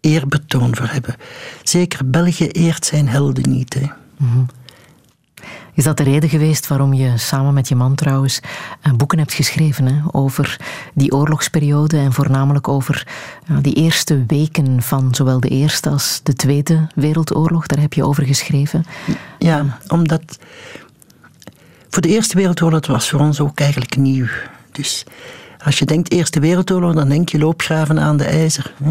[0.00, 1.14] eerbetoon voor hebben.
[1.62, 3.74] Zeker België eert zijn helden niet.
[3.74, 3.86] Hè.
[4.16, 4.44] Mhm.
[5.78, 8.40] Is dat de reden geweest waarom je samen met je man trouwens
[8.80, 10.56] eh, boeken hebt geschreven hè, over
[10.94, 13.06] die oorlogsperiode en voornamelijk over
[13.60, 17.66] die eerste weken van zowel de Eerste als de Tweede Wereldoorlog?
[17.66, 18.84] Daar heb je over geschreven.
[19.38, 20.38] Ja, omdat
[21.88, 24.26] voor de Eerste Wereldoorlog was voor ons ook eigenlijk nieuw.
[24.72, 25.04] Dus
[25.64, 28.72] als je denkt Eerste Wereldoorlog, dan denk je loopgraven aan de ijzer.
[28.82, 28.90] Hè.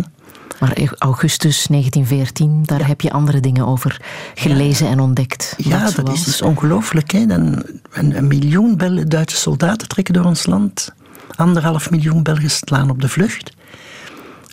[0.60, 4.02] Maar augustus 1914, daar heb je andere dingen over
[4.36, 5.54] gelezen en ontdekt.
[5.58, 7.14] Ja, dat is dus ongelooflijk.
[7.14, 8.78] Een, een, miljoen
[9.08, 10.94] Duitse soldaten trekken door ons land.
[11.36, 13.52] Anderhalf miljoen Belgen slaan op de vlucht.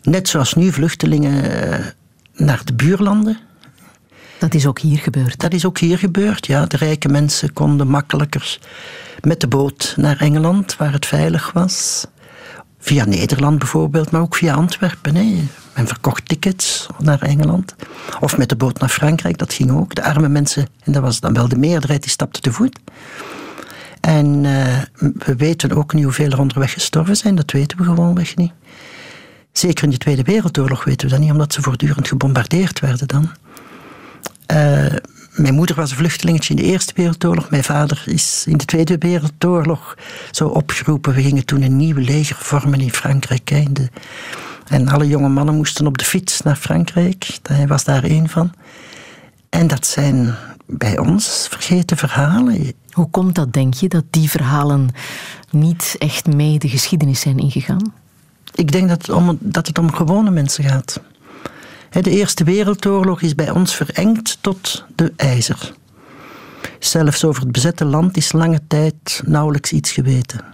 [0.03, 1.85] Net zoals nu vluchtelingen eh,
[2.35, 3.39] naar de buurlanden.
[4.39, 5.41] Dat is ook hier gebeurd.
[5.41, 6.67] Dat is ook hier gebeurd, ja.
[6.67, 8.59] De rijke mensen konden makkelijker
[9.21, 12.07] met de boot naar Engeland, waar het veilig was.
[12.79, 15.15] Via Nederland bijvoorbeeld, maar ook via Antwerpen.
[15.15, 15.45] Hè.
[15.75, 17.75] Men verkocht tickets naar Engeland.
[18.21, 19.95] Of met de boot naar Frankrijk, dat ging ook.
[19.95, 22.79] De arme mensen, en dat was dan wel de meerderheid, die stapten te voet.
[24.01, 24.79] En uh,
[25.19, 28.53] we weten ook niet hoeveel er onderweg gestorven zijn, dat weten we gewoonweg niet.
[29.53, 33.31] Zeker in de Tweede Wereldoorlog weten we dat niet, omdat ze voortdurend gebombardeerd werden dan.
[34.53, 34.97] Uh,
[35.35, 37.51] mijn moeder was een vluchtelingetje in de Eerste Wereldoorlog.
[37.51, 39.97] Mijn vader is in de Tweede Wereldoorlog
[40.31, 41.15] zo opgeroepen.
[41.15, 43.51] We gingen toen een nieuwe leger vormen in Frankrijk.
[44.67, 47.39] En alle jonge mannen moesten op de fiets naar Frankrijk.
[47.43, 48.53] Hij was daar één van.
[49.49, 50.35] En dat zijn
[50.67, 52.73] bij ons vergeten verhalen.
[52.91, 54.89] Hoe komt dat, denk je, dat die verhalen
[55.51, 57.93] niet echt mee de geschiedenis zijn ingegaan?
[58.55, 61.01] Ik denk dat het om, dat het om gewone mensen gaat.
[61.91, 65.73] De Eerste Wereldoorlog is bij ons verengd tot de ijzer.
[66.79, 70.54] Zelfs over het bezette land is lange tijd nauwelijks iets geweten.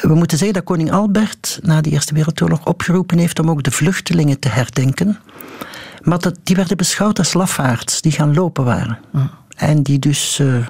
[0.00, 3.70] We moeten zeggen dat koning Albert na de Eerste Wereldoorlog opgeroepen heeft om ook de
[3.70, 5.18] vluchtelingen te herdenken.
[6.02, 8.98] Maar dat, die werden beschouwd als lafaards die gaan lopen waren.
[9.56, 10.66] En die dus uh,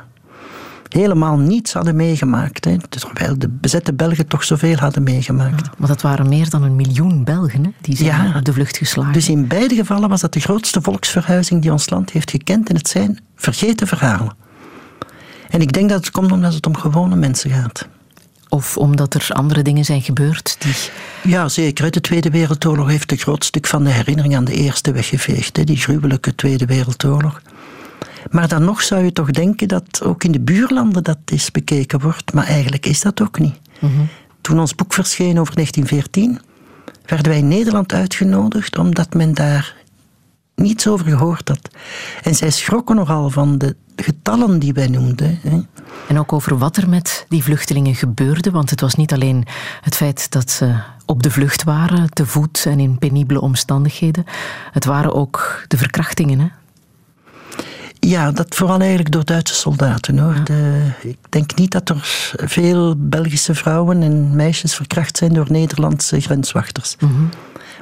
[0.88, 2.64] helemaal niets hadden meegemaakt.
[2.64, 5.66] Hè, terwijl de bezette Belgen toch zoveel hadden meegemaakt.
[5.66, 8.52] Ja, maar dat waren meer dan een miljoen Belgen hè, die zijn ja, op de
[8.52, 9.12] vlucht geslagen.
[9.12, 12.68] Dus in beide gevallen was dat de grootste volksverhuizing die ons land heeft gekend.
[12.68, 14.36] En het zijn vergeten verhalen.
[15.48, 17.88] En ik denk dat het komt omdat het om gewone mensen gaat.
[18.56, 20.74] Of omdat er andere dingen zijn gebeurd die...
[21.32, 21.90] Ja, zeker.
[21.90, 25.66] De Tweede Wereldoorlog heeft een groot stuk van de herinnering aan de Eerste weggeveegd.
[25.66, 27.42] Die gruwelijke Tweede Wereldoorlog.
[28.30, 32.00] Maar dan nog zou je toch denken dat ook in de buurlanden dat eens bekeken
[32.00, 32.32] wordt.
[32.32, 33.58] Maar eigenlijk is dat ook niet.
[33.78, 33.92] Mhm.
[34.40, 36.40] Toen ons boek verscheen over 1914,
[37.06, 39.74] werden wij in Nederland uitgenodigd omdat men daar
[40.56, 41.70] niets over gehoord had.
[42.22, 45.38] En zij schrokken nogal van de getallen die wij noemden.
[45.42, 45.60] Hè.
[46.08, 49.46] En ook over wat er met die vluchtelingen gebeurde, want het was niet alleen
[49.80, 50.74] het feit dat ze
[51.06, 54.24] op de vlucht waren, te voet en in penibele omstandigheden.
[54.72, 56.38] Het waren ook de verkrachtingen.
[56.38, 56.46] Hè?
[58.00, 60.44] Ja, dat vooral eigenlijk door Duitse soldaten hoor.
[60.44, 66.20] De, ik denk niet dat er veel Belgische vrouwen en meisjes verkracht zijn door Nederlandse
[66.20, 66.96] grenswachters.
[66.98, 67.24] Mhm.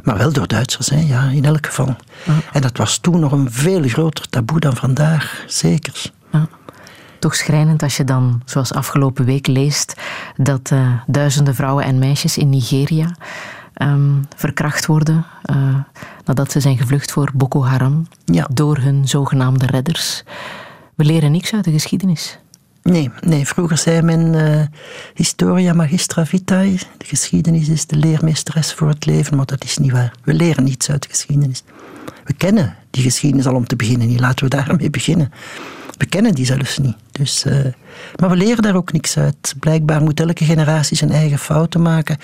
[0.03, 1.97] Maar wel door Duitsers, hè, ja, in elk geval.
[2.53, 6.13] En dat was toen nog een veel groter taboe dan vandaag, zeker.
[7.25, 9.95] Toch schrijnend als je dan, zoals afgelopen week, leest
[10.37, 13.17] dat uh, duizenden vrouwen en meisjes in Nigeria
[13.83, 15.77] um, verkracht worden uh,
[16.25, 18.49] nadat ze zijn gevlucht voor Boko Haram ja.
[18.53, 20.23] door hun zogenaamde redders.
[20.95, 22.39] We leren niks uit de geschiedenis.
[22.91, 24.61] Nee, nee, vroeger zei men uh,
[25.15, 26.79] historia magistra vitae.
[26.99, 30.13] De geschiedenis is de leermeesteres voor het leven, maar dat is niet waar.
[30.25, 31.63] We leren niets uit de geschiedenis.
[32.25, 34.21] We kennen die geschiedenis al om te beginnen niet.
[34.21, 35.33] Laten we daarmee beginnen.
[35.97, 36.97] We kennen die zelfs niet.
[37.13, 37.59] Dus, uh,
[38.17, 39.55] maar we leren daar ook niks uit.
[39.59, 42.19] Blijkbaar moet elke generatie zijn eigen fouten maken.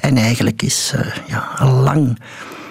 [0.00, 2.18] En eigenlijk is uh, ja, lang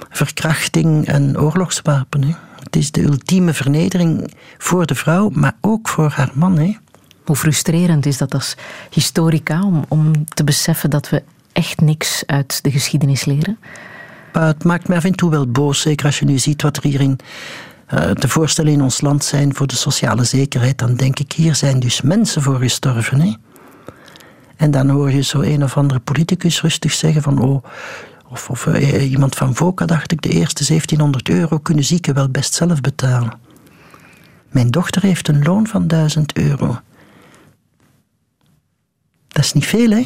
[0.10, 2.24] verkrachting een oorlogswapen.
[2.24, 2.34] Hè.
[2.64, 6.58] Het is de ultieme vernedering voor de vrouw, maar ook voor haar man.
[6.58, 6.78] Hè.
[7.28, 8.56] Hoe frustrerend is dat als
[8.90, 13.60] historica om, om te beseffen dat we echt niks uit de geschiedenis leren?
[14.34, 16.78] Maar het maakt me af en toe wel boos, zeker als je nu ziet wat
[16.78, 17.20] er hier in
[17.94, 20.78] uh, de voorstellen in ons land zijn voor de sociale zekerheid.
[20.78, 23.22] Dan denk ik, hier zijn dus mensen voor gestorven.
[23.22, 23.34] Hè?
[24.56, 27.64] En dan hoor je zo een of andere politicus rustig zeggen van, oh,
[28.30, 32.30] of, of uh, iemand van VOCA dacht ik, de eerste 1700 euro kunnen zieken wel
[32.30, 33.34] best zelf betalen.
[34.50, 36.80] Mijn dochter heeft een loon van 1000 euro.
[39.38, 40.06] Dat is niet veel, hè?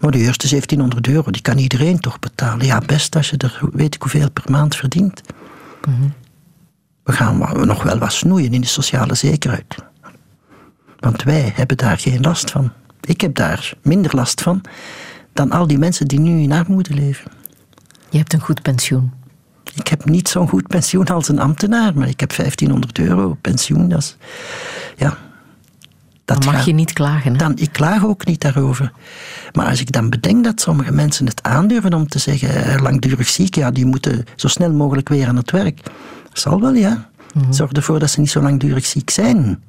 [0.00, 2.66] Maar de eerste 1700 euro, die kan iedereen toch betalen.
[2.66, 5.20] Ja, best als je er weet ik hoeveel per maand verdient.
[7.02, 9.74] We gaan nog wel wat snoeien in de sociale zekerheid.
[10.98, 12.72] Want wij hebben daar geen last van.
[13.00, 14.60] Ik heb daar minder last van
[15.32, 17.30] dan al die mensen die nu in armoede leven.
[18.08, 19.12] Je hebt een goed pensioen.
[19.74, 23.88] Ik heb niet zo'n goed pensioen als een ambtenaar, maar ik heb 1500 euro pensioen.
[23.88, 24.16] Dat is,
[24.96, 25.18] ja,
[26.34, 27.32] dat dan mag je niet klagen.
[27.32, 27.38] Hè?
[27.38, 28.92] Dan, ik klaag ook niet daarover.
[29.52, 33.28] Maar als ik dan bedenk dat sommige mensen het aandurven om te zeggen, eh, langdurig
[33.28, 35.82] ziek, ja, die moeten zo snel mogelijk weer aan het werk.
[36.28, 37.10] Dat zal wel, ja.
[37.34, 37.52] Mhm.
[37.52, 39.62] Zorg ervoor dat ze niet zo langdurig ziek zijn.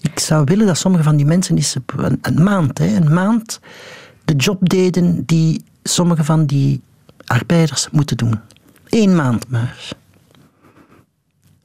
[0.00, 3.60] Ik zou willen dat sommige van die mensen eens een, een maand, hè, een maand
[4.24, 6.80] de job deden die sommige van die
[7.24, 8.40] arbeiders moeten doen.
[8.88, 9.88] Eén maand maar.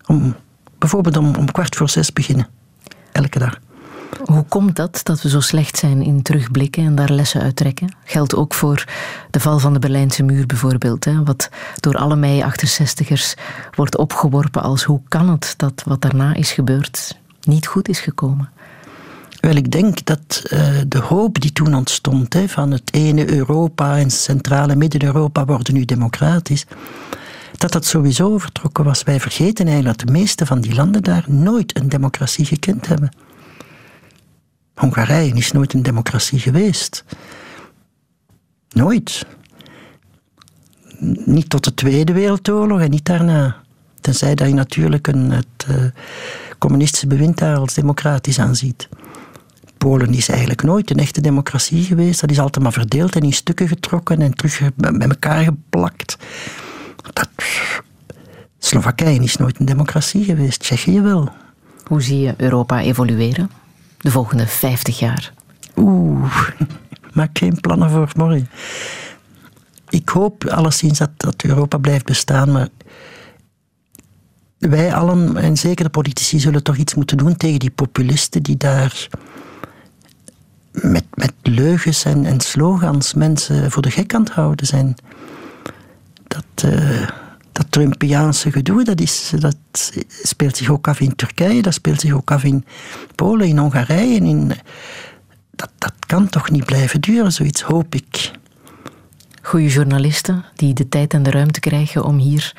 [0.05, 0.35] Om,
[0.77, 2.47] bijvoorbeeld om, om kwart voor zes beginnen.
[3.17, 3.59] Elke dag.
[4.25, 7.95] Hoe komt dat, dat we zo slecht zijn in terugblikken en daar lessen uit trekken?
[8.03, 8.85] Geldt ook voor
[9.31, 11.49] de val van de Berlijnse muur bijvoorbeeld, hè, wat
[11.79, 13.33] door alle mei-68ers
[13.75, 18.49] wordt opgeworpen als hoe kan het dat wat daarna is gebeurd niet goed is gekomen?
[19.39, 23.97] Wel, ik denk dat uh, de hoop die toen ontstond hè, van het ene Europa
[23.97, 24.09] en
[24.69, 26.65] en Midden-Europa worden nu democratisch,
[27.57, 29.03] dat dat sowieso vertrokken was.
[29.03, 33.11] Wij vergeten eigenlijk dat de meeste van die landen daar nooit een democratie gekend hebben.
[34.73, 37.03] Hongarije is nooit een democratie geweest.
[38.69, 39.25] Nooit.
[41.25, 43.55] Niet tot de Tweede Wereldoorlog en niet daarna.
[44.01, 45.75] Tenzij dat je natuurlijk een, het uh,
[46.57, 48.89] communistische bewind daar als democratisch aanziet.
[49.77, 52.21] Polen is eigenlijk nooit een echte democratie geweest.
[52.21, 56.17] Dat is altijd maar verdeeld en in stukken getrokken en terug bij elkaar geplakt.
[57.13, 57.29] Dat,
[58.59, 61.29] Slowakije is nooit een democratie geweest, Tsjechië wel.
[61.83, 63.51] Hoe zie je Europa evolueren
[63.97, 65.33] de volgende 50 jaar?
[65.75, 66.33] Oeh,
[67.13, 68.49] maak geen plannen voor morgen.
[69.89, 72.67] Ik hoop alleszins dat, dat Europa blijft bestaan, maar
[74.57, 78.57] wij allen, en zeker de politici, zullen toch iets moeten doen tegen die populisten die
[78.57, 79.07] daar
[80.71, 84.95] met, met leugens en, en slogans mensen voor de gek aan het houden zijn.
[86.37, 87.07] Dat, uh,
[87.51, 89.55] dat Trumpiaanse gedoe, dat, is, dat
[90.23, 92.65] speelt zich ook af in Turkije, dat speelt zich ook af in
[93.15, 94.15] Polen, in Hongarije.
[94.15, 94.47] In,
[95.51, 98.31] dat, dat kan toch niet blijven duren, zoiets hoop ik.
[99.41, 102.53] Goede journalisten die de tijd en de ruimte krijgen om hier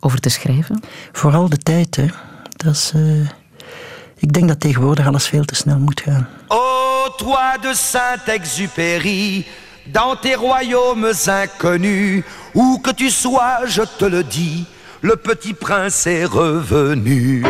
[0.00, 0.80] over te schrijven?
[1.12, 2.06] Vooral de tijd, hè.
[2.56, 3.28] Dat is, uh,
[4.16, 6.28] ik denk dat tegenwoordig alles veel te snel moet gaan.
[6.48, 9.46] Oh, toi de Saint-Exupéry,
[9.84, 12.24] dans tes royaumes inconnus,
[12.56, 14.64] où que tu sois, je te le dis,
[15.02, 17.44] le petit prince est revenu.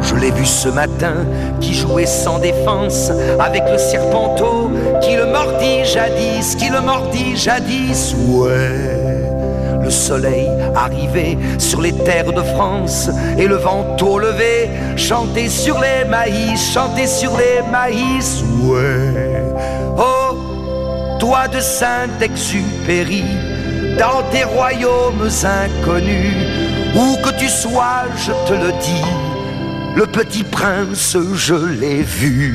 [0.00, 1.26] Je l'ai vu ce matin
[1.60, 3.10] qui jouait sans défense
[3.40, 4.70] avec le serpenteau
[5.02, 8.14] qui le mordit jadis, qui le mordit jadis.
[8.28, 9.28] Ouais,
[9.82, 15.80] le soleil arrivait sur les terres de France et le vent tôt levé chantait sur
[15.80, 18.44] les maïs, chantait sur les maïs.
[18.62, 19.42] Ouais,
[19.98, 20.47] oh,
[21.18, 23.24] toi de Saint-Exupéry,
[23.98, 26.34] dans tes royaumes inconnus,
[26.94, 29.28] où que tu sois, je te le dis
[29.98, 32.54] le petit prince, je l'ai vu.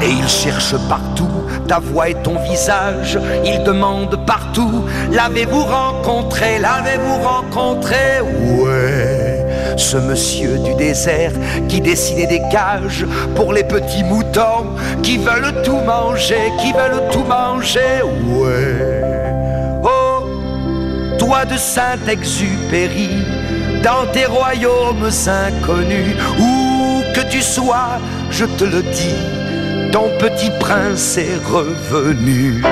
[0.00, 1.28] Et il cherche partout
[1.68, 3.18] ta voix et ton visage.
[3.44, 8.22] Il demande partout L'avez-vous rencontré L'avez-vous rencontré?
[8.22, 9.19] Ouais,
[9.80, 11.32] ce monsieur du désert
[11.68, 17.24] qui dessinait des cages pour les petits moutons qui veulent tout manger, qui veulent tout
[17.24, 18.02] manger.
[18.26, 19.02] Ouais,
[19.82, 23.24] oh, toi de Saint-Exupéry
[23.82, 27.98] dans tes royaumes inconnus, où que tu sois,
[28.30, 32.62] je te le dis, ton petit prince est revenu.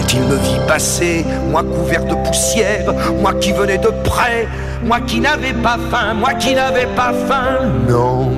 [0.00, 2.90] Quand il me vit passer, moi couvert de poussière,
[3.20, 4.48] moi qui venais de près,
[4.82, 8.30] moi qui n'avais pas faim, moi qui n'avais pas faim, non.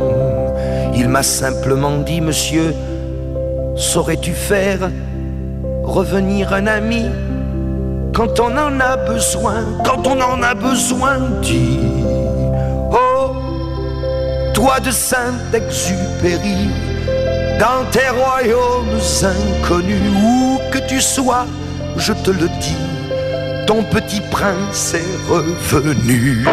[0.93, 2.75] Il m'a simplement dit, monsieur,
[3.77, 4.91] saurais-tu faire
[5.85, 7.05] revenir un ami
[8.13, 11.79] quand on en a besoin, quand on en a besoin, dis
[12.91, 13.37] Oh,
[14.53, 16.71] toi de Saint-Exupéry,
[17.63, 21.47] dans tes royaumes inconnus, où que tu sois,
[21.97, 22.77] je te le dis,
[23.69, 26.45] ton petit prince est revenu.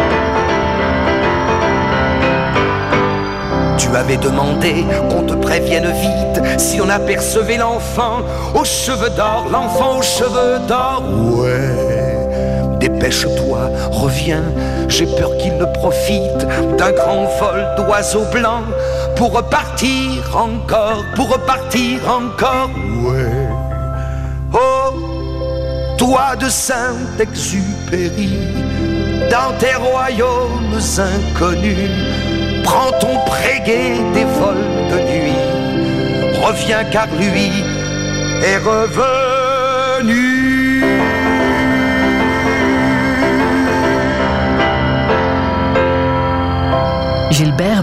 [3.76, 8.20] Tu avais demandé qu'on te prévienne vite si on apercevait l'enfant
[8.54, 11.02] aux cheveux d'or, l'enfant aux cheveux d'or.
[11.38, 14.44] Ouais, dépêche-toi, reviens,
[14.86, 16.46] j'ai peur qu'il ne profite
[16.78, 18.62] d'un grand vol d'oiseaux blancs
[19.20, 22.70] pour repartir encore, pour repartir encore,
[23.04, 23.50] ouais.
[24.54, 24.94] Oh,
[25.98, 28.30] toi de Saint-Exupéry,
[29.30, 31.90] dans tes royaumes inconnus,
[32.64, 37.50] prends ton prégué des vols de nuit, reviens car lui
[38.42, 40.39] est revenu.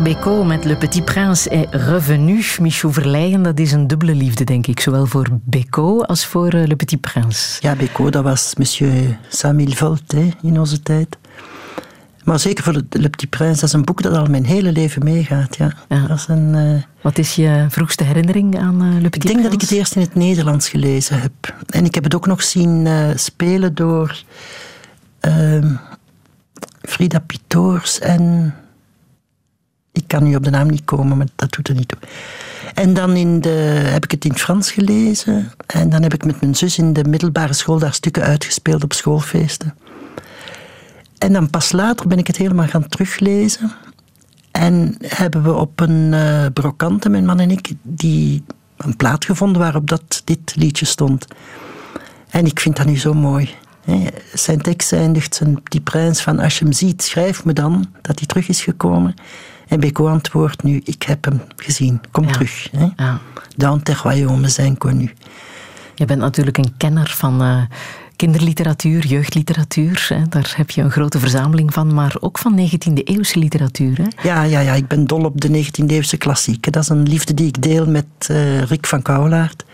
[0.08, 2.46] Bécaud met Le Petit Prince est revenu.
[2.60, 4.80] Michou Verleijen, dat is een dubbele liefde, denk ik.
[4.80, 7.58] Zowel voor Bécaud als voor eh, Le Petit Prince.
[7.62, 11.18] Ja, Bécaud, dat was monsieur Samuel Volt hè, in onze tijd.
[12.24, 15.04] Maar zeker voor Le Petit Prince, dat is een boek dat al mijn hele leven
[15.04, 15.58] meegaat.
[15.58, 15.74] Ja.
[15.88, 16.82] Dat is een, uh...
[17.02, 19.96] Wat is je vroegste herinnering aan uh, Le Petit Ik denk dat ik het eerst
[19.96, 21.56] in het Nederlands gelezen heb.
[21.70, 24.24] En ik heb het ook nog zien uh, spelen door
[25.20, 25.76] ehm,
[26.82, 28.54] Frida Pitoors en
[29.98, 32.00] ik kan nu op de naam niet komen, maar dat doet er niet toe.
[32.74, 33.50] En dan in de,
[33.90, 35.52] heb ik het in het Frans gelezen.
[35.66, 38.94] En dan heb ik met mijn zus in de middelbare school daar stukken uitgespeeld op
[38.94, 39.76] schoolfeesten.
[41.18, 43.72] En dan pas later ben ik het helemaal gaan teruglezen.
[44.52, 48.44] En hebben we op een uh, brokante, mijn man en ik, die
[48.78, 51.28] een plaat gevonden waarop dat, dit liedje stond.
[52.30, 53.50] En ik vind dat nu zo mooi.
[54.34, 58.28] Zijn tekst eindigt die prins van als je hem ziet, schrijf me dan dat hij
[58.28, 59.14] terug is gekomen.
[59.68, 62.68] En Beko antwoordt nu, ik heb hem gezien, kom terug.
[62.72, 62.88] Hè?
[62.96, 63.20] Ja.
[63.56, 65.14] Dans tes royaumes zijn connu.
[65.96, 67.62] Je bent natuurlijk een kenner van uh,
[68.16, 70.06] kinderliteratuur, jeugdliteratuur.
[70.10, 70.28] Hè?
[70.30, 73.98] Daar heb je een grote verzameling van, maar ook van 19e-eeuwse literatuur.
[73.98, 74.30] Hè?
[74.30, 76.72] Ja, ja, ja, ik ben dol op de 19e-eeuwse klassieken.
[76.72, 79.66] Dat is een liefde die ik deel met uh, Rick van Kouwelaert.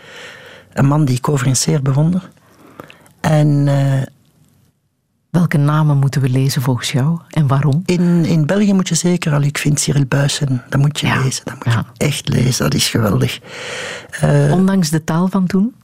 [0.72, 2.30] Een man die ik overigens zeer bewonder.
[3.20, 3.66] En...
[3.66, 4.02] Uh,
[5.34, 7.82] Welke namen moeten we lezen volgens jou en waarom?
[7.84, 11.44] In, in België moet je zeker al, ik vind Cyril Buisen, dat moet je lezen.
[11.44, 11.86] Dat moet ja.
[11.92, 13.40] je echt lezen, dat is geweldig.
[14.24, 15.74] Uh, Ondanks de taal van toen?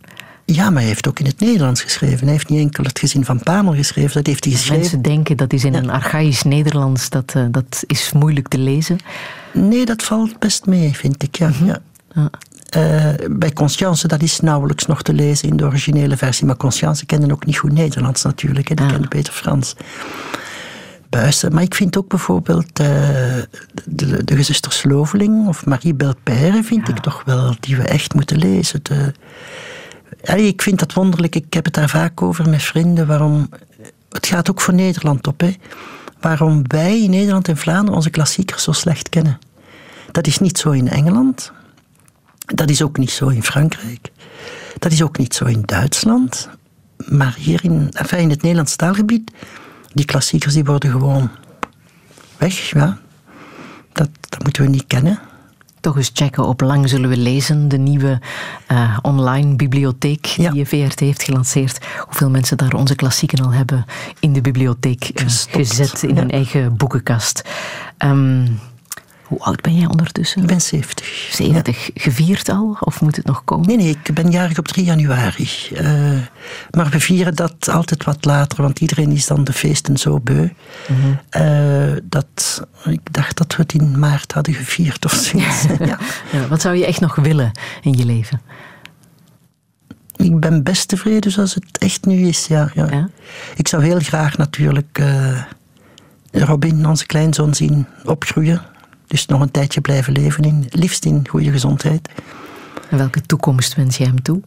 [0.44, 2.22] Ja, maar hij heeft ook in het Nederlands geschreven.
[2.22, 4.78] Hij heeft niet enkel het gezin van Pamel geschreven, dat heeft hij geschreven.
[4.80, 8.98] Mensen denken dat is in een archaïsch Nederlands, dat, uh, dat is moeilijk te lezen.
[9.52, 11.38] Nee, dat valt best mee, vind ik.
[11.38, 11.48] Ja.
[11.48, 11.76] Mm -hmm.
[12.14, 12.30] ja.
[12.76, 16.46] Uh, bij Conscience, dat is nauwelijks nog te lezen in de originele versie.
[16.46, 18.68] Maar Conscience kende ook niet goed Nederlands natuurlijk.
[18.68, 18.74] Hè.
[18.74, 18.92] Die ja.
[18.92, 19.74] kende beter Frans.
[21.08, 21.54] Buisen.
[21.54, 22.86] Maar ik vind ook bijvoorbeeld uh,
[23.84, 26.94] de, de gezuster Sloveling of Marie Belpère vind ja.
[26.94, 28.80] ik toch wel die we echt moeten lezen.
[28.82, 29.12] De,
[30.24, 31.34] allee, ik vind dat wonderlijk.
[31.34, 33.06] Ik heb het daar vaak over met vrienden.
[33.06, 33.48] Waarom,
[34.08, 35.40] het gaat ook voor Nederland op.
[35.40, 35.54] Hè.
[36.20, 39.38] Waarom wij in Nederland en Vlaanderen onze klassiekers zo slecht kennen.
[40.12, 41.52] Dat is niet zo in Engeland.
[42.54, 44.10] Dat is ook niet zo in Frankrijk.
[44.78, 46.48] Dat is ook niet zo in Duitsland.
[47.08, 49.30] Maar hier in, enfin in het Nederlands taalgebied,
[49.92, 51.30] die klassiekers die worden gewoon
[52.36, 52.70] weg.
[52.70, 52.98] Ja.
[53.92, 55.20] Dat, dat moeten we niet kennen.
[55.80, 58.20] Toch eens checken op Lang Zullen We Lezen, de nieuwe
[58.68, 60.50] uh, online bibliotheek ja.
[60.50, 61.86] die VRT heeft gelanceerd.
[62.04, 63.84] Hoeveel mensen daar onze klassieken al hebben
[64.18, 66.20] in de bibliotheek uh, gezet, in ja.
[66.20, 67.42] hun eigen boekenkast.
[67.98, 68.58] Um,
[69.30, 70.40] hoe oud ben jij ondertussen?
[70.40, 71.28] Ik ben 70.
[71.32, 71.86] 70.
[71.86, 71.92] Ja.
[71.94, 72.76] Gevierd al?
[72.80, 73.66] Of moet het nog komen?
[73.66, 75.48] Nee, nee, ik ben jarig op 3 januari.
[75.72, 75.80] Uh,
[76.70, 80.48] maar we vieren dat altijd wat later, want iedereen is dan de feesten zo beu.
[80.88, 81.20] Mm -hmm.
[81.42, 85.62] uh, dat, ik dacht dat we het in maart hadden gevierd of zoiets.
[85.78, 85.98] ja.
[86.32, 86.48] ja.
[86.48, 87.52] Wat zou je echt nog willen
[87.82, 88.40] in je leven?
[90.16, 92.70] Ik ben best tevreden zoals het echt nu is, ja.
[92.74, 92.86] ja.
[92.90, 93.08] ja?
[93.56, 95.42] Ik zou heel graag natuurlijk uh,
[96.30, 98.62] Robin, onze kleinzoon, zien opgroeien.
[99.10, 102.08] Dus nog een tijdje blijven leven, in, liefst in goede gezondheid.
[102.90, 104.40] En welke toekomst wens je hem toe?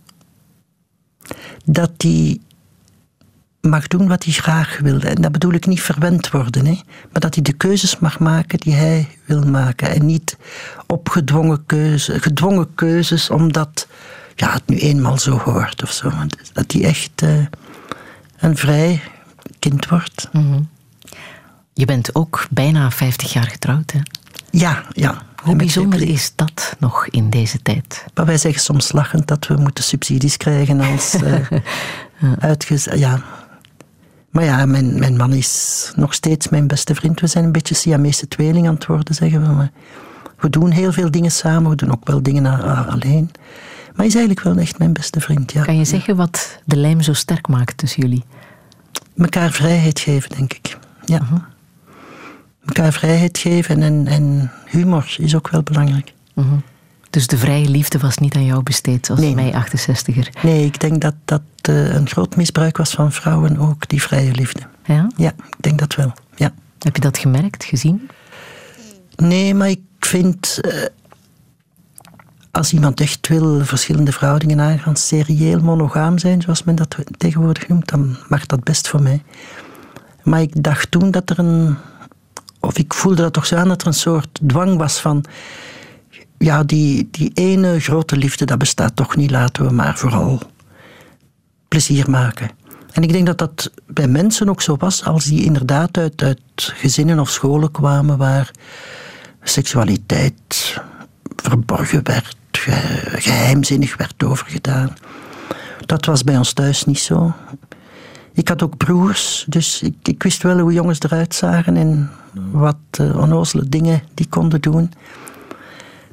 [1.65, 2.39] Dat hij
[3.61, 4.99] mag doen wat hij graag wil.
[4.99, 6.79] En dat bedoel ik niet verwend worden, hè?
[7.11, 9.89] maar dat hij de keuzes mag maken die hij wil maken.
[9.89, 10.37] En niet
[10.87, 13.87] opgedwongen keuze, gedwongen keuzes omdat
[14.35, 16.11] ja, het nu eenmaal zo hoort of zo.
[16.53, 17.45] Dat hij echt uh,
[18.39, 19.01] een vrij
[19.59, 20.29] kind wordt.
[20.31, 20.69] Mm -hmm.
[21.73, 23.99] Je bent ook bijna 50 jaar getrouwd, hè?
[24.59, 25.21] Ja, ja.
[25.41, 28.05] Hoe bijzonder is dat nog in deze tijd?
[28.13, 32.85] Maar wij zeggen soms lachend dat we moeten subsidies krijgen als uh, uitgez...
[32.95, 33.21] Ja.
[34.29, 37.19] Maar ja, mijn, mijn man is nog steeds mijn beste vriend.
[37.19, 39.53] We zijn een beetje Siamese tweeling aan het worden, zeggen we.
[39.53, 39.71] Maar
[40.39, 41.69] we doen heel veel dingen samen.
[41.69, 42.45] We doen ook wel dingen
[42.87, 43.29] alleen.
[43.33, 45.63] Maar hij is eigenlijk wel echt mijn beste vriend, ja.
[45.63, 48.23] Kan je zeggen wat de lijm zo sterk maakt tussen jullie?
[49.13, 50.77] Mekaar vrijheid geven, denk ik.
[51.05, 51.19] Ja.
[51.19, 51.52] Uh -huh
[52.65, 56.13] elkaar vrijheid geven en, en humor is ook wel belangrijk.
[56.33, 56.63] Mm -hmm.
[57.09, 59.35] Dus de vrije liefde was niet aan jou besteed als nee.
[59.35, 60.41] mij 68er?
[60.41, 64.31] Nee, ik denk dat, dat uh, een groot misbruik was van vrouwen ook, die vrije
[64.31, 64.61] liefde.
[64.85, 65.07] Ja?
[65.15, 66.13] Ja, ik denk dat wel.
[66.35, 66.53] Ja.
[66.79, 68.09] Heb je dat gemerkt, gezien?
[69.15, 70.59] Nee, maar ik vind...
[70.61, 70.83] Uh,
[72.51, 77.89] als iemand echt wil verschillende verhoudingen aangaan, serieel monogaam zijn, zoals men dat tegenwoordig noemt,
[77.89, 79.23] dan mag dat best voor mij.
[80.23, 81.77] Maar ik dacht toen dat er een.
[82.65, 85.23] Of ik voelde dat toch zo aan dat er een soort dwang was van.
[86.37, 90.39] Ja, die, die ene grote liefde, dat bestaat toch niet, laten we maar vooral
[91.67, 92.49] plezier maken.
[92.91, 96.41] En ik denk dat dat bij mensen ook zo was, als die inderdaad uit, uit
[96.55, 98.51] gezinnen of scholen kwamen waar
[99.41, 100.81] seksualiteit
[101.35, 102.37] verborgen werd,
[103.19, 104.93] geheimzinnig werd overgedaan.
[105.85, 107.33] Dat was bij ons thuis niet zo.
[108.33, 112.11] Ik had ook broers, dus ik, ik wist wel hoe jongens eruit zagen en
[112.51, 114.91] wat uh, onnozele dingen die konden doen.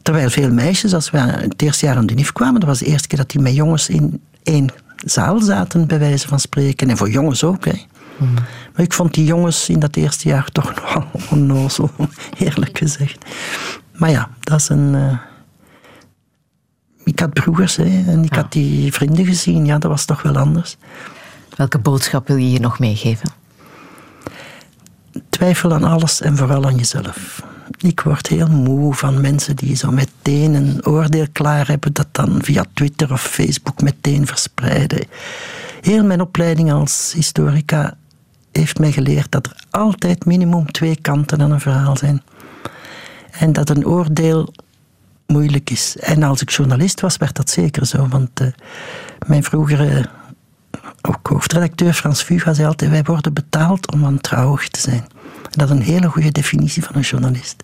[0.03, 2.85] Terwijl veel meisjes, als we het eerste jaar aan de NIF kwamen, dat was de
[2.85, 6.91] eerste keer dat die met jongens in één zaal zaten, bij wijze van spreken.
[6.91, 7.65] En voor jongens ook.
[7.65, 7.83] Hè.
[8.17, 8.35] Hmm.
[8.75, 11.91] Maar ik vond die jongens in dat eerste jaar toch nogal onnozel,
[12.39, 13.25] eerlijk gezegd.
[13.97, 14.95] Maar ja, dat is een.
[14.95, 15.19] Uh,
[17.05, 19.65] ik had broers hè, en ik had die vrienden gezien.
[19.65, 20.77] Ja, dat was toch wel anders.
[21.57, 23.31] Welke boodschap wil je hier nog meegeven?
[25.29, 27.43] Twijfel aan alles en vooral aan jezelf.
[27.79, 32.39] Ik word heel moe van mensen die zo meteen een oordeel klaar hebben, dat dan
[32.43, 35.07] via Twitter of Facebook meteen verspreiden.
[35.81, 37.97] Heel mijn opleiding als historica
[38.53, 42.23] heeft mij geleerd dat er altijd minimum twee kanten aan een verhaal zijn.
[43.31, 44.53] En dat een oordeel
[45.27, 45.97] moeilijk is.
[45.97, 48.09] En als ik journalist was, werd dat zeker zo.
[48.09, 48.49] Want uh,
[49.27, 50.09] mijn vroegere
[51.03, 55.05] ook hoofdredacteur Frans Fuga zei altijd: wij worden betaald om wantrouwig te zijn.
[55.35, 57.63] En dat is een hele goede definitie van een journalist.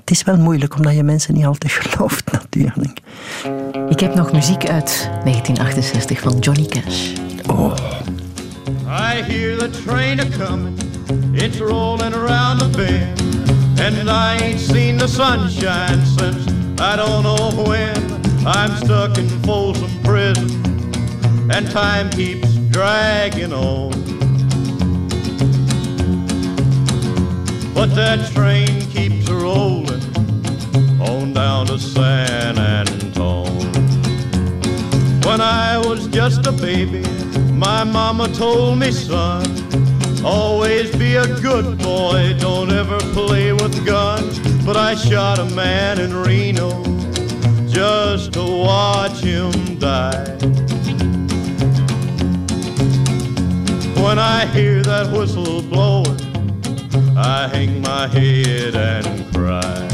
[0.00, 3.00] Het is wel moeilijk, omdat je mensen niet altijd gelooft, natuurlijk.
[3.88, 7.12] Ik heb nog muziek uit 1968 van Johnny Cash.
[7.46, 7.74] Oh.
[8.86, 10.78] I hear the train a coming,
[11.32, 13.22] it's rolling around the bend.
[13.80, 18.14] And I ain't seen the sunshine since I don't know when.
[18.46, 20.63] I'm stuck in Folsom Prison,
[21.50, 23.90] and time keeps dragging on.
[27.74, 30.02] But that train keeps rolling
[31.00, 33.72] on down to San Antone.
[35.24, 37.02] When I was just a baby,
[37.52, 39.44] my mama told me, son,
[40.24, 44.38] always be a good boy, don't ever play with guns.
[44.64, 46.82] But I shot a man in Reno
[47.68, 50.63] just to watch him die.
[54.14, 56.20] When I hear that whistle blowing,
[57.18, 59.93] I hang my head and cry.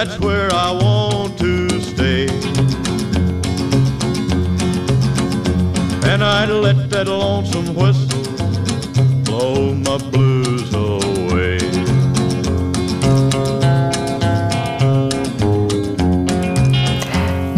[0.00, 2.28] That's where I want to stay.
[6.08, 8.22] And I'd let that lonesome whistle
[9.24, 11.58] blow my blues away.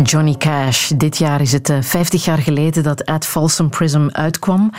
[0.03, 0.91] Johnny Cash.
[0.97, 4.73] Dit jaar is het 50 jaar geleden dat At Folsom Prism uitkwam.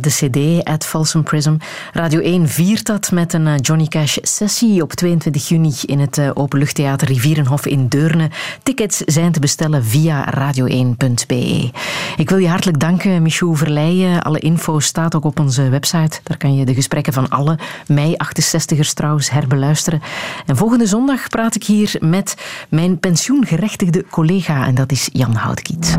[0.00, 1.56] CD At Folsom Prism.
[1.92, 7.08] Radio 1 viert dat met een Johnny Cash sessie op 22 juni in het Openluchttheater
[7.08, 8.30] Rivierenhof in Deurne.
[8.62, 11.70] Tickets zijn te bestellen via radio1.be.
[12.16, 14.22] Ik wil je hartelijk danken, Michou Verleijen.
[14.22, 16.20] Alle info staat ook op onze website.
[16.22, 20.02] Daar kan je de gesprekken van alle mei-68ers trouwens herbeluisteren.
[20.46, 22.34] En volgende zondag praat ik hier met
[22.68, 25.96] mijn pensioengerechtigde collega en dat is Jan Houtkiet.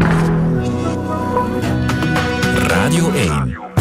[2.67, 3.78] Radio 1